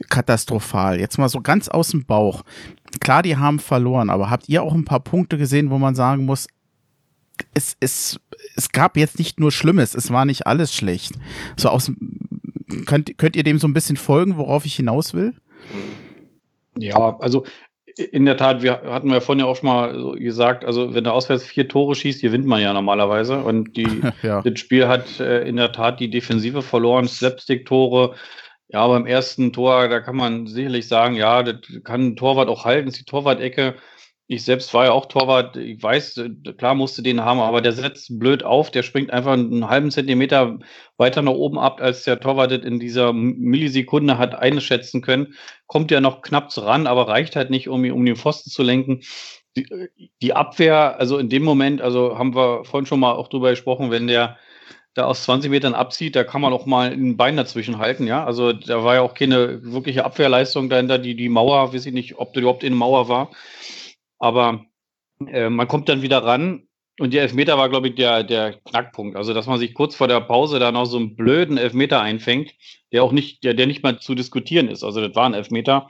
[0.09, 1.01] katastrophal.
[1.01, 2.43] Jetzt mal so ganz aus dem Bauch.
[3.01, 6.25] Klar, die haben verloren, aber habt ihr auch ein paar Punkte gesehen, wo man sagen
[6.25, 6.47] muss,
[7.55, 8.21] es, es,
[8.57, 11.13] es gab jetzt nicht nur Schlimmes, es war nicht alles schlecht.
[11.57, 11.91] So aus,
[12.87, 15.35] könnt, könnt ihr dem so ein bisschen folgen, worauf ich hinaus will?
[16.77, 17.45] Ja, also
[17.97, 21.13] in der Tat, wir hatten wir vorhin ja auch schon mal gesagt, also wenn der
[21.13, 23.39] Auswärts vier Tore schießt, gewinnt man ja normalerweise.
[23.39, 23.87] Und die,
[24.23, 24.43] ja.
[24.43, 28.15] das Spiel hat äh, in der Tat die Defensive verloren, Slapstick-Tore.
[28.69, 32.65] Ja, beim ersten Tor, da kann man sicherlich sagen, ja, das kann ein Torwart auch
[32.65, 33.75] halten, ist die Torwart-Ecke.
[34.27, 35.57] Ich selbst war ja auch Torwart.
[35.57, 36.21] Ich weiß,
[36.57, 38.71] klar musste den haben, aber der setzt blöd auf.
[38.71, 40.59] Der springt einfach einen halben Zentimeter
[40.97, 45.35] weiter nach oben ab, als der Torwart in dieser Millisekunde hat einschätzen können.
[45.67, 49.03] Kommt ja noch knapp ran, aber reicht halt nicht, um, um den Pfosten zu lenken.
[49.57, 49.67] Die,
[50.23, 53.91] die Abwehr, also in dem Moment, also haben wir vorhin schon mal auch drüber gesprochen,
[53.91, 54.39] wenn der
[54.95, 58.25] da aus 20 Metern abzieht, da kann man auch mal ein Bein dazwischen halten, ja.
[58.25, 60.99] Also da war ja auch keine wirkliche Abwehrleistung dahinter.
[60.99, 63.31] Die, die Mauer, weiß ich nicht, ob da überhaupt in Mauer war.
[64.25, 64.65] Aber
[65.27, 66.67] äh, man kommt dann wieder ran
[66.99, 69.19] und der Elfmeter war, glaube ich, der, der Knackpunkt.
[69.19, 72.55] Also, dass man sich kurz vor der Pause da noch so einen blöden Elfmeter einfängt,
[72.91, 74.83] der auch nicht, der, der nicht mal zu diskutieren ist.
[74.83, 75.89] Also, das war ein Elfmeter.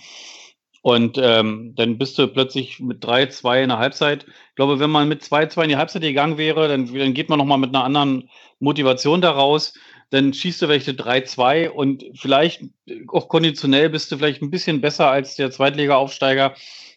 [0.83, 4.27] Und ähm, dann bist du plötzlich mit 3-2 in der Halbzeit.
[4.27, 7.39] Ich glaube, wenn man mit 2-2 in die Halbzeit gegangen wäre, dann, dann geht man
[7.39, 8.29] nochmal mit einer anderen
[8.59, 9.75] Motivation daraus.
[10.11, 12.65] Dann schießt du welche 3-2 und vielleicht
[13.13, 16.55] auch konditionell bist du vielleicht ein bisschen besser als der Zweitliga-Aufsteiger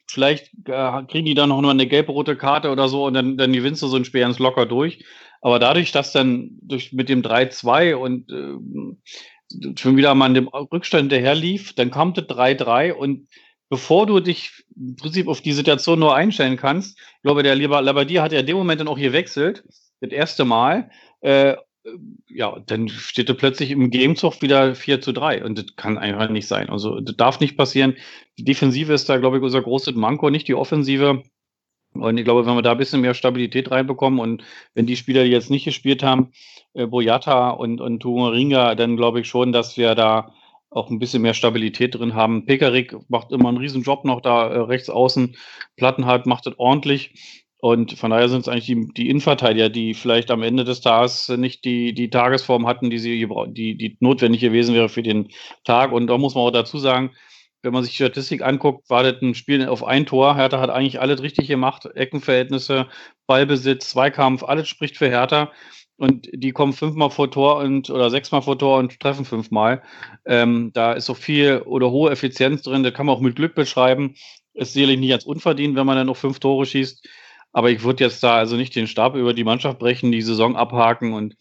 [0.07, 3.53] vielleicht äh, kriegen die dann noch mal eine gelb-rote Karte oder so und dann, dann
[3.53, 5.03] gewinnst du so ein Spiel ganz locker durch.
[5.41, 10.47] Aber dadurch, dass dann durch, mit dem 3-2 und äh, schon wieder mal an dem
[10.47, 13.27] Rückstand daher lief, dann kommt das 3-3 und
[13.69, 18.21] bevor du dich im Prinzip auf die Situation nur einstellen kannst, ich glaube, der Labadier
[18.21, 19.63] hat ja in dem Moment dann auch gewechselt,
[19.99, 20.89] das erste Mal,
[21.21, 21.55] äh,
[22.27, 26.29] ja, dann steht er plötzlich im Gamezug wieder 4 zu 3 und das kann einfach
[26.29, 26.69] nicht sein.
[26.69, 27.95] Also das darf nicht passieren.
[28.37, 31.23] Die Defensive ist da, glaube ich, unser großes Manko, nicht die Offensive.
[31.93, 35.23] Und ich glaube, wenn wir da ein bisschen mehr Stabilität reinbekommen und wenn die Spieler,
[35.23, 36.31] die jetzt nicht gespielt haben,
[36.73, 40.33] äh, Boyata und, und Tumaringa, dann glaube ich schon, dass wir da
[40.69, 42.45] auch ein bisschen mehr Stabilität drin haben.
[42.45, 45.35] Pekarik macht immer einen riesen Job noch da äh, rechts außen.
[45.75, 47.45] Plattenhardt macht das ordentlich.
[47.69, 51.27] Und von daher sind es eigentlich die, die Innenverteidiger, die vielleicht am Ende des Tages
[51.27, 55.27] nicht die, die Tagesform hatten, die, sie, die, die notwendig gewesen wäre für den
[55.65, 55.91] Tag.
[55.91, 57.11] Und da muss man auch dazu sagen,
[57.63, 60.37] wenn man sich die Statistik anguckt, war das ein Spiel auf ein Tor.
[60.37, 61.85] Hertha hat eigentlich alles richtig gemacht.
[61.93, 62.87] Eckenverhältnisse,
[63.27, 65.51] Ballbesitz, Zweikampf, alles spricht für Hertha.
[65.97, 69.81] und die kommen fünfmal vor Tor und oder sechsmal vor Tor und treffen fünfmal.
[70.25, 73.55] Ähm, da ist so viel oder hohe Effizienz drin, da kann man auch mit Glück
[73.55, 74.15] beschreiben.
[74.53, 77.05] Ist sicherlich nicht als unverdient, wenn man dann noch fünf Tore schießt.
[77.51, 80.55] Aber ich würde jetzt da also nicht den Stab über die Mannschaft brechen, die Saison
[80.55, 81.35] abhaken und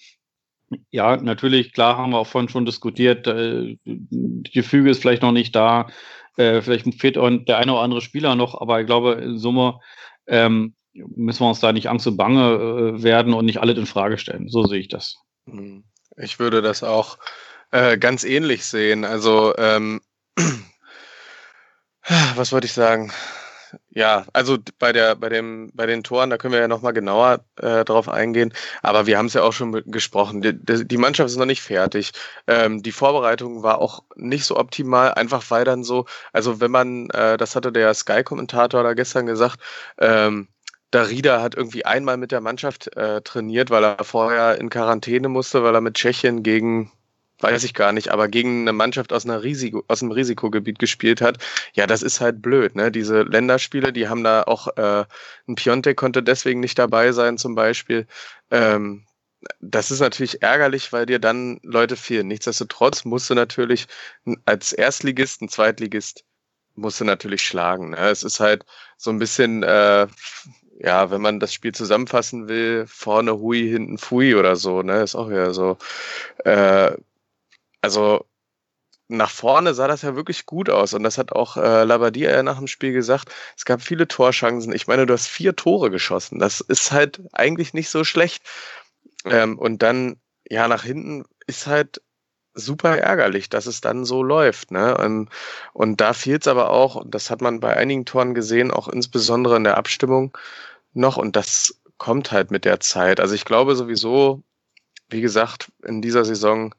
[0.91, 5.33] ja, natürlich, klar haben wir auch vorhin schon diskutiert, äh, die Gefüge ist vielleicht noch
[5.33, 5.89] nicht da,
[6.37, 9.78] äh, vielleicht fehlt der eine oder andere Spieler noch, aber ich glaube, in Summe
[10.27, 13.87] ähm, müssen wir uns da nicht Angst und Bange äh, werden und nicht alles in
[13.87, 14.49] Frage stellen.
[14.49, 15.16] So sehe ich das.
[15.49, 15.85] Hm.
[16.16, 17.19] Ich würde das auch
[17.70, 19.05] äh, ganz ähnlich sehen.
[19.05, 20.01] Also, ähm,
[22.35, 23.12] was wollte ich sagen?
[23.97, 27.40] Ja, also bei der, bei dem, bei den Toren, da können wir ja nochmal genauer
[27.56, 28.52] äh, drauf eingehen.
[28.82, 30.43] Aber wir haben es ja auch schon gesprochen.
[30.43, 32.12] Die, die, Mannschaft ist noch nicht fertig.
[32.47, 36.05] Ähm, die Vorbereitung war auch nicht so optimal, einfach weil dann so,
[36.35, 39.60] also wenn man, äh, das hatte der Sky-Kommentator da gestern gesagt,
[39.98, 40.48] ähm,
[40.90, 45.62] Darida hat irgendwie einmal mit der Mannschaft äh, trainiert, weil er vorher in Quarantäne musste,
[45.62, 46.93] weil er mit Tschechien gegen,
[47.41, 51.21] weiß ich gar nicht, aber gegen eine Mannschaft aus, einer Risiko, aus einem Risikogebiet gespielt
[51.21, 51.39] hat.
[51.75, 52.91] Ja, das ist halt blöd, ne?
[52.91, 55.05] Diese Länderspiele, die haben da auch, äh,
[55.49, 58.07] ein Piontek konnte deswegen nicht dabei sein, zum Beispiel.
[58.51, 59.05] Ähm,
[59.61, 62.29] das ist natürlich ärgerlich, weil dir dann Leute fehlen.
[62.29, 63.87] Nichtsdestotrotz musst du natürlich
[64.45, 66.25] als Erstligist, ein Zweitligist,
[66.75, 67.91] musst du natürlich schlagen.
[67.91, 68.09] Ne?
[68.09, 68.65] Es ist halt
[68.97, 70.07] so ein bisschen, äh,
[70.79, 75.15] ja, wenn man das Spiel zusammenfassen will, vorne Hui, hinten Fui oder so, ne, ist
[75.15, 75.79] auch wieder so.
[76.45, 76.93] Äh,
[77.87, 78.27] also
[79.07, 82.43] nach vorne sah das ja wirklich gut aus und das hat auch äh, Labadia ja
[82.43, 83.33] nach dem Spiel gesagt.
[83.57, 84.73] Es gab viele Torchancen.
[84.73, 86.41] Ich meine, du hast vier Tore geschossen.
[86.41, 88.43] Das ist halt eigentlich nicht so schlecht.
[89.25, 90.17] Ähm, und dann,
[90.51, 92.03] ja, nach hinten ist halt
[92.55, 94.73] super ärgerlich, dass es dann so läuft.
[94.73, 94.97] Ne?
[94.99, 95.29] Und,
[95.73, 99.57] und da fehlt es aber auch, das hat man bei einigen Toren gesehen, auch insbesondere
[99.57, 100.37] in der Abstimmung
[100.95, 101.17] noch.
[101.17, 103.21] Und das kommt halt mit der Zeit.
[103.21, 104.43] Also ich glaube sowieso,
[105.09, 106.75] wie gesagt, in dieser Saison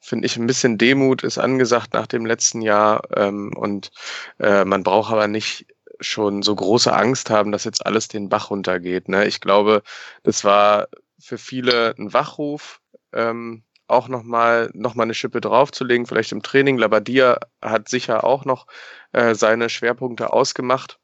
[0.00, 3.02] finde ich ein bisschen Demut ist angesagt nach dem letzten Jahr.
[3.16, 3.90] Ähm, und
[4.38, 5.66] äh, man braucht aber nicht
[6.00, 9.08] schon so große Angst haben, dass jetzt alles den Bach runtergeht.
[9.08, 9.26] Ne?
[9.26, 9.82] Ich glaube,
[10.22, 12.80] das war für viele ein Wachruf.
[13.12, 16.76] Ähm, auch nochmal noch mal eine Schippe draufzulegen, vielleicht im Training.
[16.76, 18.66] Labadia hat sicher auch noch
[19.12, 20.98] äh, seine Schwerpunkte ausgemacht.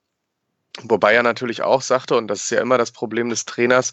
[0.83, 3.93] Wobei er natürlich auch sagte, und das ist ja immer das Problem des Trainers,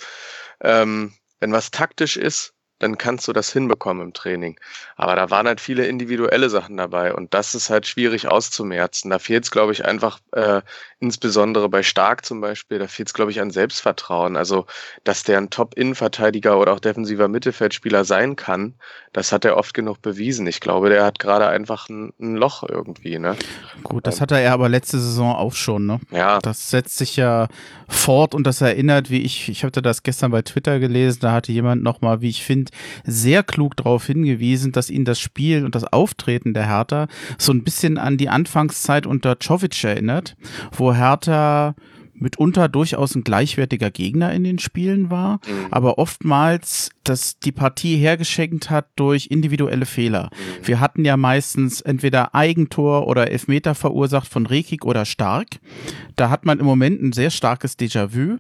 [0.61, 4.59] ähm, wenn was taktisch ist, dann kannst du das hinbekommen im Training.
[4.95, 9.11] Aber da waren halt viele individuelle Sachen dabei und das ist halt schwierig auszumerzen.
[9.11, 10.61] Da fehlt es, glaube ich, einfach äh,
[10.99, 14.35] insbesondere bei Stark zum Beispiel, da fehlt es, glaube ich, an Selbstvertrauen.
[14.35, 14.65] Also,
[15.03, 18.73] dass der ein Top-Innenverteidiger oder auch defensiver Mittelfeldspieler sein kann,
[19.13, 20.45] das hat er oft genug bewiesen.
[20.47, 23.17] Ich glaube, der hat gerade einfach ein, ein, Loch irgendwie.
[23.17, 23.35] Ne?
[23.83, 25.85] Gut, das hatte er aber letzte Saison auch schon.
[25.85, 25.99] Ne?
[26.11, 26.39] Ja.
[26.39, 27.47] Das setzt sich ja
[27.87, 31.51] fort und das erinnert, wie ich, ich hatte das gestern bei Twitter gelesen, da hatte
[31.51, 32.68] jemand nochmal, wie ich finde,
[33.05, 37.63] sehr klug darauf hingewiesen, dass ihn das Spiel und das Auftreten der Hertha so ein
[37.63, 40.35] bisschen an die Anfangszeit unter Czovic erinnert,
[40.71, 41.75] wo Hertha
[42.19, 45.67] mitunter durchaus ein gleichwertiger Gegner in den Spielen war, mhm.
[45.71, 50.29] aber oftmals das die Partie hergeschenkt hat durch individuelle Fehler.
[50.31, 50.67] Mhm.
[50.67, 55.59] Wir hatten ja meistens entweder Eigentor oder Elfmeter verursacht von Rekik oder Stark.
[56.15, 58.37] Da hat man im Moment ein sehr starkes Déjà-vu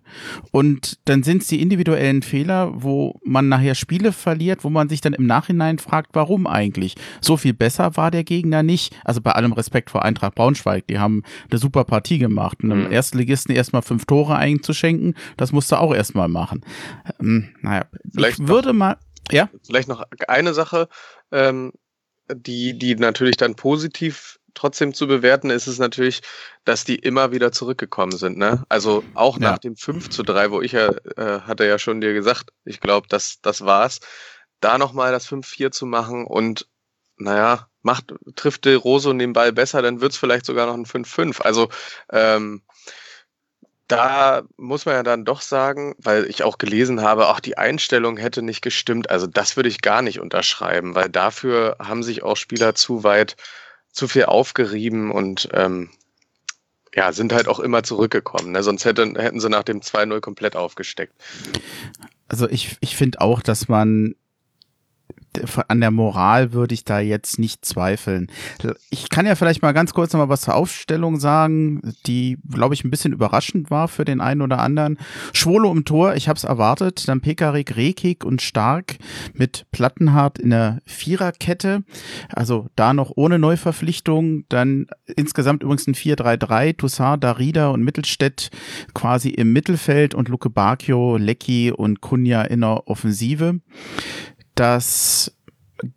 [0.51, 5.01] und dann sind es die individuellen Fehler, wo man nachher Spiele verliert, wo man sich
[5.01, 6.95] dann im Nachhinein fragt, warum eigentlich?
[7.21, 8.95] So viel besser war der Gegner nicht.
[9.03, 12.59] Also bei allem Respekt vor Eintracht Braunschweig, die haben eine super Partie gemacht.
[12.63, 12.91] Einem mhm.
[12.91, 16.65] Erstligisten erstmal fünf Tore einzuschenken, das musste auch erstmal machen.
[17.19, 18.97] Ähm, naja, Vielleicht würde mal,
[19.31, 19.49] ja.
[19.65, 20.89] Vielleicht noch eine Sache,
[21.31, 21.71] ähm,
[22.33, 26.21] die, die natürlich dann positiv trotzdem zu bewerten ist es natürlich,
[26.65, 28.37] dass die immer wieder zurückgekommen sind.
[28.37, 28.63] Ne?
[28.67, 32.13] Also auch nach dem 5 zu 3, wo ich ja, äh, hatte ja schon dir
[32.13, 33.99] gesagt, ich glaube, das, das war's.
[34.59, 36.67] Da nochmal das 5-4 zu machen und
[37.17, 41.41] naja, macht, trifft De Roso den Ball besser, dann wird's vielleicht sogar noch ein 5-5.
[41.41, 41.69] Also
[42.11, 42.63] ähm,
[43.89, 48.17] da muss man ja dann doch sagen, weil ich auch gelesen habe, auch die Einstellung
[48.17, 49.09] hätte nicht gestimmt.
[49.09, 53.35] Also das würde ich gar nicht unterschreiben, weil dafür haben sich auch Spieler zu weit,
[53.91, 55.89] zu viel aufgerieben und ähm,
[56.93, 58.51] ja, sind halt auch immer zurückgekommen.
[58.51, 58.61] Ne?
[58.61, 61.13] Sonst hätten, hätten sie nach dem 2-0 komplett aufgesteckt.
[62.27, 64.15] Also ich, ich finde auch, dass man
[65.67, 68.27] an der Moral würde ich da jetzt nicht zweifeln.
[68.89, 72.73] Ich kann ja vielleicht mal ganz kurz noch mal was zur Aufstellung sagen, die, glaube
[72.73, 74.97] ich, ein bisschen überraschend war für den einen oder anderen.
[75.33, 77.07] Schwolo im Tor, ich habe es erwartet.
[77.07, 78.97] Dann Pekarik, Rekik und Stark
[79.33, 81.83] mit Plattenhardt in der Viererkette.
[82.29, 84.45] Also da noch ohne Neuverpflichtung.
[84.49, 86.77] Dann insgesamt übrigens ein 4-3-3.
[86.77, 88.49] Toussaint, Darida und Mittelstädt
[88.93, 93.59] quasi im Mittelfeld und Luke Bacchio, Lecky und Kunja in der Offensive.
[94.59, 95.31] Das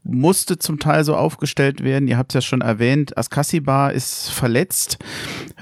[0.05, 2.07] musste zum Teil so aufgestellt werden.
[2.07, 4.99] Ihr habt es ja schon erwähnt, Askasiba ist verletzt.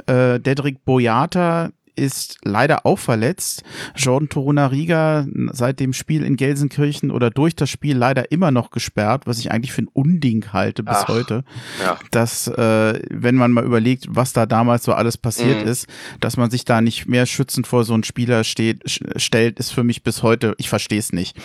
[0.05, 1.70] Äh, Dedrick Boyata
[2.01, 3.62] ist leider auch verletzt.
[3.94, 9.27] Jordan Torunariga seit dem Spiel in Gelsenkirchen oder durch das Spiel leider immer noch gesperrt,
[9.27, 11.44] was ich eigentlich für ein Unding halte bis Ach, heute.
[11.82, 11.98] Ja.
[12.10, 15.70] Dass, äh, wenn man mal überlegt, was da damals so alles passiert mhm.
[15.70, 15.86] ist,
[16.20, 18.82] dass man sich da nicht mehr schützend vor so einen Spieler steht,
[19.16, 21.36] stellt, ist für mich bis heute, ich verstehe es nicht.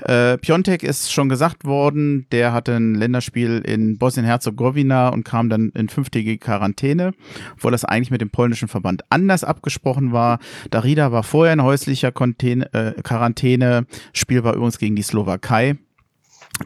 [0.00, 5.70] Äh, Piontek ist schon gesagt worden, der hatte ein Länderspiel in Bosnien-Herzegowina und kam dann
[5.70, 7.14] in fünftägige Quarantäne,
[7.54, 10.38] obwohl das eigentlich mit dem polnischen Verband anders abgesprochen angesprochen war.
[10.70, 13.86] Darida war vorher in häuslicher äh, Quarantäne.
[14.12, 15.76] Spiel war übrigens gegen die Slowakei.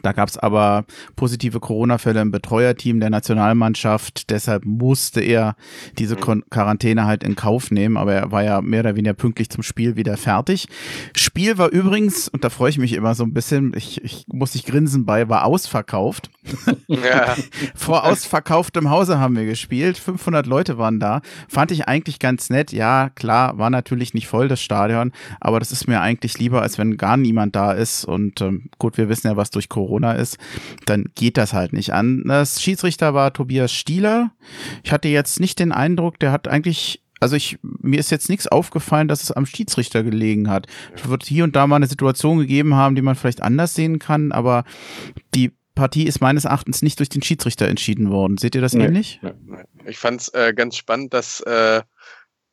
[0.03, 0.85] Da gab es aber
[1.15, 4.29] positive Corona-Fälle im Betreuerteam der Nationalmannschaft.
[4.29, 5.55] Deshalb musste er
[5.97, 6.43] diese mhm.
[6.49, 7.97] Quarantäne halt in Kauf nehmen.
[7.97, 10.67] Aber er war ja mehr oder weniger pünktlich zum Spiel wieder fertig.
[11.15, 14.53] Spiel war übrigens, und da freue ich mich immer so ein bisschen, ich, ich muss
[14.53, 16.29] nicht grinsen bei, war ausverkauft.
[16.87, 17.35] Ja.
[17.75, 19.97] Vor ausverkauftem Hause haben wir gespielt.
[19.97, 21.21] 500 Leute waren da.
[21.47, 22.71] Fand ich eigentlich ganz nett.
[22.71, 25.11] Ja, klar, war natürlich nicht voll das Stadion.
[25.39, 28.05] Aber das ist mir eigentlich lieber, als wenn gar niemand da ist.
[28.05, 30.37] Und ähm, gut, wir wissen ja, was durch Corona Corona ist,
[30.85, 32.23] dann geht das halt nicht an.
[32.25, 34.31] Das Schiedsrichter war Tobias Stieler.
[34.83, 38.47] Ich hatte jetzt nicht den Eindruck, der hat eigentlich also ich, mir ist jetzt nichts
[38.47, 40.67] aufgefallen, dass es am Schiedsrichter gelegen hat.
[40.95, 43.99] Es wird hier und da mal eine Situation gegeben haben, die man vielleicht anders sehen
[43.99, 44.63] kann, aber
[45.35, 48.37] die Partie ist meines Erachtens nicht durch den Schiedsrichter entschieden worden.
[48.37, 49.19] Seht ihr das nee, ähnlich?
[49.21, 49.57] Nee, nee.
[49.85, 51.81] Ich fand es äh, ganz spannend, dass äh,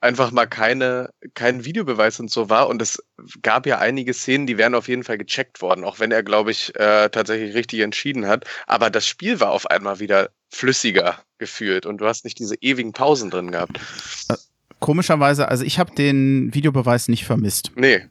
[0.01, 2.69] einfach mal keine, kein Videobeweis und so war.
[2.69, 3.03] Und es
[3.43, 6.51] gab ja einige Szenen, die wären auf jeden Fall gecheckt worden, auch wenn er, glaube
[6.51, 8.45] ich, äh, tatsächlich richtig entschieden hat.
[8.67, 12.93] Aber das Spiel war auf einmal wieder flüssiger gefühlt und du hast nicht diese ewigen
[12.93, 13.81] Pausen drin gehabt.
[14.29, 14.35] Äh,
[14.81, 17.73] komischerweise, also ich habe den Videobeweis nicht vermisst.
[17.75, 18.03] Nee,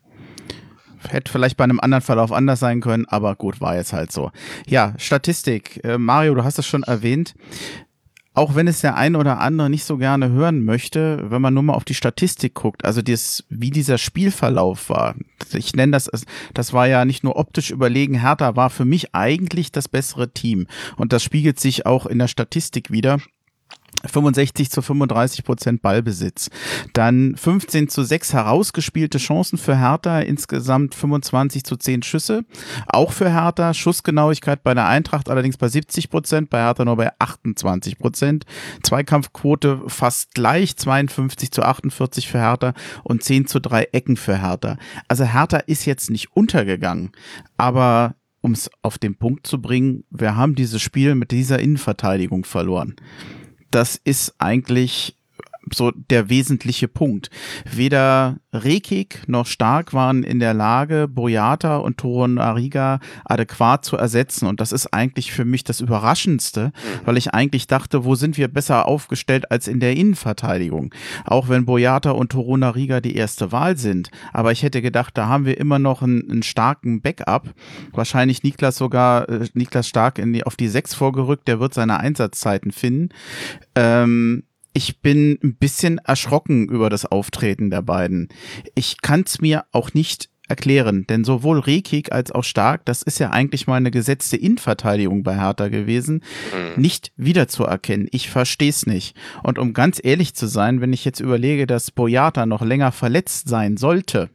[1.12, 4.32] hätte vielleicht bei einem anderen Verlauf anders sein können, aber gut, war jetzt halt so.
[4.66, 5.84] Ja, Statistik.
[5.84, 7.36] Äh, Mario, du hast es schon erwähnt
[8.36, 11.64] auch wenn es der eine oder andere nicht so gerne hören möchte, wenn man nur
[11.64, 15.16] mal auf die Statistik guckt, also das, wie dieser Spielverlauf war.
[15.54, 16.10] Ich nenne das,
[16.54, 20.68] das war ja nicht nur optisch überlegen, Hertha war für mich eigentlich das bessere Team.
[20.98, 23.20] Und das spiegelt sich auch in der Statistik wieder.
[24.06, 26.50] 65 zu 35 Prozent Ballbesitz.
[26.94, 32.46] Dann 15 zu 6 herausgespielte Chancen für Hertha, insgesamt 25 zu 10 Schüsse.
[32.88, 37.12] Auch für Hertha, Schussgenauigkeit bei der Eintracht allerdings bei 70 Prozent, bei Hertha nur bei
[37.20, 38.46] 28 Prozent.
[38.84, 42.74] Zweikampfquote fast gleich, 52 zu 48 für Hertha
[43.04, 44.78] und 10 zu 3 Ecken für Hertha.
[45.08, 47.12] Also Hertha ist jetzt nicht untergegangen,
[47.58, 52.46] aber um es auf den Punkt zu bringen, wir haben dieses Spiel mit dieser Innenverteidigung
[52.46, 52.96] verloren
[53.76, 55.18] das ist eigentlich
[55.74, 57.30] so der wesentliche Punkt.
[57.72, 64.48] Weder Rekik noch Stark waren in der Lage, Boyata und Toron Ariga adäquat zu ersetzen.
[64.48, 66.72] Und das ist eigentlich für mich das Überraschendste, mhm.
[67.06, 70.94] weil ich eigentlich dachte, wo sind wir besser aufgestellt als in der Innenverteidigung?
[71.26, 74.10] Auch wenn Boyata und Toron Ariga die erste Wahl sind.
[74.34, 77.54] Aber ich hätte gedacht, da haben wir immer noch einen, einen starken Backup.
[77.92, 82.00] Wahrscheinlich Niklas sogar, äh, Niklas Stark in die, auf die Sechs vorgerückt, der wird seine
[82.00, 83.10] Einsatzzeiten finden.
[83.76, 84.44] Ähm,
[84.76, 88.28] ich bin ein bisschen erschrocken über das Auftreten der beiden.
[88.76, 93.18] Ich kann es mir auch nicht erklären, denn sowohl Rekik als auch Stark, das ist
[93.20, 96.24] ja eigentlich mal eine gesetzte Innenverteidigung bei Hertha gewesen,
[96.54, 96.82] mhm.
[96.82, 98.10] nicht wiederzuerkennen.
[98.12, 99.16] Ich verstehe es nicht.
[99.44, 103.48] Und um ganz ehrlich zu sein, wenn ich jetzt überlege, dass Boyata noch länger verletzt
[103.48, 104.30] sein sollte,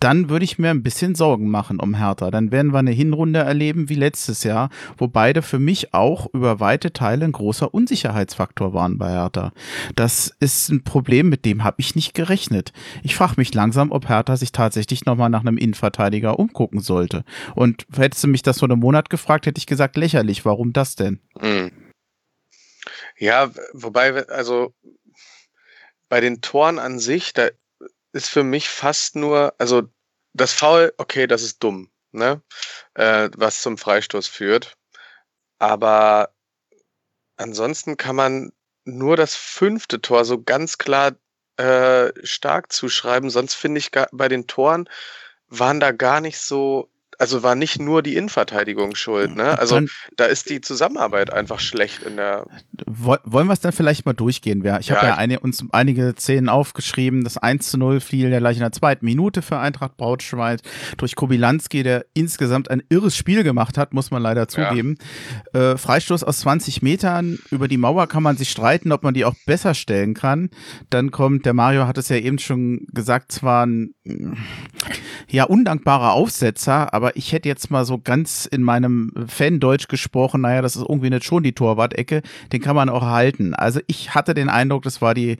[0.00, 2.30] dann würde ich mir ein bisschen Sorgen machen um Hertha.
[2.30, 6.58] Dann werden wir eine Hinrunde erleben wie letztes Jahr, wo beide für mich auch über
[6.58, 9.52] weite Teile ein großer Unsicherheitsfaktor waren bei Hertha.
[9.94, 12.72] Das ist ein Problem, mit dem habe ich nicht gerechnet.
[13.02, 17.24] Ich frage mich langsam, ob Hertha sich tatsächlich nochmal nach einem Innenverteidiger umgucken sollte.
[17.54, 20.44] Und hättest du mich das vor einem Monat gefragt, hätte ich gesagt, lächerlich.
[20.46, 21.20] Warum das denn?
[21.38, 21.70] Hm.
[23.18, 24.72] Ja, wobei, also
[26.08, 27.48] bei den Toren an sich, da
[28.12, 29.82] ist für mich fast nur, also
[30.32, 32.42] das Foul, okay, das ist dumm, ne?
[32.94, 34.76] Äh, was zum Freistoß führt.
[35.58, 36.34] Aber
[37.36, 38.52] ansonsten kann man
[38.84, 41.12] nur das fünfte Tor so ganz klar
[41.56, 43.30] äh, stark zuschreiben.
[43.30, 44.88] Sonst finde ich bei den Toren
[45.48, 46.90] waren da gar nicht so
[47.20, 49.36] also war nicht nur die Innenverteidigung schuld.
[49.36, 49.58] Ne?
[49.58, 52.46] Also dann, da ist die Zusammenarbeit einfach schlecht in der.
[52.86, 54.64] Wollen wir es dann vielleicht mal durchgehen?
[54.80, 57.22] Ich habe ja, ja eine, uns einige Szenen aufgeschrieben.
[57.22, 60.60] Das 1 zu 0 fiel ja gleich in der zweiten Minute für Eintracht Brautschweig
[60.96, 64.96] durch Kobilanski, der insgesamt ein irres Spiel gemacht hat, muss man leider zugeben.
[65.52, 65.72] Ja.
[65.72, 67.38] Äh, Freistoß aus 20 Metern.
[67.50, 70.48] Über die Mauer kann man sich streiten, ob man die auch besser stellen kann.
[70.88, 73.94] Dann kommt, der Mario hat es ja eben schon gesagt, zwar ein
[75.28, 80.62] ja undankbarer Aufsetzer, aber ich hätte jetzt mal so ganz in meinem Fan-Deutsch gesprochen, naja,
[80.62, 82.22] das ist irgendwie nicht schon die Torwart-Ecke,
[82.52, 83.54] den kann man auch halten.
[83.54, 85.38] Also ich hatte den Eindruck, das war die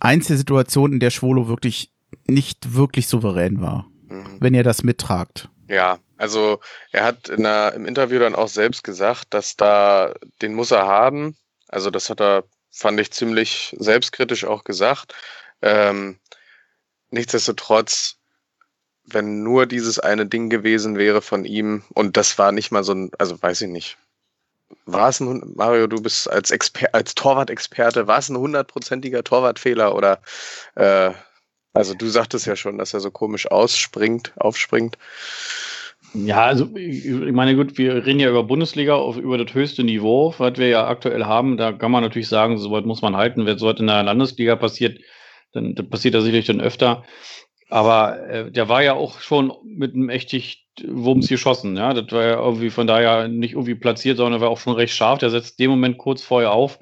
[0.00, 1.90] einzige Situation, in der Schwolo wirklich
[2.26, 4.38] nicht wirklich souverän war, mhm.
[4.40, 5.48] wenn ihr das mittragt.
[5.68, 6.60] Ja, also
[6.90, 10.86] er hat in der, im Interview dann auch selbst gesagt, dass da den muss er
[10.86, 11.36] haben.
[11.68, 15.14] Also das hat er, fand ich, ziemlich selbstkritisch auch gesagt.
[15.62, 16.18] Ähm,
[17.10, 18.16] nichtsdestotrotz
[19.12, 22.92] wenn nur dieses eine Ding gewesen wäre von ihm und das war nicht mal so
[22.92, 23.98] ein, also weiß ich nicht.
[24.86, 29.94] War es ein, Mario, du bist als, Exper als Torwart-Experte, war es ein hundertprozentiger Torwartfehler
[29.94, 30.20] oder,
[30.76, 31.10] äh,
[31.72, 34.96] also du sagtest ja schon, dass er so komisch ausspringt, aufspringt.
[36.12, 40.34] Ja, also ich meine, gut, wir reden ja über Bundesliga, auf, über das höchste Niveau,
[40.38, 41.56] was wir ja aktuell haben.
[41.56, 43.46] Da kann man natürlich sagen, so weit muss man halten.
[43.46, 45.00] Wenn so weit in der Landesliga passiert,
[45.52, 47.04] dann passiert das sicherlich dann öfter.
[47.70, 51.76] Aber äh, der war ja auch schon mit einem echtig Wumms geschossen.
[51.76, 51.94] Ja?
[51.94, 55.18] Das war ja irgendwie von daher nicht irgendwie platziert, sondern war auch schon recht scharf.
[55.18, 56.80] Der setzt dem Moment kurz vorher auf.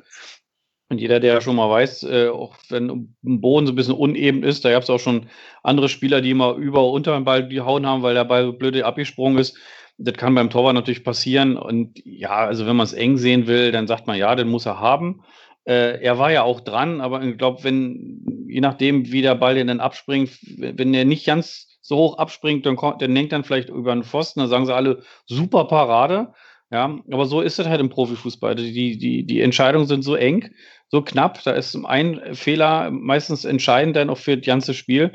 [0.90, 2.89] Und jeder, der schon mal weiß, äh, auch wenn
[3.23, 5.27] ein Boden so ein bisschen uneben ist, da gab es auch schon
[5.62, 8.86] andere Spieler, die immer über und unter den Ball gehauen haben, weil der Ball blöde
[8.86, 9.59] abgesprungen ist.
[9.98, 11.59] Das kann beim Torwart natürlich passieren.
[11.59, 14.65] Und ja, also wenn man es eng sehen will, dann sagt man, ja, den muss
[14.65, 15.23] er haben.
[15.69, 19.62] Äh, er war ja auch dran, aber ich glaube, wenn, je nachdem, wie der Ball
[19.66, 23.69] dann abspringt, wenn er nicht ganz so hoch abspringt, dann, kommt, dann denkt dann vielleicht
[23.69, 26.32] über einen Pfosten, dann sagen sie alle, super Parade.
[26.70, 28.55] Ja, aber so ist es halt im Profifußball.
[28.55, 30.51] Die, die, die Entscheidungen sind so eng,
[30.89, 31.43] so knapp.
[31.45, 35.12] Da ist ein Fehler meistens entscheidend dann auch für das ganze Spiel.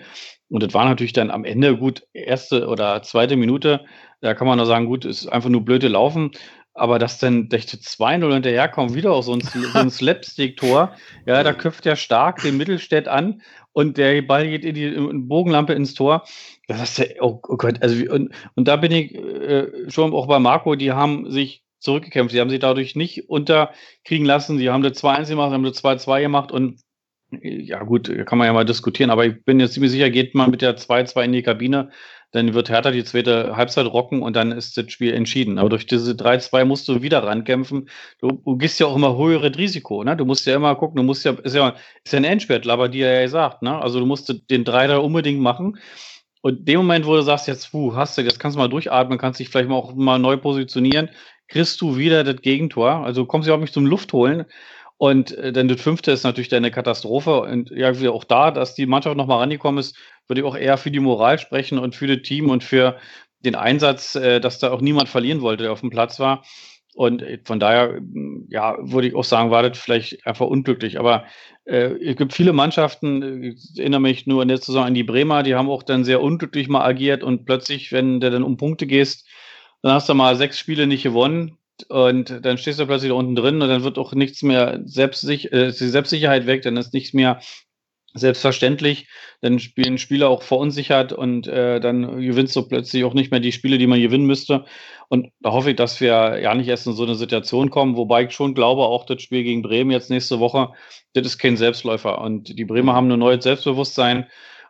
[0.49, 3.85] Und das war natürlich dann am Ende gut, erste oder zweite Minute.
[4.21, 6.31] Da kann man nur sagen, gut, ist einfach nur blöde Laufen.
[6.75, 10.95] Aber dass dann durch 2-0 hinterherkommen, wieder auch so ein, so ein Slapstick-Tor,
[11.25, 13.41] ja, da köpft er stark den Mittelstädt an
[13.73, 16.23] und der Ball geht in die in Bogenlampe ins Tor.
[16.67, 20.27] Das ist ja, oh, oh Gott, also, und, und da bin ich äh, schon auch
[20.27, 22.31] bei Marco, die haben sich zurückgekämpft.
[22.31, 24.57] Sie haben sich dadurch nicht unterkriegen lassen.
[24.57, 26.79] Sie haben das 2-1 gemacht, haben das 2-2 gemacht und
[27.41, 30.51] ja gut, kann man ja mal diskutieren, aber ich bin jetzt ziemlich sicher, geht man
[30.51, 31.89] mit der 2-2 in die Kabine,
[32.33, 35.59] dann wird Hertha die zweite Halbzeit rocken und dann ist das Spiel entschieden.
[35.59, 37.89] Aber durch diese 3-2 musst du wieder rankämpfen.
[38.19, 40.17] Du, du gehst ja auch immer höheres Risiko, ne?
[40.17, 42.89] Du musst ja immer gucken, du musst ja, ist ja, ist ja ein Endspurt, aber
[42.89, 43.79] die ja gesagt, ne?
[43.79, 45.77] Also du musst den 3 da unbedingt machen.
[46.41, 49.19] Und dem Moment, wo du sagst, jetzt, puh, hast du, jetzt kannst du mal durchatmen,
[49.19, 51.09] kannst dich vielleicht mal auch mal neu positionieren,
[51.47, 53.05] kriegst du wieder das Gegentor.
[53.05, 54.45] Also kommst du überhaupt nicht zum Luft holen.
[54.97, 57.41] Und äh, dann das fünfte ist natürlich deine Katastrophe.
[57.41, 59.97] Und ja, auch da, dass die Mannschaft nochmal rangekommen ist,
[60.27, 62.97] würde ich auch eher für die Moral sprechen und für das Team und für
[63.39, 66.43] den Einsatz, äh, dass da auch niemand verlieren wollte, der auf dem Platz war.
[66.95, 67.99] Und äh, von daher,
[68.49, 70.99] ja, würde ich auch sagen, war das vielleicht einfach unglücklich.
[70.99, 71.25] Aber
[71.65, 75.43] äh, es gibt viele Mannschaften, ich erinnere mich nur in der Saison an die Bremer,
[75.43, 78.87] die haben auch dann sehr unglücklich mal agiert und plötzlich, wenn du dann um Punkte
[78.87, 79.27] gehst,
[79.81, 81.57] dann hast du mal sechs Spiele nicht gewonnen
[81.89, 85.51] und dann stehst du plötzlich da unten drin und dann wird auch nichts mehr selbstsich
[85.51, 87.39] äh, die Selbstsicherheit weg, dann ist nichts mehr
[88.13, 89.07] selbstverständlich.
[89.41, 93.51] Dann spielen Spieler auch verunsichert und äh, dann gewinnst du plötzlich auch nicht mehr die
[93.51, 94.65] Spiele, die man gewinnen müsste.
[95.09, 98.23] Und da hoffe ich, dass wir ja nicht erst in so eine Situation kommen, wobei
[98.23, 100.73] ich schon glaube, auch das Spiel gegen Bremen jetzt nächste Woche,
[101.13, 102.21] das ist kein Selbstläufer.
[102.21, 104.27] Und die Bremer haben ein neues Selbstbewusstsein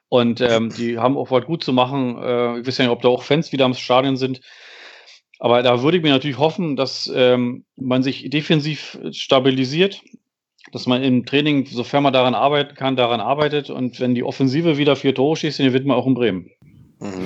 [0.09, 2.17] und ähm, die haben auch was gut zu machen.
[2.21, 4.41] Äh, ich weiß ja nicht, ob da auch Fans wieder am Stadion sind.
[5.43, 10.01] Aber da würde ich mir natürlich hoffen, dass ähm, man sich defensiv stabilisiert,
[10.71, 13.69] dass man im Training, sofern man daran arbeiten kann, daran arbeitet.
[13.69, 16.51] Und wenn die Offensive wieder vier Tore schießt, dann wird man auch in Bremen.
[17.01, 17.25] Mhm.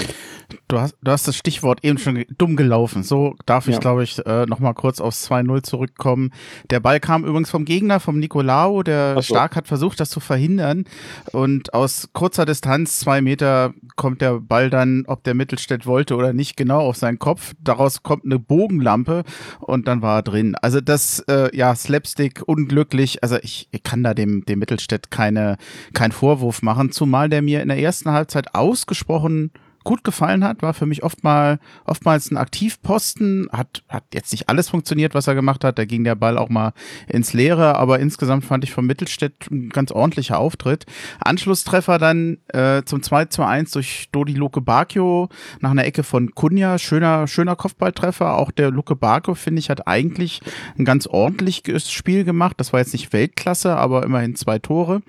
[0.70, 3.02] Du hast, du hast das Stichwort eben schon dumm gelaufen.
[3.02, 3.80] So darf ich, ja.
[3.80, 6.32] glaube ich, äh, nochmal kurz aufs 2-0 zurückkommen.
[6.70, 9.22] Der Ball kam übrigens vom Gegner, vom Nicolao, der so.
[9.22, 10.84] stark hat versucht, das zu verhindern.
[11.32, 16.34] Und aus kurzer Distanz, zwei Meter, kommt der Ball dann, ob der Mittelstädt wollte oder
[16.34, 17.54] nicht, genau auf seinen Kopf.
[17.62, 19.24] Daraus kommt eine Bogenlampe
[19.60, 20.56] und dann war er drin.
[20.62, 23.24] Also das, äh, ja, Slapstick, unglücklich.
[23.24, 25.56] Also ich, ich kann da dem, dem Mittelstädt keine,
[25.94, 29.52] keinen Vorwurf machen, zumal der mir in der ersten Halbzeit ausgesprochen
[29.88, 34.50] gut gefallen hat, war für mich oft mal, oftmals ein Aktivposten, hat, hat jetzt nicht
[34.50, 36.74] alles funktioniert, was er gemacht hat, da ging der Ball auch mal
[37.08, 40.88] ins Leere, aber insgesamt fand ich vom Mittelstädt ein ganz ordentlicher Auftritt.
[41.22, 45.30] Anschlusstreffer dann äh, zum 2 zu 1 durch Dodi Luke Bacchio
[45.62, 49.88] nach einer Ecke von Kunja, schöner, schöner Kopfballtreffer, auch der Luke Bacchio, finde ich, hat
[49.88, 50.42] eigentlich
[50.78, 55.02] ein ganz ordentliches Spiel gemacht, das war jetzt nicht Weltklasse, aber immerhin zwei Tore.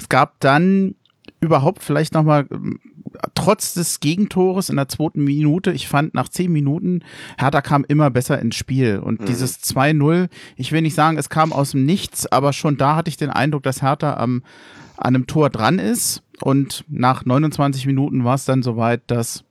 [0.00, 0.96] Es gab dann
[1.40, 2.48] überhaupt vielleicht nochmal
[3.44, 7.00] trotz des Gegentores in der zweiten Minute, ich fand nach zehn Minuten,
[7.38, 8.98] Hertha kam immer besser ins Spiel.
[8.98, 9.26] Und mhm.
[9.26, 13.10] dieses 2-0, ich will nicht sagen, es kam aus dem Nichts, aber schon da hatte
[13.10, 14.42] ich den Eindruck, dass Hertha am,
[14.96, 16.22] an einem Tor dran ist.
[16.40, 19.44] Und nach 29 Minuten war es dann soweit, dass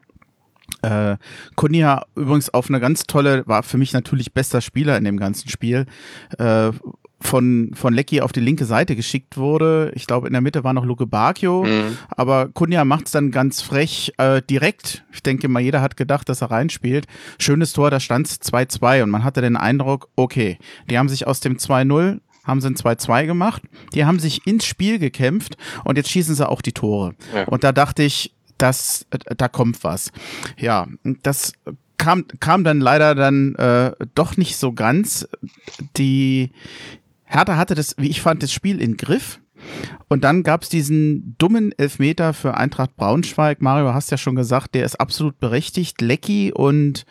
[0.81, 1.17] äh,
[1.55, 5.49] Konya übrigens auf eine ganz tolle, war für mich natürlich bester Spieler in dem ganzen
[5.49, 5.85] Spiel,
[6.39, 6.71] äh,
[7.23, 9.91] von, von Lecky auf die linke Seite geschickt wurde.
[9.95, 11.97] Ich glaube, in der Mitte war noch Luke Bacchio, mhm.
[12.09, 15.05] aber Kunja macht es dann ganz frech äh, direkt.
[15.11, 17.07] Ich denke mal, jeder hat gedacht, dass er reinspielt.
[17.39, 20.57] Schönes Tor, da stand es 2-2 und man hatte den Eindruck, okay,
[20.89, 23.63] die haben sich aus dem 2-0 haben sie ein 2-2 gemacht.
[23.93, 25.55] Die haben sich ins Spiel gekämpft
[25.85, 27.15] und jetzt schießen sie auch die Tore.
[27.33, 27.45] Ja.
[27.45, 29.05] Und da dachte ich, das,
[29.37, 30.11] da kommt was.
[30.57, 30.87] Ja,
[31.23, 31.53] das
[31.97, 35.27] kam, kam dann leider dann äh, doch nicht so ganz.
[35.97, 36.51] Die,
[37.33, 39.39] Hertha hatte das, wie ich fand, das Spiel in Griff.
[40.07, 43.61] Und dann gab es diesen dummen Elfmeter für Eintracht Braunschweig.
[43.61, 46.01] Mario, hast ja schon gesagt, der ist absolut berechtigt.
[46.01, 47.05] Lecky und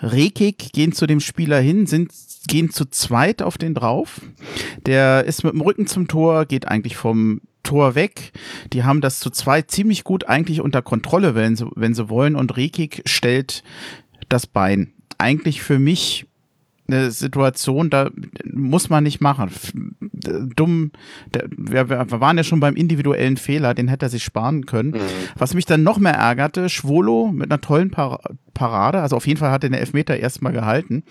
[0.00, 2.10] Rekik gehen zu dem Spieler hin, sind,
[2.48, 4.20] gehen zu zweit auf den drauf.
[4.86, 8.32] Der ist mit dem Rücken zum Tor, geht eigentlich vom Tor weg.
[8.72, 12.34] Die haben das zu zweit ziemlich gut eigentlich unter Kontrolle, wenn sie, wenn sie wollen.
[12.34, 13.62] Und Rekik stellt
[14.28, 14.94] das Bein.
[15.18, 16.26] Eigentlich für mich
[16.92, 18.10] eine Situation, da
[18.44, 19.50] muss man nicht machen.
[20.54, 20.92] Dumm,
[21.56, 24.92] wir, waren ja schon beim individuellen Fehler, den hätte er sich sparen können.
[24.92, 25.00] Mhm.
[25.36, 28.20] Was mich dann noch mehr ärgerte, Schwolo mit einer tollen Par
[28.60, 31.04] Parade, also auf jeden Fall hat er den Elfmeter erstmal gehalten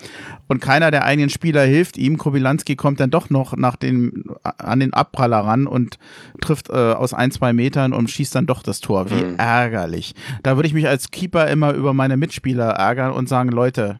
[0.47, 2.18] und keiner der eigenen Spieler hilft ihm.
[2.18, 5.97] Kobilanski kommt dann doch noch nach den, an den Abpraller ran und
[6.41, 9.10] trifft äh, aus ein, zwei Metern und schießt dann doch das Tor.
[9.10, 9.35] Wie mhm.
[9.38, 10.14] ärgerlich.
[10.43, 13.99] Da würde ich mich als Keeper immer über meine Mitspieler ärgern und sagen, Leute,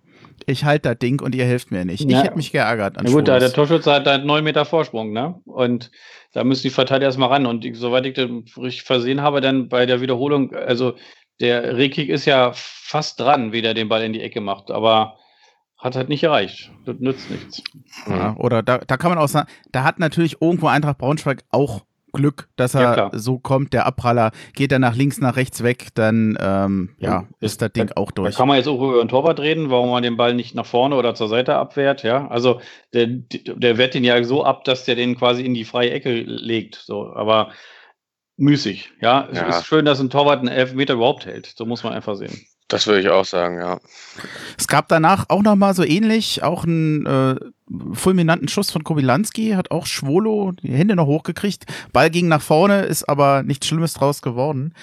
[0.50, 2.10] ich halte das Ding und ihr helft mir nicht.
[2.10, 2.18] Ja.
[2.18, 2.98] Ich hätte mich geärgert.
[2.98, 5.40] An ja, gut, da, der Torschütze hat halt neun Meter Vorsprung, ne?
[5.46, 5.92] Und
[6.34, 7.46] da müssen die Verteidiger erstmal ran.
[7.46, 10.96] Und soweit ich das richtig versehen habe, dann bei der Wiederholung, also
[11.40, 15.18] der Rekik ist ja fast dran, wie der den Ball in die Ecke macht, aber
[15.78, 16.72] hat halt nicht erreicht.
[16.86, 17.64] Das nützt nichts.
[18.08, 21.86] Ja, oder da, da kann man auch sagen, da hat natürlich irgendwo Eintracht Braunschweig auch
[22.12, 25.88] Glück, dass er ja, so kommt, der Abpraller, geht er nach links, nach rechts weg,
[25.96, 28.32] dann ähm, ja, ja, ist das Ding da, auch durch.
[28.32, 30.66] Da kann man jetzt auch über den Torwart reden, warum man den Ball nicht nach
[30.66, 32.28] vorne oder zur Seite abwehrt, ja.
[32.28, 32.62] Also
[32.94, 36.22] der, der wehrt den ja so ab, dass der den quasi in die freie Ecke
[36.22, 36.76] legt.
[36.76, 37.52] So, aber
[38.38, 39.28] müßig, ja.
[39.32, 41.54] Es ist schön, dass ein Torwart einen Elfmeter überhaupt hält.
[41.58, 42.46] So muss man einfach sehen.
[42.70, 43.80] Das würde ich auch sagen, ja.
[44.58, 47.36] Es gab danach auch nochmal so ähnlich, auch einen äh,
[47.94, 51.66] fulminanten Schuss von Kobilanski, hat auch Schwolo die Hände noch hochgekriegt.
[51.94, 54.74] Ball ging nach vorne, ist aber nichts Schlimmes draus geworden.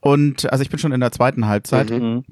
[0.00, 1.90] Und also ich bin schon in der zweiten Halbzeit.
[1.90, 2.24] Mhm.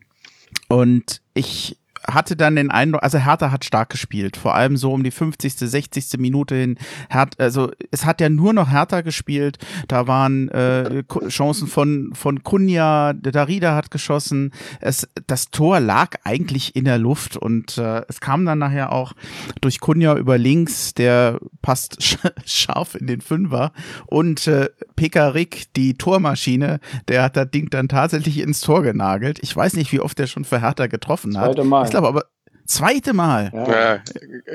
[0.68, 1.76] Und ich
[2.06, 5.54] hatte dann den Eindruck, also Hertha hat stark gespielt, vor allem so um die 50.,
[5.54, 6.18] 60.
[6.18, 6.78] Minute hin.
[7.08, 9.58] Hertha, also es hat ja nur noch Hertha gespielt.
[9.88, 14.52] Da waren äh, Chancen von von Kunja, Darida hat geschossen.
[14.80, 19.12] Es, das Tor lag eigentlich in der Luft und äh, es kam dann nachher auch
[19.60, 23.72] durch Kunja über links, der passt sch scharf in den Fünfer
[24.06, 29.38] und äh, Pekarik, die Tormaschine, der hat das Ding dann tatsächlich ins Tor genagelt.
[29.42, 31.54] Ich weiß nicht, wie oft er schon für Hertha getroffen hat.
[31.54, 32.24] Zweite Mal glaube aber
[32.66, 33.51] zweite Mal.
[33.55, 33.94] Ja.
[33.94, 34.02] ja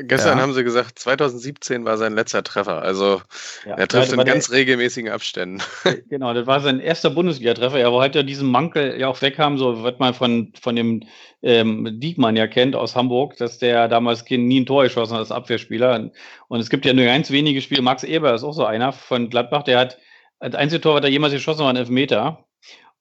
[0.04, 0.44] gestern ja.
[0.44, 2.82] haben sie gesagt, 2017 war sein letzter Treffer.
[2.82, 3.22] Also
[3.66, 3.76] ja.
[3.76, 5.62] er trifft in ganz der, regelmäßigen Abständen.
[6.10, 7.80] Genau, das war sein erster Bundesliga-Treffer.
[7.80, 11.04] Er wollte ja diesen Mankel ja auch weg haben, so wird man von, von dem
[11.42, 15.32] ähm, Diekmann ja kennt aus Hamburg, dass der damals nie ein Tor geschossen hat als
[15.32, 16.12] Abwehrspieler.
[16.50, 17.82] Und es gibt ja nur ganz wenige Spiele.
[17.82, 19.98] Max Eber ist auch so einer von Gladbach, der hat
[20.42, 22.46] das einzige Tor, was er jemals geschossen hat, war ein Elfmeter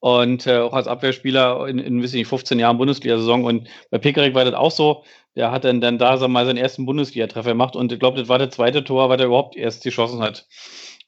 [0.01, 3.45] und äh, auch als Abwehrspieler in, in weiß nicht, 15 Jahren Bundesliga-Saison.
[3.45, 5.05] Und bei Pickerick war das auch so.
[5.37, 8.29] Der hat dann, dann da sag mal seinen ersten Bundesliga-Treffer gemacht und ich glaube, das
[8.29, 10.49] war das zweite Tor, was er überhaupt erst geschossen hat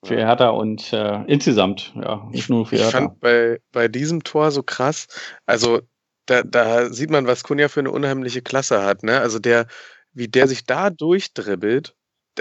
[0.04, 0.26] für ja.
[0.26, 2.88] Hertha und äh, insgesamt, ja, nicht nur für Hertha.
[2.88, 5.08] Ich fand bei, bei diesem Tor so krass,
[5.46, 5.80] also
[6.26, 9.20] da, da sieht man, was Kunja für eine unheimliche Klasse hat, ne?
[9.20, 9.66] Also der,
[10.12, 11.94] wie der sich da durchdribbelt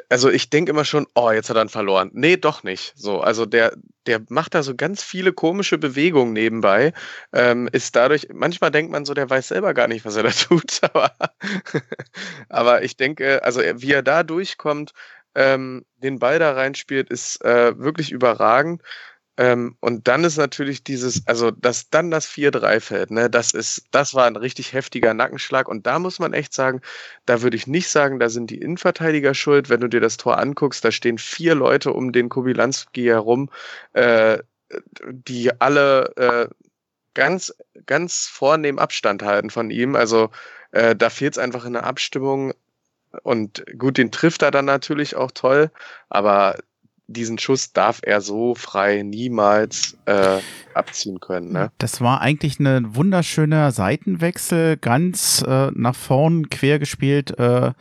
[0.10, 2.12] also ich denke immer schon, oh, jetzt hat er ihn verloren.
[2.14, 2.94] Nee, doch nicht.
[2.96, 3.74] So, also der,
[4.08, 6.94] der macht da so ganz viele komische Bewegungen nebenbei.
[7.34, 10.30] Ähm, ist dadurch, manchmal denkt man so, der weiß selber gar nicht, was er da
[10.48, 10.80] tut.
[10.84, 11.12] Aber,
[12.50, 14.94] aber ich denke, also wie er da durchkommt,
[15.36, 18.82] ähm, den Ball da reinspielt, ist äh, wirklich überragend.
[19.38, 23.86] Ähm, und dann ist natürlich dieses, also dass dann das 4-3 fällt, ne, das ist,
[23.92, 25.68] das war ein richtig heftiger Nackenschlag.
[25.70, 26.82] Und da muss man echt sagen,
[27.26, 29.70] da würde ich nicht sagen, da sind die Innenverteidiger schuld.
[29.70, 33.50] Wenn du dir das Tor anguckst, da stehen vier Leute um den Kubilanski herum,
[33.94, 34.40] äh,
[35.12, 36.48] die alle äh,
[37.14, 37.54] ganz,
[37.86, 39.96] ganz vornehm Abstand halten von ihm.
[39.96, 40.30] Also
[40.72, 42.54] äh, da fehlt es einfach in der Abstimmung.
[43.24, 45.72] Und gut, den trifft er dann natürlich auch toll,
[46.10, 46.58] aber
[47.12, 50.40] diesen Schuss darf er so frei niemals äh,
[50.74, 51.52] abziehen können.
[51.52, 51.72] Ne?
[51.78, 57.72] Das war eigentlich ein wunderschöner Seitenwechsel, ganz äh, nach vorn quer gespielt äh,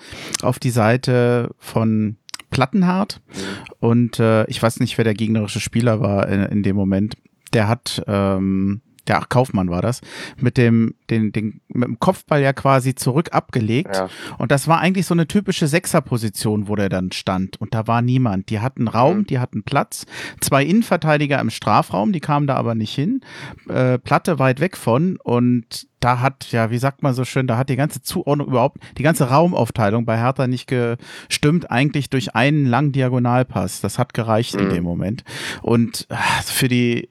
[0.43, 2.16] auf die Seite von
[2.51, 3.20] Plattenhardt.
[3.28, 3.43] Mhm.
[3.78, 7.16] Und äh, ich weiß nicht, wer der gegnerische Spieler war in, in dem Moment.
[7.52, 8.81] Der hat ähm,
[9.11, 10.03] ja, Kaufmann war das,
[10.37, 13.97] mit dem, den, den, mit dem Kopfball ja quasi zurück abgelegt.
[13.97, 14.09] Ja.
[14.39, 17.61] Und das war eigentlich so eine typische Sechserposition, wo der dann stand.
[17.61, 18.51] Und da war niemand.
[18.51, 19.27] Die hatten Raum, mhm.
[19.27, 20.07] die hatten Platz.
[20.41, 23.23] Zwei Innenverteidiger im Strafraum, die kamen da aber nicht hin.
[23.69, 25.16] Äh, Platte weit weg von.
[25.16, 28.78] Und da hat, ja, wie sagt man so schön, da hat die ganze Zuordnung überhaupt,
[28.97, 33.81] die ganze Raumaufteilung bei Hertha nicht gestimmt, eigentlich durch einen langen Diagonalpass.
[33.81, 34.61] Das hat gereicht mhm.
[34.61, 35.24] in dem Moment.
[35.62, 36.15] Und äh,
[36.45, 37.09] für die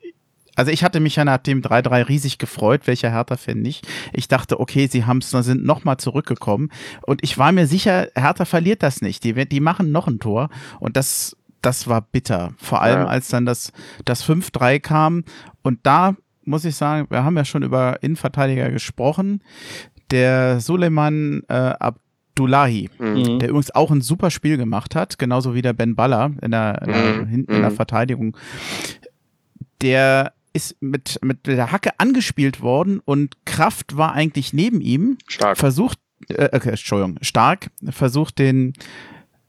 [0.60, 3.88] also ich hatte mich ja nach dem 3-3 riesig gefreut, welcher Hertha-Fan nicht.
[4.12, 6.70] Ich dachte, okay, sie haben es, sind nochmal zurückgekommen.
[7.08, 9.24] Und ich war mir sicher, Hertha verliert das nicht.
[9.24, 10.50] Die, die machen noch ein Tor.
[10.82, 12.52] Und das, das war bitter.
[12.58, 13.08] Vor allem, ja.
[13.08, 13.72] als dann das,
[14.04, 15.24] das 5-3 kam.
[15.62, 19.42] Und da muss ich sagen, wir haben ja schon über Innenverteidiger gesprochen.
[20.12, 23.40] Der Suleiman äh, Abdullahi, mhm.
[23.40, 26.82] der übrigens auch ein super Spiel gemacht hat, genauso wie der Ben Baller in der,
[26.82, 27.28] in der, mhm.
[27.28, 27.76] hinten in der mhm.
[27.78, 28.36] Verteidigung.
[29.82, 35.18] Der ist mit, mit der Hacke angespielt worden und Kraft war eigentlich neben ihm.
[35.28, 35.58] Stark.
[35.58, 36.00] Versucht,
[36.30, 38.74] äh, okay, Entschuldigung, stark, versucht den,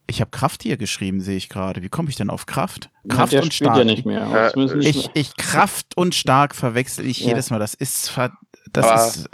[0.06, 1.82] ich habe Kraft hier geschrieben, sehe ich gerade.
[1.82, 2.90] Wie komme ich denn auf Kraft?
[3.08, 3.78] Kraft ja, und stark.
[3.78, 4.52] Ja nicht mehr.
[4.54, 7.28] Äh, ich, ich Kraft und stark verwechsel ich ja.
[7.28, 7.58] jedes Mal.
[7.58, 8.18] Das ist
[8.72, 9.28] das Aber ist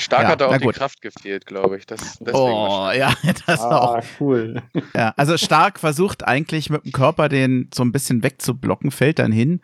[0.00, 1.86] stark ja, hat auch die Kraft gefehlt, glaube ich.
[1.86, 3.14] Das, oh, ja,
[3.46, 4.04] das ah, auch.
[4.20, 4.62] cool.
[4.94, 9.32] Ja, also stark versucht eigentlich mit dem Körper den so ein bisschen wegzublocken, fällt dann
[9.32, 9.60] hin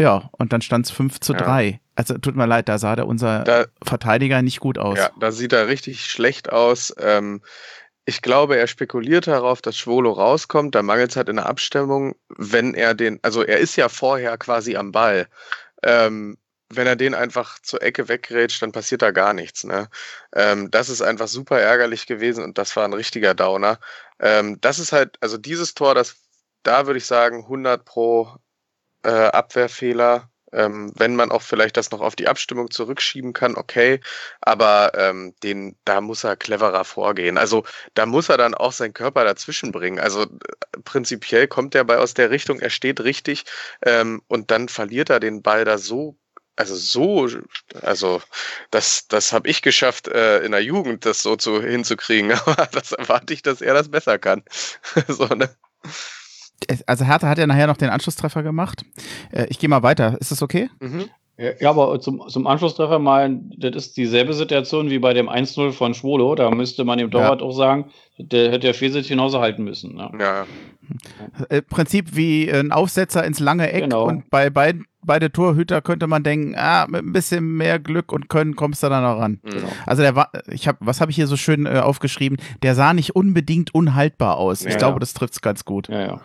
[0.00, 1.66] ja, und dann stand es 5 zu 3.
[1.66, 1.78] Ja.
[1.96, 4.98] Also tut mir leid, da sah der unser da, Verteidiger nicht gut aus.
[4.98, 6.94] Ja, da sieht er richtig schlecht aus.
[6.98, 7.42] Ähm,
[8.04, 10.74] ich glaube, er spekuliert darauf, dass Schwolo rauskommt.
[10.74, 14.38] Da mangelt es halt in der Abstimmung, wenn er den, also er ist ja vorher
[14.38, 15.26] quasi am Ball.
[15.82, 16.38] Ähm,
[16.70, 19.64] wenn er den einfach zur Ecke weggrätscht, dann passiert da gar nichts.
[19.64, 19.88] Ne?
[20.34, 23.80] Ähm, das ist einfach super ärgerlich gewesen und das war ein richtiger Downer.
[24.20, 26.16] Ähm, das ist halt, also dieses Tor, das,
[26.62, 28.36] da würde ich sagen, 100 pro
[29.08, 30.30] äh, Abwehrfehler.
[30.50, 34.00] Ähm, wenn man auch vielleicht das noch auf die Abstimmung zurückschieben kann, okay,
[34.40, 37.36] aber ähm, den, da muss er cleverer vorgehen.
[37.36, 39.98] Also da muss er dann auch seinen Körper dazwischen bringen.
[39.98, 40.26] Also äh,
[40.84, 43.44] prinzipiell kommt er bei aus der Richtung, er steht richtig
[43.84, 46.16] ähm, und dann verliert er den Ball da so
[46.56, 47.28] also so,
[47.82, 48.20] also
[48.72, 52.92] das, das habe ich geschafft, äh, in der Jugend das so zu, hinzukriegen, aber das
[52.92, 54.42] erwarte ich, dass er das besser kann.
[55.08, 55.54] so, ne?
[56.86, 58.84] Also Hertha hat ja nachher noch den Anschlusstreffer gemacht.
[59.32, 60.16] Äh, ich gehe mal weiter.
[60.20, 60.70] Ist das okay?
[60.80, 61.04] Mhm.
[61.60, 65.94] Ja, aber zum, zum Anschlusstreffer mal, das ist dieselbe Situation wie bei dem 1-0 von
[65.94, 66.34] Schwolo.
[66.34, 67.46] Da müsste man dem Torwart ja.
[67.46, 69.94] auch sagen, der hätte ja Fesic genauso halten müssen.
[69.94, 70.10] Ne?
[70.18, 70.46] Ja.
[71.48, 74.06] Im Prinzip wie ein Aufsetzer ins lange Eck genau.
[74.06, 78.28] und bei beiden beide Torhüter könnte man denken, ah, mit ein bisschen mehr Glück und
[78.28, 79.40] Können kommst du da noch ran.
[79.44, 79.68] Genau.
[79.86, 82.38] Also der war, ich habe, was habe ich hier so schön äh, aufgeschrieben?
[82.62, 84.64] Der sah nicht unbedingt unhaltbar aus.
[84.64, 85.88] Ja, ich glaube, das trifft es ganz gut.
[85.88, 86.20] Ja, ja.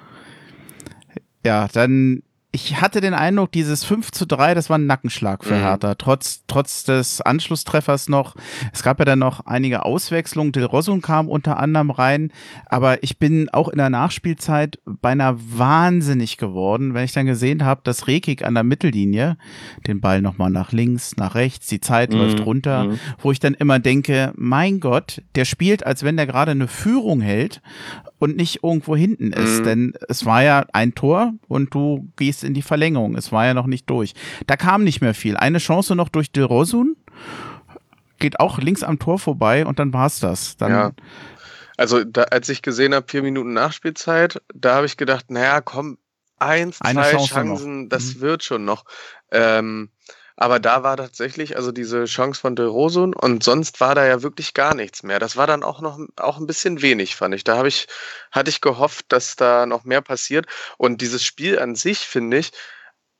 [1.43, 2.23] Ja, dann
[2.55, 5.61] ich hatte den Eindruck, dieses 5 zu 3, das war ein Nackenschlag für mhm.
[5.61, 5.95] Hertha.
[5.95, 8.35] Trotz, trotz des Anschlusstreffers noch.
[8.71, 10.51] Es gab ja dann noch einige Auswechslungen.
[10.51, 12.31] Del Rosun kam unter anderem rein.
[12.67, 17.81] Aber ich bin auch in der Nachspielzeit beinahe wahnsinnig geworden, wenn ich dann gesehen habe,
[17.83, 19.35] dass Rekik an der Mittellinie
[19.87, 22.19] den Ball nochmal nach links, nach rechts, die Zeit mhm.
[22.19, 22.99] läuft runter, mhm.
[23.17, 27.19] wo ich dann immer denke, mein Gott, der spielt, als wenn der gerade eine Führung
[27.19, 27.63] hält
[28.19, 29.61] und nicht irgendwo hinten ist.
[29.61, 29.63] Mhm.
[29.63, 33.15] Denn es war ja ein Tor und du gehst in die Verlängerung.
[33.15, 34.13] Es war ja noch nicht durch.
[34.47, 35.37] Da kam nicht mehr viel.
[35.37, 36.95] Eine Chance noch durch De Rosun.
[38.19, 40.57] Geht auch links am Tor vorbei und dann war es das.
[40.57, 40.91] Dann ja.
[41.77, 45.97] Also da, als ich gesehen habe, vier Minuten Nachspielzeit, da habe ich gedacht, naja, komm,
[46.37, 47.89] eins, Eine zwei Chance Chancen, noch.
[47.89, 48.21] das mhm.
[48.21, 48.85] wird schon noch.
[49.31, 49.89] Ähm,
[50.35, 54.23] aber da war tatsächlich also diese Chance von De Rosun und sonst war da ja
[54.23, 55.19] wirklich gar nichts mehr.
[55.19, 57.43] Das war dann auch noch auch ein bisschen wenig, fand ich.
[57.43, 57.87] Da habe ich
[58.31, 60.47] hatte ich gehofft, dass da noch mehr passiert
[60.77, 62.51] und dieses Spiel an sich finde ich,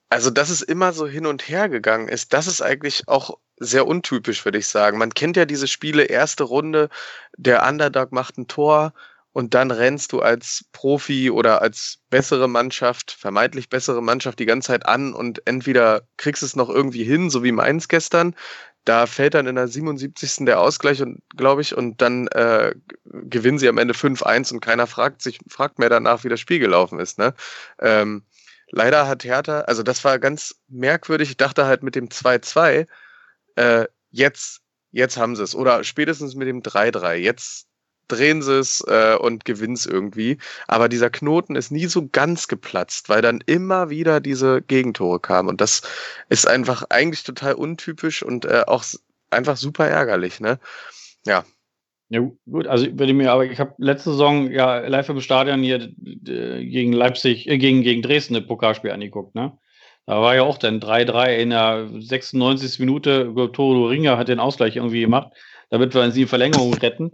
[0.09, 3.87] also dass es immer so hin und her gegangen ist, das ist eigentlich auch sehr
[3.87, 4.97] untypisch, würde ich sagen.
[4.97, 6.89] Man kennt ja diese Spiele erste Runde,
[7.37, 8.93] der Underdog macht ein Tor
[9.33, 14.67] und dann rennst du als Profi oder als bessere Mannschaft, vermeintlich bessere Mannschaft die ganze
[14.67, 18.35] Zeit an und entweder kriegst es noch irgendwie hin, so wie Mainz gestern,
[18.85, 20.45] da fällt dann in der 77.
[20.45, 21.03] der Ausgleich
[21.35, 25.79] glaube ich und dann äh, gewinnen sie am Ende 5-1 und keiner fragt sich fragt
[25.79, 27.33] mehr danach, wie das Spiel gelaufen ist, ne?
[27.79, 28.23] Ähm,
[28.69, 32.87] leider hat Hertha, also das war ganz merkwürdig, ich dachte halt mit dem 2-2
[33.55, 34.61] äh, jetzt
[34.91, 37.67] jetzt haben sie es oder spätestens mit dem 3-3, jetzt
[38.13, 40.37] drehen sie es äh, und gewinnen es irgendwie.
[40.67, 45.49] Aber dieser Knoten ist nie so ganz geplatzt, weil dann immer wieder diese Gegentore kamen.
[45.49, 45.81] Und das
[46.29, 48.83] ist einfach eigentlich total untypisch und äh, auch
[49.31, 50.59] einfach super ärgerlich, ne?
[51.25, 51.43] Ja.
[52.09, 52.19] Ja,
[52.49, 55.89] gut, also wenn ich mir, aber ich habe letzte Saison ja live im Stadion hier
[55.97, 59.57] gegen Leipzig, äh, gegen, gegen Dresden ein Pokalspiel angeguckt, ne?
[60.05, 62.79] Da war ja auch dann 3-3 in der 96.
[62.79, 63.33] Minute.
[63.53, 65.31] Toro Ringer hat den Ausgleich irgendwie gemacht,
[65.69, 67.13] damit wir sie in Verlängerung retten.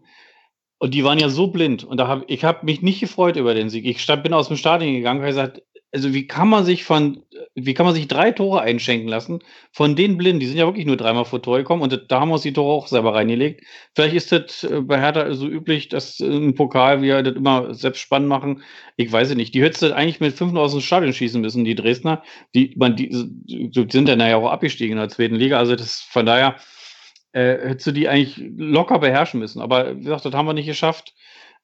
[0.79, 1.83] Und die waren ja so blind.
[1.83, 3.85] Und da hab, ich habe mich nicht gefreut über den Sieg.
[3.85, 5.61] Ich bin aus dem Stadion gegangen und gesagt,
[5.91, 7.23] also wie kann man sich von,
[7.55, 9.39] wie kann man sich drei Tore einschenken lassen
[9.71, 10.39] von den Blinden?
[10.39, 12.53] Die sind ja wirklich nur dreimal vor Tor gekommen und da haben wir uns die
[12.53, 13.65] Tore auch selber reingelegt.
[13.95, 18.01] Vielleicht ist das äh, bei Hertha so üblich, dass ein Pokal wir das immer selbst
[18.01, 18.61] spannend machen.
[18.97, 19.55] Ich weiß es nicht.
[19.55, 22.23] Die hättest du eigentlich mit fünf aus dem Stadion schießen müssen, die Dresdner.
[22.53, 25.57] Die, man, die, die sind dann ja auch abgestiegen in der zweiten Liga.
[25.57, 26.55] Also das von daher,
[27.31, 29.61] äh, hättest du die eigentlich locker beherrschen müssen.
[29.61, 31.13] Aber wie gesagt, das haben wir nicht geschafft,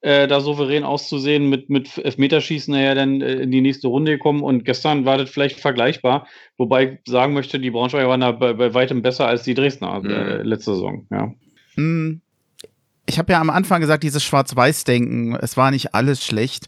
[0.01, 4.43] äh, da souverän auszusehen, mit, mit Elfmeterschießen nachher dann äh, in die nächste Runde gekommen.
[4.43, 6.27] Und gestern war das vielleicht vergleichbar,
[6.57, 10.01] wobei ich sagen möchte, die Braunschweiger waren da bei, bei weitem besser als die Dresdner
[10.03, 10.47] äh, mhm.
[10.47, 11.07] letzte Saison.
[11.09, 11.33] Ja.
[11.75, 12.21] Hm.
[13.07, 16.67] Ich habe ja am Anfang gesagt, dieses Schwarz-Weiß-Denken, es war nicht alles schlecht.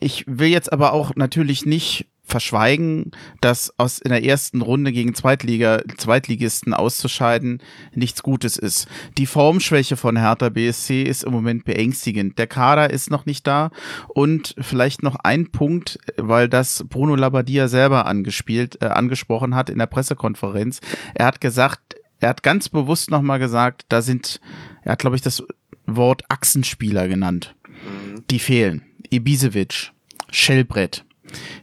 [0.00, 3.10] Ich will jetzt aber auch natürlich nicht verschweigen,
[3.40, 7.62] dass aus in der ersten Runde gegen Zweitliga, Zweitligisten auszuscheiden
[7.94, 8.86] nichts Gutes ist.
[9.16, 12.38] Die Formschwäche von Hertha BSC ist im Moment beängstigend.
[12.38, 13.70] Der Kader ist noch nicht da
[14.08, 19.78] und vielleicht noch ein Punkt, weil das Bruno Labbadia selber angespielt, äh, angesprochen hat in
[19.78, 20.80] der Pressekonferenz.
[21.14, 24.40] Er hat gesagt, er hat ganz bewusst nochmal gesagt, da sind,
[24.82, 25.42] er hat glaube ich das
[25.86, 27.54] Wort Achsenspieler genannt.
[27.66, 28.24] Mhm.
[28.30, 28.82] Die fehlen.
[29.10, 29.92] Ibisevic,
[30.30, 31.04] Schellbrett,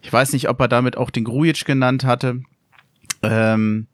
[0.01, 2.41] ich weiß nicht, ob er damit auch den Grujic genannt hatte.
[3.21, 3.87] Ähm,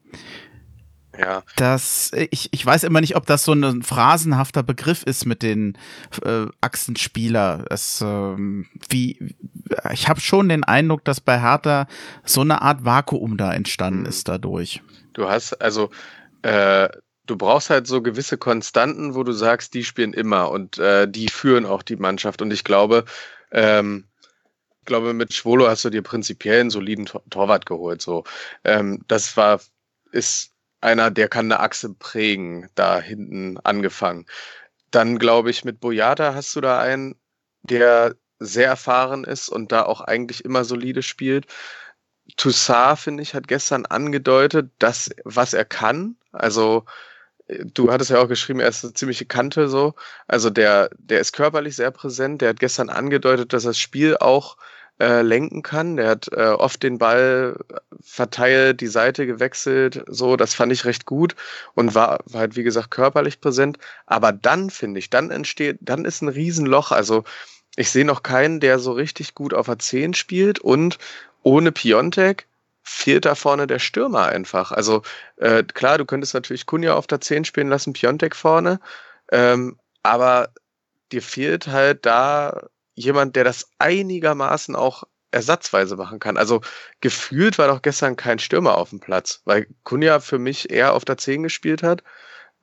[1.18, 1.44] ja.
[1.56, 5.78] Das, ich, ich weiß immer nicht, ob das so ein phrasenhafter Begriff ist mit den
[6.24, 7.66] äh, Achsenspieler.
[7.70, 9.36] Es, ähm, wie,
[9.92, 11.88] ich habe schon den Eindruck, dass bei Hertha
[12.24, 14.06] so eine Art Vakuum da entstanden mhm.
[14.08, 14.82] ist dadurch.
[15.14, 15.90] Du hast, also,
[16.44, 16.90] äh,
[17.28, 21.28] du brauchst halt so gewisse Konstanten, wo du sagst, die spielen immer und äh, die
[21.30, 22.42] führen auch die Mannschaft.
[22.42, 23.06] Und ich glaube,
[23.52, 24.06] ähm,
[24.82, 28.02] ich glaube, mit Schwolo hast du dir prinzipiell einen soliden Tor Torwart geholt.
[28.02, 28.24] So,
[28.64, 29.62] ähm, das war,
[30.12, 30.52] ist
[30.82, 34.26] einer, der kann eine Achse prägen, da hinten angefangen.
[34.92, 37.16] Dann glaube ich, mit Boyata hast du da einen,
[37.64, 41.46] der sehr erfahren ist und da auch eigentlich immer solide spielt.
[42.38, 46.18] Toussaint, finde ich, hat gestern angedeutet, dass, was er kann.
[46.32, 46.86] Also,
[47.74, 49.94] du hattest ja auch geschrieben, er ist eine ziemliche Kante so.
[50.28, 52.42] Also der, der ist körperlich sehr präsent.
[52.42, 54.58] Der hat gestern angedeutet, dass er das Spiel auch
[55.00, 55.98] äh, lenken kann.
[55.98, 57.58] Der hat äh, oft den Ball
[58.02, 61.36] verteilt, die Seite gewechselt, so, das fand ich recht gut
[61.74, 63.78] und war, war halt, wie gesagt, körperlich präsent.
[64.06, 66.92] Aber dann, finde ich, dann entsteht, dann ist ein Riesenloch.
[66.92, 67.24] Also
[67.76, 70.98] ich sehe noch keinen, der so richtig gut auf a 10 spielt und
[71.44, 72.48] ohne Piontek
[72.84, 74.72] fehlt da vorne der Stürmer einfach.
[74.72, 75.04] Also
[75.38, 78.80] äh, klar, du könntest natürlich Kunja auf der 10 spielen lassen, Piontek vorne,
[79.32, 80.50] ähm, aber
[81.12, 86.38] dir fehlt halt da jemand, der das einigermaßen auch ersatzweise machen kann.
[86.38, 86.62] Also
[87.00, 91.06] gefühlt war doch gestern kein Stürmer auf dem Platz, weil Kunja für mich eher auf
[91.06, 92.04] der 10 gespielt hat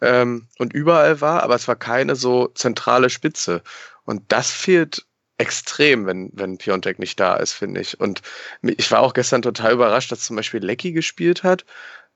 [0.00, 3.62] ähm, und überall war, aber es war keine so zentrale Spitze.
[4.04, 5.06] Und das fehlt
[5.38, 7.98] extrem, wenn, wenn Piontek nicht da ist, finde ich.
[7.98, 8.22] Und
[8.62, 11.64] ich war auch gestern total überrascht, dass zum Beispiel Lecky gespielt hat.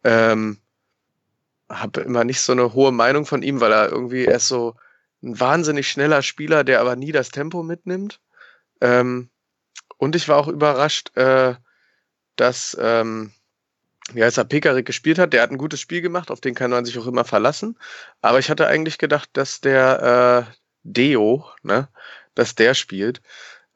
[0.05, 0.59] Ähm,
[1.69, 4.75] habe immer nicht so eine hohe Meinung von ihm, weil er irgendwie erst so
[5.23, 8.21] ein wahnsinnig schneller Spieler, der aber nie das Tempo mitnimmt.
[8.81, 9.31] Ähm,
[9.97, 11.55] und ich war auch überrascht, äh,
[12.35, 13.33] dass, ähm,
[14.13, 15.33] wie heißt er, Pekarik gespielt hat.
[15.33, 17.79] Der hat ein gutes Spiel gemacht, auf den kann man sich auch immer verlassen.
[18.21, 21.89] Aber ich hatte eigentlich gedacht, dass der äh, Deo, ne,
[22.35, 23.23] dass der spielt.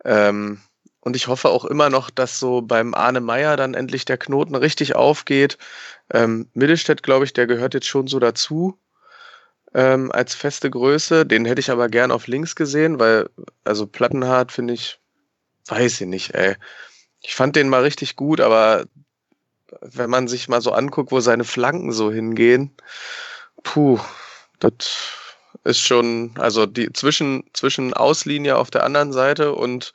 [0.04, 0.60] Ähm,
[1.00, 4.56] und ich hoffe auch immer noch, dass so beim Arne Meyer dann endlich der Knoten
[4.56, 5.56] richtig aufgeht.
[6.12, 8.78] Ähm, Mittelstädt, glaube ich, der gehört jetzt schon so dazu
[9.74, 11.26] ähm, als feste Größe.
[11.26, 13.28] Den hätte ich aber gern auf links gesehen, weil,
[13.64, 14.98] also Plattenhart finde ich,
[15.66, 16.56] weiß ich nicht, ey.
[17.20, 18.86] Ich fand den mal richtig gut, aber
[19.80, 22.74] wenn man sich mal so anguckt, wo seine Flanken so hingehen,
[23.62, 23.98] puh,
[24.60, 25.25] das
[25.66, 29.92] ist schon, also die zwischen, zwischen Auslinie auf der anderen Seite und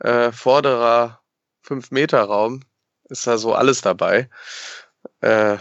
[0.00, 1.20] äh, vorderer
[1.66, 2.62] 5-Meter-Raum
[3.08, 4.28] ist da so alles dabei.
[5.20, 5.56] Äh,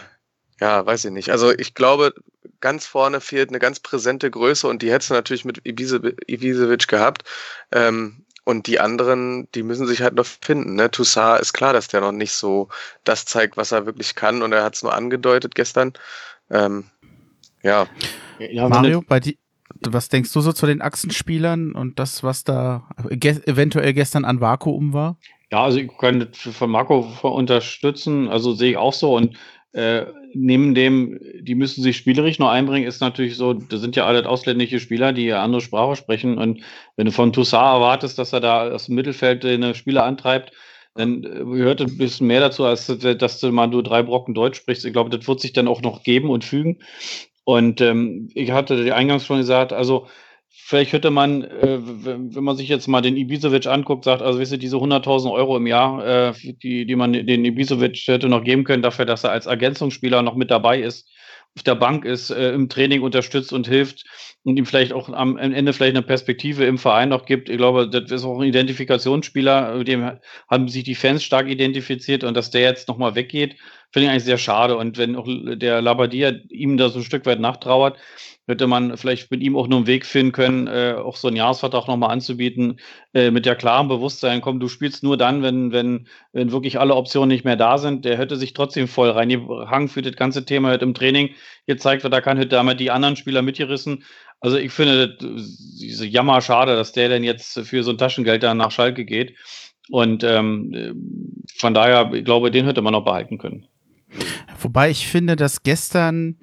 [0.59, 1.29] ja, weiß ich nicht.
[1.29, 2.13] Also ich glaube,
[2.61, 7.23] ganz vorne fehlt eine ganz präsente Größe und die hättest du natürlich mit Ibisevic gehabt.
[7.71, 10.75] Ähm, und die anderen, die müssen sich halt noch finden.
[10.75, 10.91] Ne?
[10.91, 12.67] Toussaint ist klar, dass der noch nicht so
[13.05, 14.41] das zeigt, was er wirklich kann.
[14.41, 15.93] Und er hat es nur angedeutet gestern.
[16.49, 16.85] Ähm,
[17.61, 17.87] ja.
[18.39, 19.35] ja Mario, bei dir,
[19.91, 24.39] was denkst du so zu den Achsenspielern und das, was da ge eventuell gestern an
[24.39, 25.17] Vakuum war?
[25.51, 29.15] Ja, also ich kann von Marco unterstützen, also sehe ich auch so.
[29.15, 29.37] Und
[29.73, 34.05] äh, neben dem, die müssen sich spielerisch noch einbringen, ist natürlich so, das sind ja
[34.05, 36.37] alle ausländische Spieler, die andere Sprache sprechen.
[36.37, 36.61] Und
[36.95, 40.53] wenn du von Toussaint erwartest, dass er da aus dem Mittelfeld eine Spieler antreibt,
[40.95, 44.57] dann äh, gehört ein bisschen mehr dazu, als dass du mal nur drei Brocken Deutsch
[44.57, 44.85] sprichst.
[44.85, 46.79] Ich glaube, das wird sich dann auch noch geben und fügen.
[47.45, 50.07] Und ähm, ich hatte die eingangs schon gesagt, also
[50.49, 54.51] vielleicht hätte man, äh, wenn man sich jetzt mal den Ibisevic anguckt, sagt, also wisst
[54.51, 58.63] ihr, diese 100.000 Euro im Jahr, äh, die, die man den Ibisevic hätte noch geben
[58.63, 61.09] können, dafür, dass er als Ergänzungsspieler noch mit dabei ist,
[61.55, 64.05] auf der Bank ist, äh, im Training unterstützt und hilft
[64.43, 67.49] und ihm vielleicht auch am Ende vielleicht eine Perspektive im Verein noch gibt.
[67.49, 70.17] Ich glaube, das ist auch ein Identifikationsspieler, mit dem
[70.49, 73.55] haben sich die Fans stark identifiziert und dass der jetzt nochmal weggeht,
[73.91, 74.75] finde ich eigentlich sehr schade.
[74.75, 77.97] Und wenn auch der Labadia ihm da so ein Stück weit nachtrauert,
[78.47, 81.37] hätte man vielleicht mit ihm auch nur einen Weg finden können, äh, auch so einen
[81.37, 82.79] Jahresvertrag nochmal anzubieten,
[83.13, 86.95] äh, mit der klaren Bewusstsein, komm, du spielst nur dann, wenn, wenn, wenn wirklich alle
[86.95, 88.05] Optionen nicht mehr da sind.
[88.05, 91.29] Der hätte sich trotzdem voll reingehangen für das ganze Thema hätte im Training
[91.67, 94.03] gezeigt, wird, da kann hätte damit die anderen Spieler mitgerissen.
[94.41, 98.57] Also ich finde diese Jammer schade, dass der denn jetzt für so ein Taschengeld dann
[98.57, 99.35] nach Schalke geht.
[99.89, 103.67] Und ähm, von daher, ich glaube, den hätte man noch behalten können.
[104.59, 106.37] Wobei ich finde, dass gestern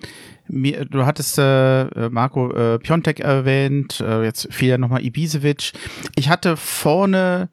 [0.51, 5.73] mir, du hattest äh, Marco äh, Piontek erwähnt, äh, jetzt fiel ja nochmal Ibisevic.
[6.17, 7.49] Ich hatte vorne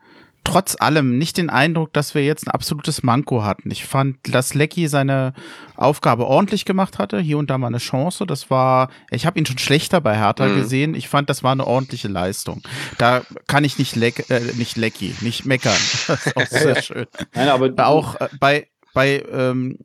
[0.47, 3.69] trotz allem nicht den Eindruck, dass wir jetzt ein absolutes Manko hatten.
[3.69, 5.33] Ich fand, dass Lecky seine
[5.75, 8.25] Aufgabe ordentlich gemacht hatte, hier und da mal eine Chance.
[8.25, 10.55] Das war, ich habe ihn schon schlechter bei Hertha mhm.
[10.55, 10.95] gesehen.
[10.95, 12.61] Ich fand, das war eine ordentliche Leistung.
[12.97, 15.73] Da kann ich nicht Leck, äh, nicht Lecky, nicht meckern.
[16.07, 17.05] Das ist auch sehr schön.
[17.33, 19.77] Nein, aber auch äh, bei bei ähm,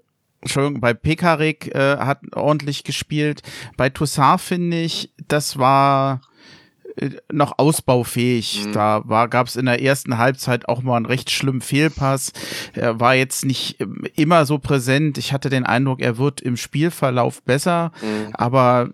[0.43, 3.43] Entschuldigung, bei Pekarik äh, hat ordentlich gespielt.
[3.77, 6.20] Bei Toussaint finde ich, das war
[6.97, 8.66] äh, noch ausbaufähig.
[8.66, 8.73] Mhm.
[8.73, 12.32] Da war, gab es in der ersten Halbzeit auch mal einen recht schlimmen Fehlpass.
[12.74, 15.16] Er war jetzt nicht ähm, immer so präsent.
[15.16, 18.35] Ich hatte den Eindruck, er wird im Spielverlauf besser, mhm.
[18.35, 18.90] aber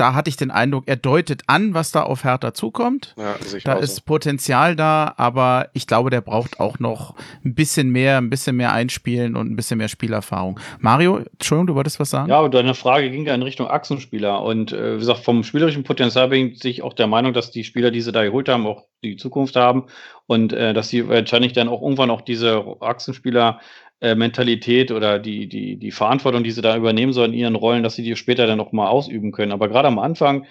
[0.00, 3.14] da hatte ich den Eindruck, er deutet an, was da auf Hertha zukommt.
[3.18, 4.02] Ja, da ist so.
[4.06, 7.14] Potenzial da, aber ich glaube, der braucht auch noch
[7.44, 10.58] ein bisschen mehr, ein bisschen mehr einspielen und ein bisschen mehr Spielerfahrung.
[10.78, 12.30] Mario, Entschuldigung, du wolltest was sagen?
[12.30, 14.42] Ja, und deine Frage ging ja in Richtung Achsenspieler.
[14.42, 17.90] Und äh, wie gesagt, vom spielerischen Potenzial bin ich auch der Meinung, dass die Spieler,
[17.90, 19.84] die sie da geholt haben, auch die Zukunft haben
[20.26, 23.60] und äh, dass sie wahrscheinlich dann auch irgendwann auch diese Achsenspieler
[24.00, 27.82] äh, Mentalität oder die, die, die Verantwortung, die sie da übernehmen sollen in ihren Rollen,
[27.82, 29.52] dass sie die später dann noch mal ausüben können.
[29.52, 30.46] Aber gerade am Anfang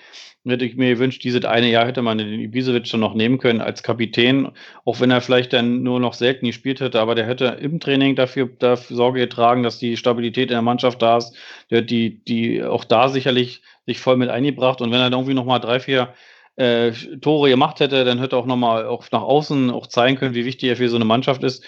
[0.47, 3.61] hätte ich mir gewünscht, dieses eine Jahr hätte man den Ibisevic schon noch nehmen können
[3.61, 4.49] als Kapitän,
[4.85, 8.15] auch wenn er vielleicht dann nur noch selten gespielt hätte, aber der hätte im Training
[8.15, 11.35] dafür, dafür Sorge getragen, dass die Stabilität in der Mannschaft da ist.
[11.69, 15.19] Der hat die, die auch da sicherlich sich voll mit eingebracht und wenn er dann
[15.19, 16.13] irgendwie noch mal drei, vier
[16.55, 20.35] äh, Tore gemacht hätte, dann hätte er auch nochmal auch nach außen auch zeigen können,
[20.35, 21.65] wie wichtig er für so eine Mannschaft ist.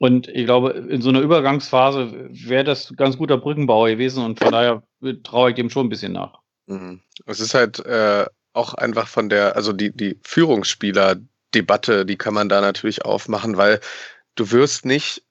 [0.00, 4.50] Und ich glaube, in so einer Übergangsphase wäre das ganz guter Brückenbauer gewesen und von
[4.50, 4.82] daher
[5.24, 6.38] traue ich dem schon ein bisschen nach.
[6.66, 7.02] Mhm.
[7.26, 8.24] Es ist halt äh,
[8.54, 13.78] auch einfach von der, also die, die Führungsspieler-Debatte, die kann man da natürlich aufmachen, weil
[14.36, 15.22] du wirst nicht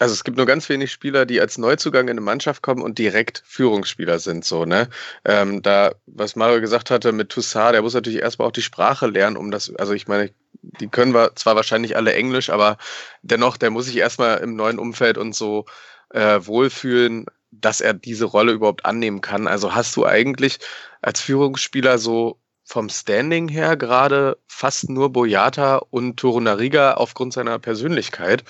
[0.00, 2.98] also es gibt nur ganz wenig Spieler, die als Neuzugang in eine Mannschaft kommen und
[2.98, 4.88] direkt Führungsspieler sind, so, ne?
[5.24, 9.06] Ähm, da, was Mario gesagt hatte mit Toussaint, der muss natürlich erstmal auch die Sprache
[9.06, 10.30] lernen, um das, also ich meine,
[10.62, 12.78] die können wir zwar wahrscheinlich alle Englisch, aber
[13.22, 15.66] dennoch, der muss sich erstmal im neuen Umfeld und so
[16.10, 19.46] äh, wohlfühlen, dass er diese Rolle überhaupt annehmen kann.
[19.46, 20.58] Also hast du eigentlich
[21.02, 28.44] als Führungsspieler so vom Standing her gerade fast nur Boyata und Torunariga aufgrund seiner Persönlichkeit.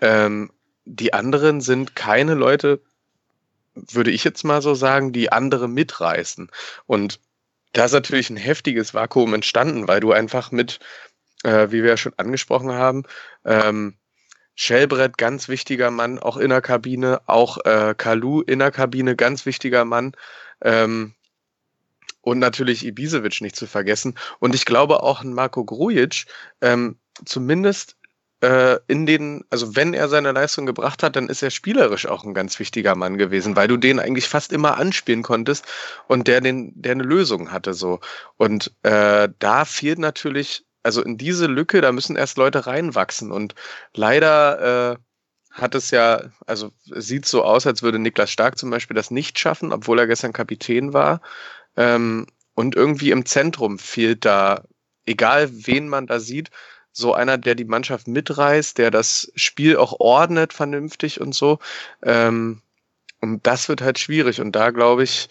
[0.00, 0.50] Ähm,
[0.84, 2.80] die anderen sind keine Leute,
[3.74, 6.48] würde ich jetzt mal so sagen, die andere mitreißen.
[6.86, 7.20] Und
[7.72, 10.78] da ist natürlich ein heftiges Vakuum entstanden, weil du einfach mit,
[11.46, 13.04] äh, wie wir ja schon angesprochen haben,
[13.44, 13.94] ähm,
[14.56, 19.46] Shellbrett, ganz wichtiger Mann, auch in der Kabine, auch äh, Kalu in der Kabine, ganz
[19.46, 20.12] wichtiger Mann.
[20.62, 21.14] Ähm,
[22.22, 24.16] und natürlich Ibisevic nicht zu vergessen.
[24.40, 26.24] Und ich glaube auch ein Marco Grujic,
[26.60, 27.96] ähm, zumindest
[28.40, 32.24] äh, in den, also wenn er seine Leistung gebracht hat, dann ist er spielerisch auch
[32.24, 35.66] ein ganz wichtiger Mann gewesen, weil du den eigentlich fast immer anspielen konntest
[36.08, 38.00] und der den, der eine Lösung hatte so.
[38.36, 43.56] Und äh, da fehlt natürlich, also in diese Lücke, da müssen erst Leute reinwachsen und
[43.92, 44.96] leider äh,
[45.50, 49.38] hat es ja, also sieht so aus, als würde Niklas Stark zum Beispiel das nicht
[49.38, 51.20] schaffen, obwohl er gestern Kapitän war.
[51.76, 54.62] Ähm, und irgendwie im Zentrum fehlt da,
[55.06, 56.50] egal wen man da sieht,
[56.92, 61.58] so einer, der die Mannschaft mitreißt, der das Spiel auch ordnet vernünftig und so.
[62.02, 62.62] Ähm,
[63.20, 64.40] und das wird halt schwierig.
[64.40, 65.28] Und da glaube ich,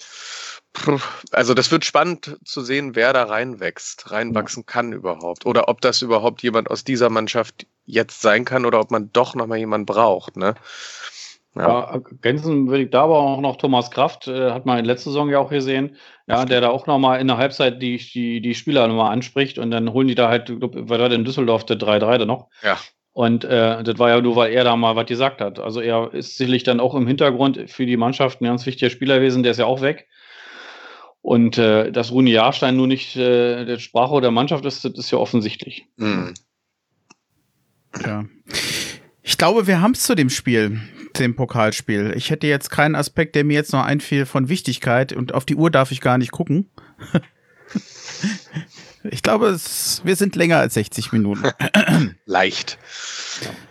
[1.32, 5.46] also das wird spannend zu sehen, wer da reinwächst, reinwachsen kann überhaupt.
[5.46, 9.36] Oder ob das überhaupt jemand aus dieser Mannschaft jetzt sein kann oder ob man doch
[9.36, 10.38] nochmal jemanden braucht.
[10.38, 10.56] Ne?
[11.56, 11.94] Ja.
[11.94, 15.30] ergänzen würde ich da aber auch noch Thomas Kraft, äh, hat man in letzter Saison
[15.30, 15.96] ja auch gesehen,
[16.28, 19.72] ja, der da auch nochmal in der Halbzeit die, die, die Spieler nochmal anspricht und
[19.72, 22.50] dann holen die da halt, glaub, war da in Düsseldorf der 3-3 da noch.
[22.62, 22.78] Ja.
[23.14, 25.58] Und äh, das war ja nur, weil er da mal was gesagt hat.
[25.58, 29.20] Also er ist sicherlich dann auch im Hintergrund für die Mannschaft ein ganz wichtiger Spieler
[29.20, 30.10] gewesen, der ist ja auch weg.
[31.26, 35.10] Und äh, dass Rune Jahrstein nur nicht äh, der Sprache der Mannschaft ist, das ist
[35.10, 35.88] ja offensichtlich.
[35.98, 36.36] Mhm.
[38.06, 38.26] Ja.
[39.24, 40.82] Ich glaube, wir haben es zu dem Spiel
[41.18, 42.14] dem Pokalspiel.
[42.16, 45.56] Ich hätte jetzt keinen Aspekt, der mir jetzt noch einfiel von Wichtigkeit und auf die
[45.56, 46.70] Uhr darf ich gar nicht gucken.
[49.04, 51.50] ich glaube, es, wir sind länger als 60 Minuten.
[52.26, 52.78] Leicht.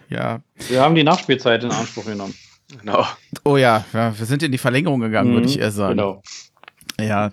[0.08, 0.42] Ja.
[0.66, 2.34] Wir haben die Nachspielzeit in Anspruch genommen.
[2.80, 3.06] Genau.
[3.44, 5.98] Oh ja, ja wir sind in die Verlängerung gegangen, mhm, würde ich eher sagen.
[5.98, 6.20] Genau.
[7.00, 7.32] Ja,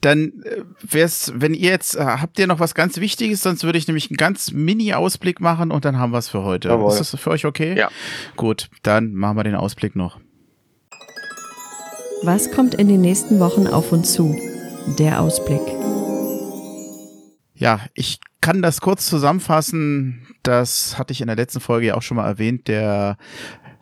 [0.00, 3.78] dann äh, wär's, wenn ihr jetzt, äh, habt ihr noch was ganz Wichtiges, sonst würde
[3.78, 6.68] ich nämlich einen ganz Mini-Ausblick machen und dann haben wir es für heute.
[6.68, 6.92] Jawohl.
[6.92, 7.76] Ist das für euch okay?
[7.76, 7.90] Ja.
[8.36, 10.20] Gut, dann machen wir den Ausblick noch.
[12.22, 14.36] Was kommt in den nächsten Wochen auf uns zu?
[14.98, 15.60] Der Ausblick.
[17.54, 20.26] Ja, ich kann das kurz zusammenfassen.
[20.42, 22.68] Das hatte ich in der letzten Folge ja auch schon mal erwähnt.
[22.68, 23.16] Der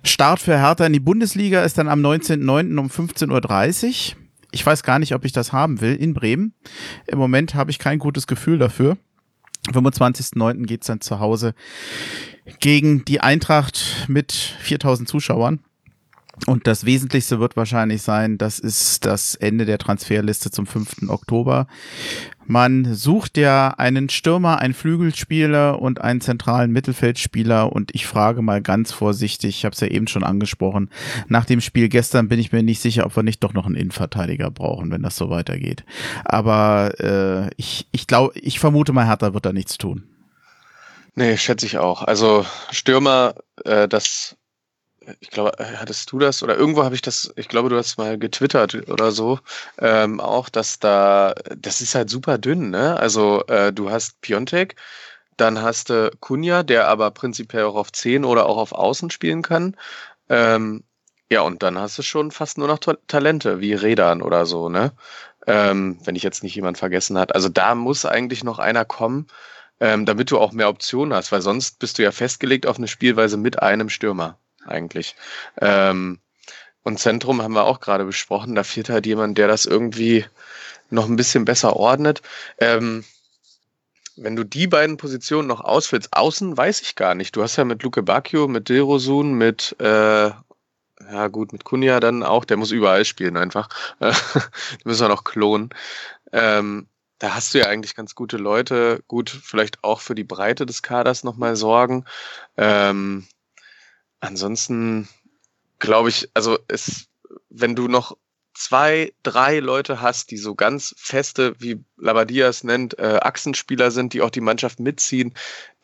[0.03, 2.79] Start für Hertha in die Bundesliga ist dann am 19.09.
[2.79, 4.24] um 15.30 Uhr.
[4.55, 6.55] Ich weiß gar nicht, ob ich das haben will in Bremen.
[7.09, 8.97] Im Moment habe ich kein gutes Gefühl dafür.
[9.73, 10.65] 25.09.
[10.67, 11.55] geht's dann zu Hause
[12.61, 15.59] gegen die Eintracht mit 4000 Zuschauern.
[16.47, 21.09] Und das Wesentlichste wird wahrscheinlich sein, das ist das Ende der Transferliste zum 5.
[21.09, 21.67] Oktober.
[22.47, 27.73] Man sucht ja einen Stürmer, einen Flügelspieler und einen zentralen Mittelfeldspieler.
[27.73, 30.91] Und ich frage mal ganz vorsichtig, ich habe es ja eben schon angesprochen,
[31.29, 33.77] nach dem Spiel gestern bin ich mir nicht sicher, ob wir nicht doch noch einen
[33.77, 35.85] Innenverteidiger brauchen, wenn das so weitergeht.
[36.25, 40.05] Aber äh, ich, ich glaube, ich vermute mal, Hertha wird da nichts tun.
[41.15, 42.03] Nee, schätze ich auch.
[42.03, 44.37] Also Stürmer, äh, das
[45.21, 47.99] ich glaube, äh, hattest du das oder irgendwo habe ich das, ich glaube, du hast
[47.99, 49.39] mal getwittert oder so,
[49.79, 52.97] ähm, auch, dass da, das ist halt super dünn, ne?
[52.99, 54.77] Also äh, du hast Piontek,
[55.37, 59.43] dann hast du Kunja, der aber prinzipiell auch auf 10 oder auch auf Außen spielen
[59.43, 59.77] kann.
[60.29, 60.85] Ähm,
[61.31, 64.93] ja, und dann hast du schon fast nur noch Talente, wie Redan oder so, ne?
[65.47, 67.35] Ähm, wenn ich jetzt nicht jemand vergessen hat.
[67.35, 69.27] Also da muss eigentlich noch einer kommen,
[69.81, 72.89] ähm, damit du auch mehr Optionen hast, weil sonst bist du ja festgelegt auf eine
[72.89, 75.17] Spielweise mit einem Stürmer eigentlich.
[75.61, 76.19] Ähm,
[76.83, 78.55] und Zentrum haben wir auch gerade besprochen.
[78.55, 80.27] Da fehlt halt jemand, der das irgendwie
[80.91, 82.23] noch ein bisschen besser ordnet.
[82.59, 83.05] Ähm,
[84.17, 87.35] wenn du die beiden Positionen noch ausfüllst, außen weiß ich gar nicht.
[87.35, 90.31] Du hast ja mit Luke Bacchio, mit Dilrosun, mit äh,
[91.11, 93.69] ja gut, mit Kunja dann auch, der muss überall spielen einfach.
[94.01, 94.09] die
[94.85, 95.71] müssen wir noch klonen.
[96.33, 96.89] Ähm,
[97.19, 99.03] da hast du ja eigentlich ganz gute Leute.
[99.09, 102.05] Gut, vielleicht auch für die Breite des Kaders nochmal sorgen.
[102.57, 103.27] Ähm,
[104.25, 105.09] Ansonsten
[105.79, 107.09] glaube ich, also es,
[107.51, 108.17] wenn du noch
[108.55, 114.23] zwei, drei Leute hast, die so ganz feste, wie Labadias nennt, äh, Achsenspieler sind, die
[114.23, 115.35] auch die Mannschaft mitziehen,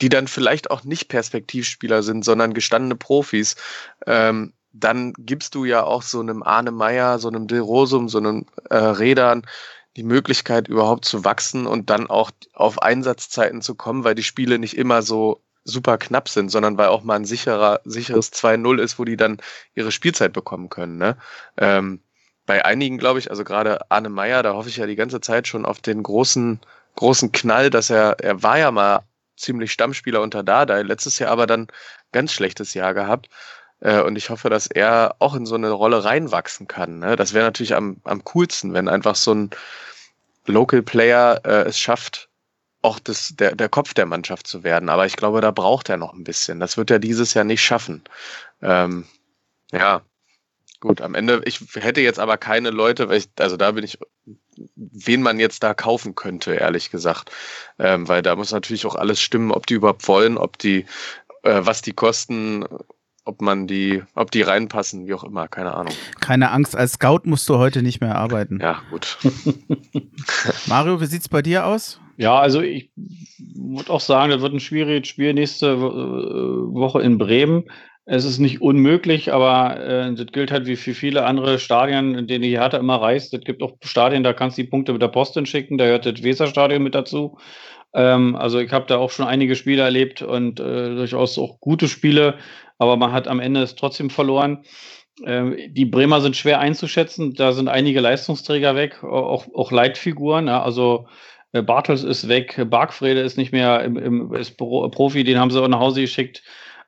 [0.01, 3.57] die dann vielleicht auch nicht Perspektivspieler sind, sondern gestandene Profis,
[4.07, 8.19] ähm, dann gibst du ja auch so einem Arne Meyer, so einem De Rosum, so
[8.19, 9.43] einem äh, Rädern
[9.97, 14.61] die Möglichkeit überhaupt zu wachsen und dann auch auf Einsatzzeiten zu kommen, weil die Spiele
[14.61, 18.99] nicht immer so super knapp sind, sondern weil auch mal ein sicherer, sicheres 2-0 ist,
[18.99, 19.39] wo die dann
[19.75, 20.99] ihre Spielzeit bekommen können.
[20.99, 21.17] Ne?
[21.57, 22.01] Ähm,
[22.47, 25.47] bei einigen, glaube ich, also gerade Arne Meyer, da hoffe ich ja die ganze Zeit
[25.47, 26.61] schon auf den großen,
[26.97, 29.05] großen Knall, dass er, er war ja mal
[29.37, 31.69] ziemlich Stammspieler unter Dada, letztes Jahr aber dann
[32.13, 33.29] ganz schlechtes Jahr gehabt.
[33.81, 36.99] Äh, und ich hoffe, dass er auch in so eine Rolle reinwachsen kann.
[36.99, 37.17] Ne?
[37.17, 39.51] Das wäre natürlich am, am coolsten, wenn einfach so ein
[40.47, 42.30] Local Player äh, es schafft,
[42.83, 44.89] auch das, der, der Kopf der Mannschaft zu werden.
[44.89, 46.61] Aber ich glaube, da braucht er noch ein bisschen.
[46.61, 48.03] Das wird er dieses Jahr nicht schaffen.
[48.63, 49.05] Ähm,
[49.73, 50.03] ja,
[50.81, 53.99] gut, am Ende, ich hätte jetzt aber keine Leute, weil ich, also da bin ich,
[54.77, 57.31] wen man jetzt da kaufen könnte, ehrlich gesagt.
[57.79, 60.87] Ähm, weil da muss natürlich auch alles stimmen, ob die überhaupt wollen, ob die,
[61.43, 62.65] äh, was die kosten,
[63.25, 65.95] ob man die, ob die reinpassen, wie auch immer, keine Ahnung.
[66.21, 68.59] Keine Angst, als Scout musst du heute nicht mehr arbeiten.
[68.61, 69.19] Ja, gut.
[70.67, 72.01] Mario, wie sieht's bei dir aus?
[72.21, 72.91] Ja, also ich
[73.55, 77.65] würde auch sagen, das wird ein schwieriges Spiel nächste äh, Woche in Bremen.
[78.05, 82.27] Es ist nicht unmöglich, aber äh, das gilt halt wie für viele andere Stadien, in
[82.27, 83.33] denen die Hertha immer reist.
[83.33, 86.05] Es gibt auch Stadien, da kannst du die Punkte mit der Post hinschicken, da gehört
[86.05, 87.39] das Weserstadion mit dazu.
[87.95, 91.89] Ähm, also ich habe da auch schon einige Spiele erlebt und äh, durchaus auch gute
[91.89, 92.35] Spiele,
[92.77, 94.65] aber man hat am Ende es trotzdem verloren.
[95.25, 100.49] Ähm, die Bremer sind schwer einzuschätzen, da sind einige Leistungsträger weg, auch, auch Leitfiguren.
[100.49, 101.07] Ja, also
[101.53, 105.69] Bartels ist weg, Bargfrede ist nicht mehr im, im ist Profi, den haben sie auch
[105.69, 106.43] nach Hause geschickt.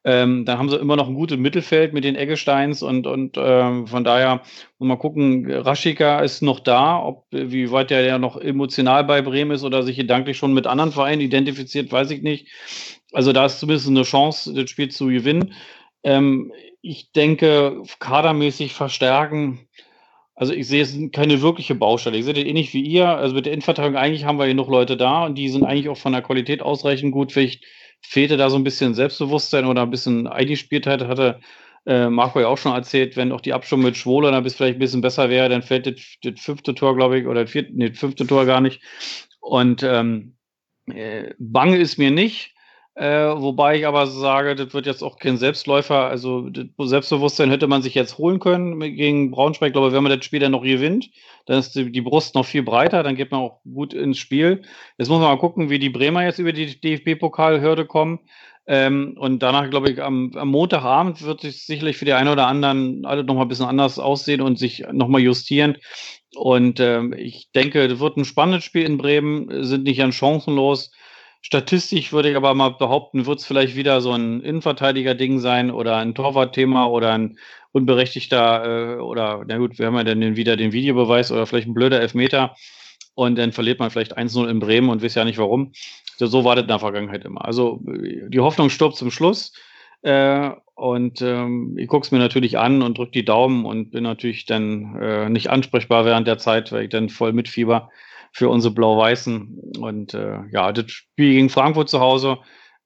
[0.05, 3.87] Ähm, dann haben sie immer noch ein gutes Mittelfeld mit den Eggesteins und, und ähm,
[3.87, 4.43] von daher
[4.79, 9.23] muss man gucken, Raschika ist noch da, ob wie weit der ja noch emotional bei
[9.23, 12.49] Bremen ist oder sich gedanklich schon mit anderen Vereinen identifiziert, weiß ich nicht.
[13.13, 15.55] Also da ist zumindest eine Chance, das Spiel zu gewinnen.
[16.03, 19.69] Ähm, ich denke, kadermäßig verstärken.
[20.35, 22.17] Also ich sehe es keine wirkliche Baustelle.
[22.17, 23.09] Ich sehe das ähnlich wie ihr.
[23.09, 25.99] Also mit der Innenverteidigung eigentlich haben wir genug Leute da und die sind eigentlich auch
[25.99, 27.33] von der Qualität ausreichend gut.
[27.33, 27.65] Vielleicht
[28.01, 31.41] fehlte da so ein bisschen Selbstbewusstsein oder ein bisschen Eingespieltheit, hatte
[31.87, 34.77] äh, Marco ja auch schon erzählt, wenn auch die Abstimmung mit Schwoler dann bis vielleicht
[34.77, 37.73] ein bisschen besser wäre, dann fällt das, das fünfte Tor, glaube ich, oder das, vierte,
[37.75, 38.81] nee, das fünfte Tor gar nicht.
[39.41, 40.37] Und ähm,
[40.87, 42.52] äh, bange ist mir nicht.
[42.95, 46.09] Äh, wobei ich aber sage, das wird jetzt auch kein Selbstläufer.
[46.09, 49.69] Also Selbstbewusstsein hätte man sich jetzt holen können gegen Braunschweig.
[49.69, 51.11] Ich glaube, wenn man das Spiel dann noch gewinnt,
[51.47, 54.63] dann ist die, die Brust noch viel breiter, dann geht man auch gut ins Spiel.
[54.99, 58.21] Jetzt muss man mal gucken, wie die Bremer jetzt über die DFB-Pokalhürde kommen.
[58.67, 62.47] Ähm, und danach, glaube ich, am, am, Montagabend wird sich sicherlich für die einen oder
[62.47, 65.79] anderen alle nochmal ein bisschen anders aussehen und sich nochmal justieren.
[66.37, 70.93] Und ähm, ich denke, das wird ein spannendes Spiel in Bremen, sind nicht an chancenlos.
[71.45, 75.97] Statistisch würde ich aber mal behaupten, wird es vielleicht wieder so ein Innenverteidiger-Ding sein oder
[75.97, 77.37] ein Torwart-Thema oder ein
[77.73, 81.75] unberechtigter äh, oder na gut, wir haben ja dann wieder den Videobeweis oder vielleicht ein
[81.75, 82.55] blöder Elfmeter
[83.15, 85.73] und dann verliert man vielleicht 1-0 in Bremen und weiß ja nicht warum.
[86.17, 87.45] So war das in der Vergangenheit immer.
[87.45, 89.53] Also die Hoffnung stirbt zum Schluss.
[90.03, 94.05] Äh, und ähm, ich gucke es mir natürlich an und drücke die Daumen und bin
[94.05, 97.91] natürlich dann äh, nicht ansprechbar während der Zeit, weil ich dann voll mitfieber
[98.33, 99.75] für unsere Blau-Weißen.
[99.79, 102.39] Und äh, ja, das Spiel gegen Frankfurt zu Hause.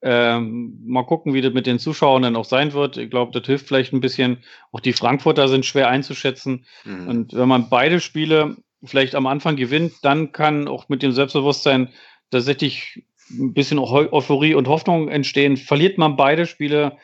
[0.02, 2.96] Ähm, mal gucken, wie das mit den Zuschauern dann auch sein wird.
[2.96, 4.44] Ich glaube, das hilft vielleicht ein bisschen.
[4.72, 6.66] Auch die Frankfurter sind schwer einzuschätzen.
[6.84, 7.08] Mhm.
[7.08, 11.88] Und wenn man beide Spiele vielleicht am Anfang gewinnt, dann kann auch mit dem Selbstbewusstsein
[12.30, 15.56] tatsächlich ein bisschen Euphorie und Hoffnung entstehen.
[15.56, 16.96] Verliert man beide Spiele,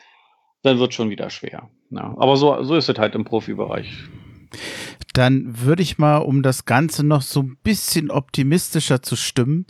[0.61, 1.69] dann wird es schon wieder schwer.
[1.89, 3.91] Ja, aber so, so ist es halt im Profibereich.
[5.13, 9.65] Dann würde ich mal, um das Ganze noch so ein bisschen optimistischer zu stimmen,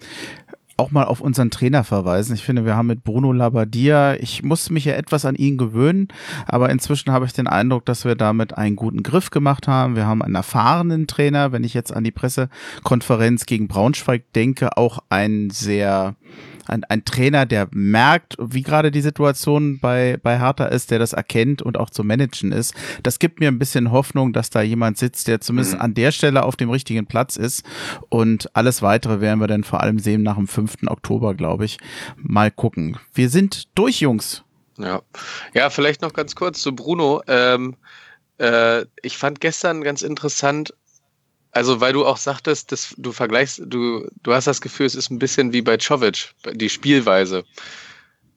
[0.78, 2.34] auch mal auf unseren Trainer verweisen.
[2.36, 6.08] Ich finde, wir haben mit Bruno Labbadia, ich musste mich ja etwas an ihn gewöhnen,
[6.48, 9.96] aber inzwischen habe ich den Eindruck, dass wir damit einen guten Griff gemacht haben.
[9.96, 15.00] Wir haben einen erfahrenen Trainer, wenn ich jetzt an die Pressekonferenz gegen Braunschweig denke, auch
[15.10, 16.16] einen sehr
[16.66, 21.14] ein, ein Trainer, der merkt, wie gerade die Situation bei, bei Hertha ist, der das
[21.14, 22.74] erkennt und auch zu managen ist.
[23.04, 25.82] Das gibt mir ein bisschen Hoffnung, dass da jemand sitzt, der zumindest mhm.
[25.82, 27.66] an der Stelle auf dem richtigen Platz ist.
[28.10, 30.88] Und alles weitere werden wir dann vor allem sehen nach dem 5.
[30.88, 31.78] Oktober, glaube ich.
[32.18, 32.98] Mal gucken.
[33.14, 34.44] Wir sind durch, Jungs.
[34.78, 35.02] Ja,
[35.54, 37.22] ja vielleicht noch ganz kurz zu Bruno.
[37.28, 37.76] Ähm,
[38.40, 40.74] äh, ich fand gestern ganz interessant,
[41.54, 45.12] also, weil du auch sagtest, dass du vergleichst, du, du hast das Gefühl, es ist
[45.12, 47.44] ein bisschen wie bei Czovic, die Spielweise.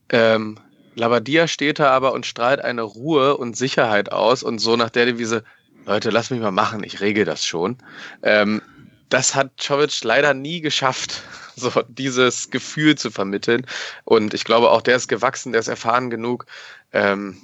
[0.09, 0.59] Ähm,
[0.93, 5.07] Labadia steht da aber und strahlt eine Ruhe und Sicherheit aus und so nach der
[5.07, 5.43] Devise,
[5.85, 7.77] Leute, lass mich mal machen, ich regel das schon.
[8.21, 8.61] Ähm,
[9.09, 11.23] das hat Czovic leider nie geschafft,
[11.55, 13.65] so dieses Gefühl zu vermitteln.
[14.03, 16.45] Und ich glaube auch, der ist gewachsen, der ist erfahren genug.
[16.93, 17.37] Ähm,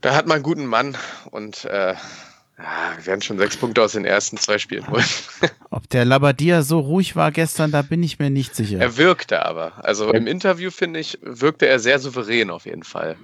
[0.00, 0.96] da hat man einen guten Mann
[1.30, 1.94] und äh,
[2.62, 5.04] ja, wir werden schon sechs Punkte aus den ersten zwei Spielen holen.
[5.70, 8.78] Ob der Labadia so ruhig war gestern, da bin ich mir nicht sicher.
[8.78, 9.84] Er wirkte aber.
[9.84, 13.16] Also im Interview, finde ich, wirkte er sehr souverän auf jeden Fall.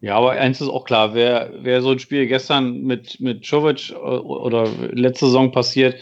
[0.00, 3.92] Ja, aber eins ist auch klar, wer, wer so ein Spiel gestern mit, mit Jovic
[3.96, 5.96] oder letzte Saison passiert,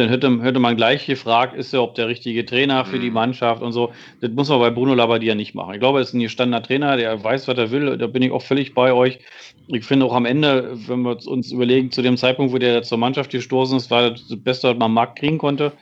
[0.00, 3.14] dann hätte, hätte man gleich gefragt, ist er ob der richtige Trainer für die mhm.
[3.14, 3.92] Mannschaft und so.
[4.20, 5.74] Das muss man bei Bruno Labbadia nicht machen.
[5.74, 7.96] Ich glaube, er ist ein gestandener Trainer, der weiß, was er will.
[7.98, 9.18] Da bin ich auch völlig bei euch.
[9.68, 12.98] Ich finde auch am Ende, wenn wir uns überlegen, zu dem Zeitpunkt, wo der zur
[12.98, 15.72] Mannschaft gestoßen ist, war das, das Beste, was man am Markt kriegen konnte.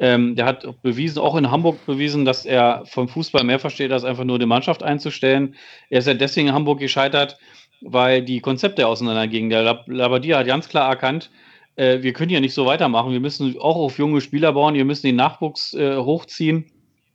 [0.00, 4.04] Ähm, der hat bewiesen, auch in Hamburg bewiesen, dass er vom Fußball mehr versteht, als
[4.04, 5.54] einfach nur die Mannschaft einzustellen.
[5.90, 7.38] Er ist ja deswegen in Hamburg gescheitert,
[7.82, 9.50] weil die Konzepte auseinandergingen.
[9.50, 11.30] Der Labbadia hat ganz klar erkannt,
[11.80, 13.12] äh, wir können ja nicht so weitermachen.
[13.12, 14.74] Wir müssen auch auf junge Spieler bauen.
[14.74, 16.66] Wir müssen den Nachwuchs äh, hochziehen.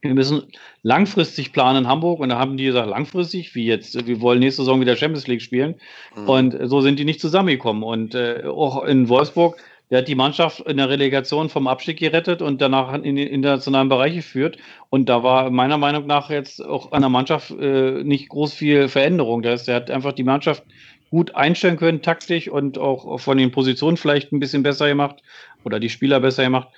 [0.02, 0.44] wir müssen
[0.82, 4.64] langfristig planen in Hamburg und da haben die gesagt, langfristig, wie jetzt, wir wollen nächste
[4.64, 5.76] Saison wieder Champions League spielen
[6.16, 6.30] mhm.
[6.30, 9.58] und so sind die nicht zusammengekommen und äh, auch in Wolfsburg,
[9.90, 13.90] der hat die Mannschaft in der Relegation vom Abstieg gerettet und danach in den internationalen
[13.90, 14.58] Bereich geführt
[14.90, 18.88] und da war meiner Meinung nach jetzt auch an der Mannschaft äh, nicht groß viel
[18.90, 20.64] Veränderung, das heißt, er hat einfach die Mannschaft
[21.10, 25.22] gut einstellen können, taktisch und auch von den Positionen vielleicht ein bisschen besser gemacht
[25.64, 26.70] oder die Spieler besser gemacht.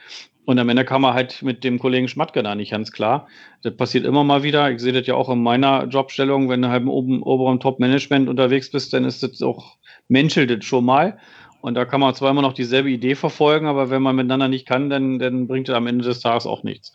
[0.46, 3.28] Und am Ende kam er halt mit dem Kollegen Schmatke da nicht ganz klar.
[3.64, 4.72] Das passiert immer mal wieder.
[4.72, 8.30] Ich sehe das ja auch in meiner Jobstellung, wenn du halt im oben, oberen Top-Management
[8.30, 9.76] unterwegs bist, dann ist das auch,
[10.08, 11.18] menschelt das schon mal.
[11.60, 14.66] Und da kann man zwar immer noch dieselbe Idee verfolgen, aber wenn man miteinander nicht
[14.66, 16.94] kann, dann, dann bringt es am Ende des Tages auch nichts.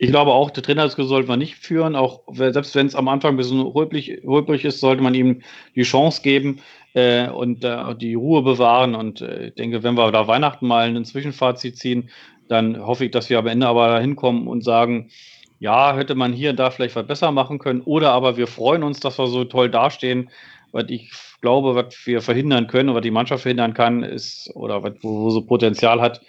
[0.00, 1.96] Ich glaube auch, der Trainerdiskussion sollte man nicht führen.
[1.96, 5.42] Auch selbst wenn es am Anfang ein bisschen holprig, holprig ist, sollte man ihm
[5.74, 6.60] die Chance geben
[6.94, 8.94] äh, und äh, die Ruhe bewahren.
[8.94, 12.10] Und äh, ich denke, wenn wir da Weihnachten mal ein Zwischenfazit ziehen,
[12.48, 15.10] dann hoffe ich, dass wir am Ende aber da hinkommen und sagen,
[15.58, 17.80] ja, hätte man hier und da vielleicht was besser machen können.
[17.80, 20.30] Oder aber wir freuen uns, dass wir so toll dastehen.
[20.70, 21.10] Was ich
[21.40, 25.30] glaube, was wir verhindern können, was die Mannschaft verhindern kann, ist, oder was, wo, wo
[25.30, 26.20] so Potenzial hat,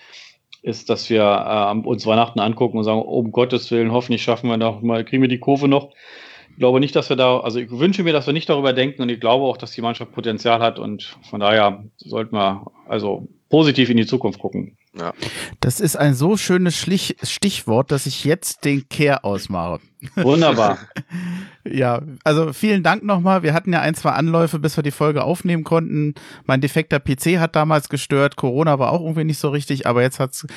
[0.62, 4.58] ist, dass wir äh, uns Weihnachten angucken und sagen, um Gottes Willen, hoffentlich schaffen wir
[4.58, 5.92] noch mal, kriegen wir die Kurve noch.
[6.52, 9.02] Ich glaube nicht, dass wir da, also ich wünsche mir, dass wir nicht darüber denken
[9.02, 13.28] und ich glaube auch, dass die Mannschaft Potenzial hat und von daher sollten wir also
[13.50, 14.78] positiv in die Zukunft gucken.
[14.98, 15.14] Ja.
[15.60, 19.80] Das ist ein so schönes Schlich Stichwort, dass ich jetzt den Kehr ausmache.
[20.16, 20.78] Wunderbar.
[21.66, 23.44] ja, also vielen Dank nochmal.
[23.44, 26.14] Wir hatten ja ein, zwei Anläufe, bis wir die Folge aufnehmen konnten.
[26.46, 28.36] Mein defekter PC hat damals gestört.
[28.36, 30.48] Corona war auch irgendwie nicht so richtig, aber jetzt hat's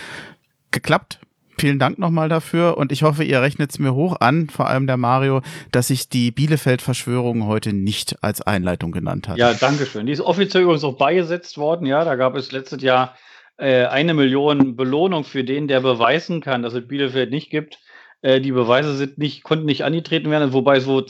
[0.70, 1.20] geklappt.
[1.62, 4.88] Vielen Dank nochmal dafür und ich hoffe, ihr rechnet es mir hoch an, vor allem
[4.88, 9.38] der Mario, dass ich die Bielefeld-Verschwörung heute nicht als Einleitung genannt habe.
[9.38, 10.06] Ja, danke schön.
[10.06, 11.86] Die ist offiziell übrigens auch beigesetzt worden.
[11.86, 13.16] Ja, da gab es letztes Jahr
[13.58, 17.78] äh, eine Million Belohnung für den, der beweisen kann, dass es Bielefeld nicht gibt.
[18.22, 21.06] Äh, die Beweise sind nicht, konnten nicht angetreten werden, wobei es wohl,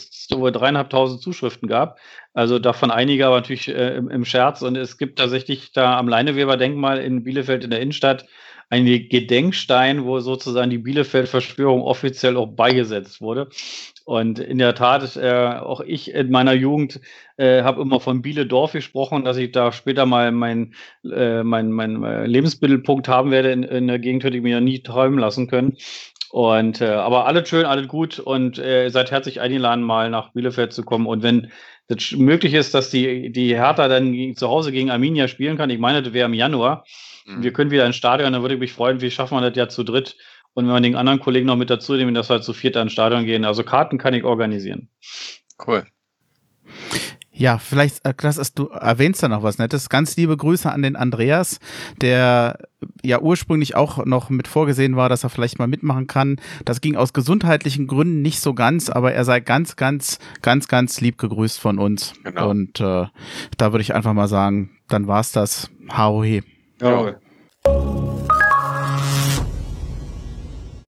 [0.53, 1.99] dreieinhalbtausend Zuschriften gab.
[2.35, 4.61] Also davon einige aber natürlich äh, im, im, Scherz.
[4.61, 8.27] Und es gibt tatsächlich da am Leineweber-Denkmal in Bielefeld in der Innenstadt
[8.73, 13.51] einen Gedenkstein, wo sozusagen die Bielefeld-Verschwörung offiziell auch beigesetzt wurde.
[14.07, 16.99] Und in der Tat, äh, auch ich in meiner Jugend
[17.37, 20.75] äh, habe immer von Biele-Dorf gesprochen, dass ich da später mal meinen
[21.05, 24.83] äh, mein, mein äh, Lebensmittelpunkt haben werde in, in der Gegend, hätte ich mir nie
[24.83, 25.77] träumen lassen können.
[26.31, 30.73] Und äh, aber alles schön, alles gut und äh, seid herzlich eingeladen, mal nach Bielefeld
[30.73, 31.07] zu kommen.
[31.07, 31.53] Und wenn
[31.89, 35.79] das möglich ist, dass die, die Hertha dann zu Hause gegen Arminia spielen kann, ich
[35.79, 36.85] meine, das wäre im Januar,
[37.27, 37.43] mhm.
[37.43, 39.69] wir können wieder ins Stadion, dann würde ich mich freuen, wie schaffen wir das ja
[39.69, 40.17] zu dritt.
[40.55, 42.93] Und wenn wir den anderen Kollegen noch mit dazu nehmen, dass wir zu viert ins
[42.93, 43.45] Stadion gehen.
[43.45, 44.89] Also Karten kann ich organisieren.
[45.67, 45.87] Cool.
[47.35, 49.89] Ja, vielleicht, äh, Klaas, du erwähnst da noch was Nettes.
[49.89, 51.59] Ganz liebe Grüße an den Andreas,
[52.01, 52.69] der
[53.03, 56.37] ja ursprünglich auch noch mit vorgesehen war, dass er vielleicht mal mitmachen kann.
[56.67, 61.01] Das ging aus gesundheitlichen Gründen nicht so ganz, aber er sei ganz, ganz, ganz, ganz
[61.01, 62.13] lieb gegrüßt von uns.
[62.23, 62.51] Genau.
[62.51, 63.07] Und äh,
[63.57, 65.71] da würde ich einfach mal sagen, dann war's das.
[65.91, 66.43] Hauhe.
[66.83, 67.92] Hej då.